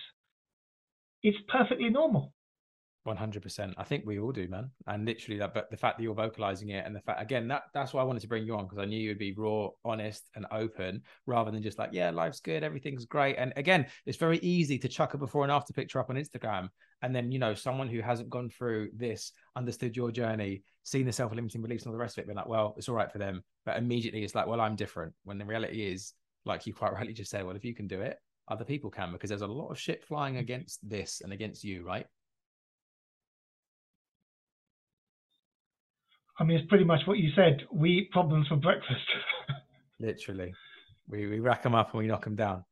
It's 1.22 1.38
perfectly 1.48 1.90
normal. 1.90 2.32
One 3.02 3.16
hundred 3.16 3.42
percent. 3.42 3.74
I 3.76 3.84
think 3.84 4.04
we 4.04 4.18
all 4.18 4.32
do, 4.32 4.48
man. 4.48 4.70
And 4.88 5.04
literally 5.04 5.38
that, 5.38 5.54
but 5.54 5.70
the 5.70 5.76
fact 5.76 5.96
that 5.96 6.02
you're 6.02 6.14
vocalizing 6.14 6.70
it, 6.70 6.84
and 6.84 6.94
the 6.94 7.00
fact 7.00 7.22
again 7.22 7.46
that 7.48 7.62
that's 7.72 7.92
why 7.92 8.00
I 8.02 8.04
wanted 8.04 8.22
to 8.22 8.28
bring 8.28 8.44
you 8.44 8.56
on 8.56 8.64
because 8.64 8.78
I 8.78 8.84
knew 8.84 8.98
you'd 9.00 9.18
be 9.18 9.32
raw, 9.32 9.68
honest, 9.84 10.28
and 10.34 10.44
open, 10.50 11.02
rather 11.24 11.52
than 11.52 11.62
just 11.62 11.78
like, 11.78 11.90
yeah, 11.92 12.10
life's 12.10 12.40
good, 12.40 12.64
everything's 12.64 13.04
great. 13.04 13.36
And 13.36 13.52
again, 13.56 13.86
it's 14.06 14.18
very 14.18 14.38
easy 14.38 14.76
to 14.78 14.88
chuck 14.88 15.14
a 15.14 15.18
before 15.18 15.44
and 15.44 15.52
after 15.52 15.72
picture 15.72 16.00
up 16.00 16.10
on 16.10 16.16
Instagram, 16.16 16.68
and 17.00 17.14
then 17.14 17.30
you 17.30 17.38
know 17.38 17.54
someone 17.54 17.88
who 17.88 18.00
hasn't 18.00 18.28
gone 18.28 18.50
through 18.50 18.90
this, 18.92 19.30
understood 19.54 19.96
your 19.96 20.10
journey, 20.10 20.62
seen 20.86 21.04
the 21.04 21.12
self-limiting 21.12 21.60
beliefs 21.60 21.82
and 21.82 21.90
all 21.90 21.98
the 21.98 22.00
rest 22.00 22.16
of 22.16 22.22
it, 22.22 22.28
being 22.28 22.36
like, 22.36 22.46
well, 22.46 22.72
it's 22.76 22.88
all 22.88 22.94
right 22.94 23.10
for 23.10 23.18
them, 23.18 23.42
but 23.64 23.76
immediately 23.76 24.22
it's 24.22 24.36
like, 24.36 24.46
well, 24.46 24.60
I'm 24.60 24.76
different. 24.76 25.12
When 25.24 25.36
the 25.36 25.44
reality 25.44 25.84
is, 25.84 26.12
like 26.44 26.64
you 26.64 26.72
quite 26.72 26.92
rightly 26.94 27.12
just 27.12 27.30
said, 27.30 27.44
well, 27.44 27.56
if 27.56 27.64
you 27.64 27.74
can 27.74 27.88
do 27.88 28.00
it, 28.00 28.18
other 28.48 28.64
people 28.64 28.88
can 28.88 29.10
because 29.10 29.28
there's 29.28 29.42
a 29.42 29.46
lot 29.46 29.68
of 29.68 29.80
shit 29.80 30.04
flying 30.04 30.36
against 30.36 30.88
this 30.88 31.22
and 31.22 31.32
against 31.32 31.64
you, 31.64 31.84
right? 31.84 32.06
I 36.38 36.44
mean, 36.44 36.56
it's 36.58 36.68
pretty 36.68 36.84
much 36.84 37.00
what 37.06 37.18
you 37.18 37.30
said. 37.34 37.66
We 37.72 37.90
eat 37.90 38.10
problems 38.12 38.46
for 38.46 38.56
breakfast. 38.56 39.06
Literally, 39.98 40.54
we 41.08 41.26
we 41.26 41.40
rack 41.40 41.64
them 41.64 41.74
up 41.74 41.90
and 41.92 41.98
we 41.98 42.06
knock 42.06 42.24
them 42.24 42.36
down. 42.36 42.64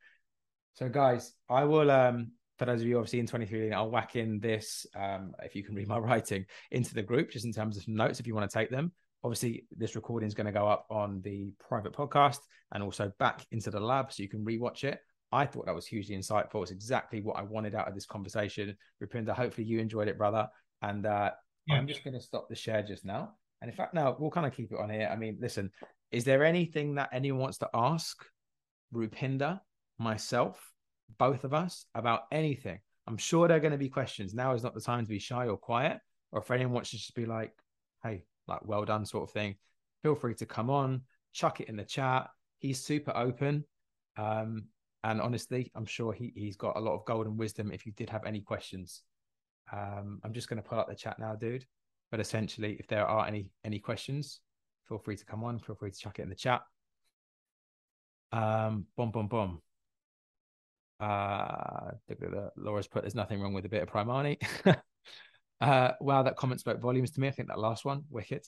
So, 0.74 0.88
guys, 0.88 1.32
I 1.48 1.64
will. 1.64 1.90
Um, 1.90 2.32
for 2.58 2.64
those 2.66 2.80
of 2.80 2.86
you 2.86 2.96
obviously 2.98 3.20
in 3.20 3.26
23, 3.26 3.72
I'll 3.72 3.90
whack 3.90 4.16
in 4.16 4.38
this. 4.38 4.86
Um, 4.94 5.32
if 5.42 5.54
you 5.54 5.64
can 5.64 5.74
read 5.74 5.88
my 5.88 5.98
writing 6.00 6.46
into 6.70 6.94
the 6.94 7.02
group, 7.02 7.30
just 7.30 7.44
in 7.44 7.52
terms 7.52 7.76
of 7.76 7.86
notes, 7.88 8.20
if 8.20 8.26
you 8.26 8.34
want 8.34 8.50
to 8.50 8.58
take 8.58 8.70
them. 8.70 8.92
Obviously, 9.22 9.64
this 9.76 9.96
recording 9.96 10.26
is 10.26 10.34
going 10.34 10.46
to 10.46 10.52
go 10.52 10.68
up 10.68 10.86
on 10.90 11.22
the 11.22 11.52
private 11.68 11.94
podcast 11.94 12.38
and 12.72 12.82
also 12.82 13.10
back 13.18 13.46
into 13.52 13.70
the 13.70 13.80
lab, 13.80 14.12
so 14.12 14.22
you 14.22 14.28
can 14.28 14.44
rewatch 14.44 14.84
it. 14.84 14.98
I 15.32 15.46
thought 15.46 15.66
that 15.66 15.74
was 15.74 15.86
hugely 15.86 16.16
insightful. 16.16 16.62
It's 16.62 16.70
exactly 16.70 17.20
what 17.20 17.36
I 17.36 17.42
wanted 17.42 17.74
out 17.74 17.88
of 17.88 17.94
this 17.94 18.06
conversation. 18.06 18.76
Rupinder, 19.02 19.34
hopefully 19.34 19.66
you 19.66 19.80
enjoyed 19.80 20.08
it, 20.08 20.18
brother. 20.18 20.46
And 20.82 21.06
uh, 21.06 21.30
Yeah. 21.66 21.76
I'm 21.76 21.88
just 21.88 22.04
going 22.04 22.14
to 22.14 22.20
stop 22.20 22.48
the 22.48 22.54
share 22.54 22.82
just 22.82 23.04
now. 23.04 23.32
And 23.60 23.70
in 23.70 23.76
fact, 23.76 23.94
now 23.94 24.14
we'll 24.18 24.30
kind 24.30 24.46
of 24.46 24.54
keep 24.54 24.70
it 24.70 24.78
on 24.78 24.90
here. 24.90 25.08
I 25.10 25.16
mean, 25.16 25.38
listen, 25.40 25.70
is 26.12 26.24
there 26.24 26.44
anything 26.44 26.94
that 26.96 27.08
anyone 27.12 27.40
wants 27.40 27.58
to 27.58 27.68
ask 27.74 28.24
Rupinder, 28.94 29.58
myself, 29.98 30.73
both 31.18 31.44
of 31.44 31.54
us 31.54 31.86
about 31.94 32.22
anything? 32.32 32.78
I'm 33.06 33.16
sure 33.16 33.48
there 33.48 33.56
are 33.56 33.60
going 33.60 33.72
to 33.72 33.78
be 33.78 33.88
questions. 33.88 34.34
Now 34.34 34.54
is 34.54 34.62
not 34.62 34.74
the 34.74 34.80
time 34.80 35.04
to 35.04 35.10
be 35.10 35.18
shy 35.18 35.46
or 35.46 35.56
quiet. 35.56 35.98
Or 36.32 36.40
if 36.40 36.50
anyone 36.50 36.74
wants 36.74 36.90
to 36.90 36.96
just 36.96 37.14
be 37.14 37.26
like, 37.26 37.52
hey, 38.02 38.24
like, 38.48 38.64
well 38.64 38.84
done, 38.84 39.04
sort 39.06 39.24
of 39.24 39.30
thing, 39.30 39.56
feel 40.02 40.14
free 40.14 40.34
to 40.34 40.46
come 40.46 40.68
on, 40.70 41.02
chuck 41.32 41.60
it 41.60 41.68
in 41.68 41.76
the 41.76 41.84
chat. 41.84 42.28
He's 42.58 42.82
super 42.82 43.12
open. 43.14 43.64
Um, 44.16 44.64
and 45.02 45.20
honestly, 45.20 45.70
I'm 45.74 45.86
sure 45.86 46.12
he, 46.12 46.32
he's 46.34 46.56
got 46.56 46.76
a 46.76 46.80
lot 46.80 46.94
of 46.94 47.04
golden 47.04 47.36
wisdom 47.36 47.70
if 47.72 47.86
you 47.86 47.92
did 47.92 48.10
have 48.10 48.24
any 48.24 48.40
questions. 48.40 49.02
Um, 49.72 50.20
I'm 50.24 50.32
just 50.32 50.48
going 50.48 50.62
to 50.62 50.68
pull 50.68 50.78
up 50.78 50.88
the 50.88 50.94
chat 50.94 51.18
now, 51.18 51.34
dude. 51.34 51.66
But 52.10 52.20
essentially, 52.20 52.76
if 52.78 52.86
there 52.86 53.06
are 53.06 53.26
any 53.26 53.50
any 53.64 53.78
questions, 53.78 54.40
feel 54.88 54.98
free 54.98 55.16
to 55.16 55.24
come 55.24 55.42
on. 55.42 55.58
Feel 55.58 55.74
free 55.74 55.90
to 55.90 55.98
chuck 55.98 56.18
it 56.18 56.22
in 56.22 56.28
the 56.28 56.34
chat. 56.34 56.62
Um, 58.32 58.86
boom, 58.96 59.10
boom, 59.10 59.28
boom. 59.28 59.60
Uh. 61.00 61.92
Laura's 62.56 62.86
put 62.86 63.02
there's 63.02 63.14
nothing 63.14 63.40
wrong 63.40 63.52
with 63.52 63.64
a 63.64 63.68
bit 63.68 63.82
of 63.82 63.88
Primani. 63.90 64.36
uh, 65.60 65.92
wow, 66.00 66.22
that 66.22 66.36
comment 66.36 66.60
spoke 66.60 66.80
volumes 66.80 67.10
to 67.12 67.20
me. 67.20 67.28
I 67.28 67.30
think 67.30 67.48
that 67.48 67.58
last 67.58 67.84
one, 67.84 68.04
wicked. 68.10 68.44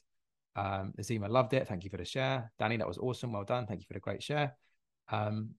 Um, 0.55 0.95
Azima 0.99 1.29
loved 1.29 1.53
it. 1.53 1.69
Thank 1.69 1.85
you 1.85 1.91
for 1.91 1.99
the 1.99 2.05
share. 2.05 2.51
Danny, 2.59 2.77
that 2.79 2.89
was 2.89 2.99
awesome. 2.99 3.33
Well 3.33 3.45
done. 3.45 3.67
Thank 3.67 3.81
you 3.81 3.87
for 3.87 3.95
the 3.95 4.01
great 4.01 4.23
share. 4.23 4.57
Um, 5.11 5.51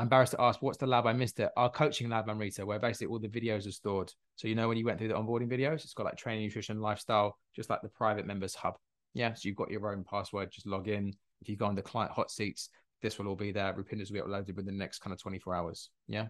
embarrassed 0.00 0.32
to 0.32 0.40
ask, 0.40 0.62
what's 0.62 0.78
the 0.78 0.86
lab? 0.86 1.06
I 1.06 1.12
missed 1.12 1.40
it. 1.40 1.50
Our 1.56 1.70
coaching 1.70 2.08
lab, 2.08 2.28
Amrita, 2.28 2.64
where 2.64 2.78
basically 2.78 3.08
all 3.08 3.18
the 3.18 3.28
videos 3.28 3.66
are 3.66 3.72
stored. 3.72 4.12
So 4.36 4.48
you 4.48 4.54
know 4.54 4.68
when 4.68 4.76
you 4.76 4.84
went 4.84 4.98
through 4.98 5.08
the 5.08 5.14
onboarding 5.14 5.50
videos, 5.50 5.84
it's 5.84 5.94
got 5.94 6.06
like 6.06 6.16
training, 6.16 6.44
nutrition, 6.44 6.80
lifestyle, 6.80 7.38
just 7.54 7.70
like 7.70 7.82
the 7.82 7.88
private 7.88 8.26
members 8.26 8.54
hub. 8.54 8.74
Yeah, 9.12 9.34
so 9.34 9.48
you've 9.48 9.56
got 9.56 9.70
your 9.70 9.92
own 9.92 10.04
password. 10.04 10.50
Just 10.50 10.66
log 10.66 10.88
in. 10.88 11.14
If 11.40 11.48
you 11.48 11.56
go 11.56 11.66
on 11.66 11.74
the 11.74 11.82
client 11.82 12.12
hot 12.12 12.30
seats, 12.30 12.70
this 13.04 13.18
will 13.18 13.28
all 13.28 13.36
be 13.36 13.52
there. 13.52 13.72
Rupinder's 13.74 14.10
will 14.10 14.24
be 14.24 14.26
uploaded 14.26 14.56
within 14.56 14.64
the 14.64 14.72
next 14.72 15.00
kind 15.00 15.12
of 15.12 15.20
24 15.20 15.54
hours. 15.54 15.90
Yeah. 16.08 16.28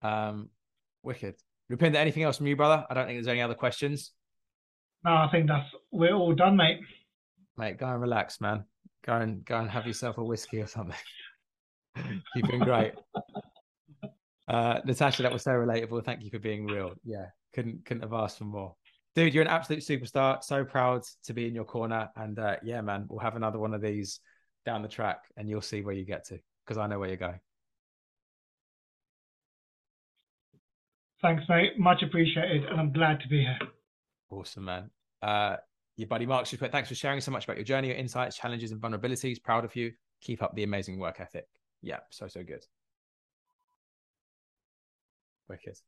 Um, 0.00 0.48
wicked. 1.02 1.34
Rupinder, 1.70 1.96
anything 1.96 2.22
else 2.22 2.38
from 2.38 2.46
you, 2.46 2.56
brother? 2.56 2.86
I 2.88 2.94
don't 2.94 3.06
think 3.06 3.18
there's 3.18 3.28
any 3.28 3.42
other 3.42 3.54
questions. 3.54 4.12
no, 5.04 5.12
I 5.12 5.28
think 5.30 5.48
that's 5.48 5.68
we're 5.92 6.14
all 6.14 6.34
done, 6.34 6.56
mate. 6.56 6.80
Mate, 7.58 7.76
go 7.76 7.86
and 7.86 8.00
relax, 8.00 8.40
man. 8.40 8.64
Go 9.04 9.12
and 9.12 9.44
go 9.44 9.58
and 9.58 9.70
have 9.70 9.86
yourself 9.86 10.16
a 10.16 10.24
whiskey 10.24 10.62
or 10.62 10.66
something. 10.66 10.96
You've 12.34 12.48
been 12.48 12.60
great. 12.60 12.94
Uh, 14.48 14.80
Natasha, 14.84 15.22
that 15.22 15.32
was 15.32 15.44
so 15.44 15.52
relatable. 15.52 16.04
Thank 16.04 16.24
you 16.24 16.30
for 16.30 16.40
being 16.40 16.66
real. 16.66 16.94
Yeah, 17.04 17.26
couldn't 17.54 17.84
couldn't 17.84 18.02
have 18.02 18.12
asked 18.12 18.38
for 18.38 18.46
more. 18.46 18.74
Dude, 19.14 19.32
you're 19.32 19.44
an 19.44 19.48
absolute 19.48 19.80
superstar. 19.80 20.42
So 20.42 20.64
proud 20.64 21.04
to 21.26 21.32
be 21.32 21.46
in 21.46 21.54
your 21.54 21.62
corner. 21.64 22.08
And 22.16 22.36
uh, 22.36 22.56
yeah, 22.64 22.80
man, 22.80 23.06
we'll 23.08 23.20
have 23.20 23.36
another 23.36 23.60
one 23.60 23.74
of 23.74 23.80
these 23.80 24.18
down 24.64 24.82
the 24.82 24.88
track 24.88 25.24
and 25.36 25.48
you'll 25.48 25.60
see 25.60 25.82
where 25.82 25.94
you 25.94 26.04
get 26.04 26.24
to 26.26 26.38
because 26.64 26.78
I 26.78 26.86
know 26.86 26.98
where 26.98 27.08
you're 27.08 27.16
going. 27.16 27.40
Thanks, 31.22 31.44
mate. 31.48 31.78
Much 31.78 32.02
appreciated, 32.02 32.64
and 32.64 32.80
I'm 32.80 32.92
glad 32.92 33.20
to 33.20 33.28
be 33.28 33.40
here. 33.40 33.58
Awesome, 34.30 34.64
man. 34.64 34.90
Uh, 35.20 35.56
your 35.96 36.08
buddy 36.08 36.24
Mark 36.24 36.46
just 36.46 36.60
put, 36.60 36.72
thanks 36.72 36.88
for 36.88 36.94
sharing 36.94 37.20
so 37.20 37.30
much 37.30 37.44
about 37.44 37.58
your 37.58 37.64
journey, 37.64 37.88
your 37.88 37.96
insights, 37.96 38.36
challenges, 38.36 38.72
and 38.72 38.80
vulnerabilities. 38.80 39.42
Proud 39.42 39.66
of 39.66 39.76
you. 39.76 39.92
Keep 40.22 40.42
up 40.42 40.54
the 40.54 40.62
amazing 40.62 40.98
work 40.98 41.20
ethic. 41.20 41.46
Yeah, 41.82 41.98
so, 42.10 42.26
so 42.26 42.42
good. 42.42 42.64
Wicked. 45.48 45.78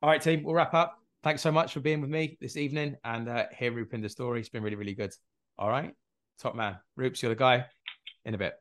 All 0.00 0.10
right, 0.10 0.22
team, 0.22 0.44
we'll 0.44 0.54
wrap 0.54 0.74
up. 0.74 1.02
Thanks 1.22 1.42
so 1.42 1.50
much 1.50 1.72
for 1.72 1.80
being 1.80 2.00
with 2.00 2.10
me 2.10 2.38
this 2.40 2.56
evening 2.56 2.96
and 3.04 3.28
uh, 3.28 3.46
hearing 3.56 3.76
Rupinder's 3.76 4.12
story. 4.12 4.40
It's 4.40 4.48
been 4.48 4.62
really, 4.62 4.76
really 4.76 4.94
good. 4.94 5.12
All 5.58 5.68
right. 5.68 5.92
Top 6.40 6.54
man. 6.54 6.78
Roops, 6.96 7.22
you're 7.22 7.30
the 7.30 7.36
guy. 7.36 7.66
In 8.24 8.34
a 8.34 8.38
bit. 8.38 8.54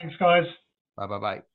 Thanks, 0.00 0.16
guys. 0.18 0.44
Bye 0.96 1.06
bye 1.06 1.18
bye. 1.18 1.53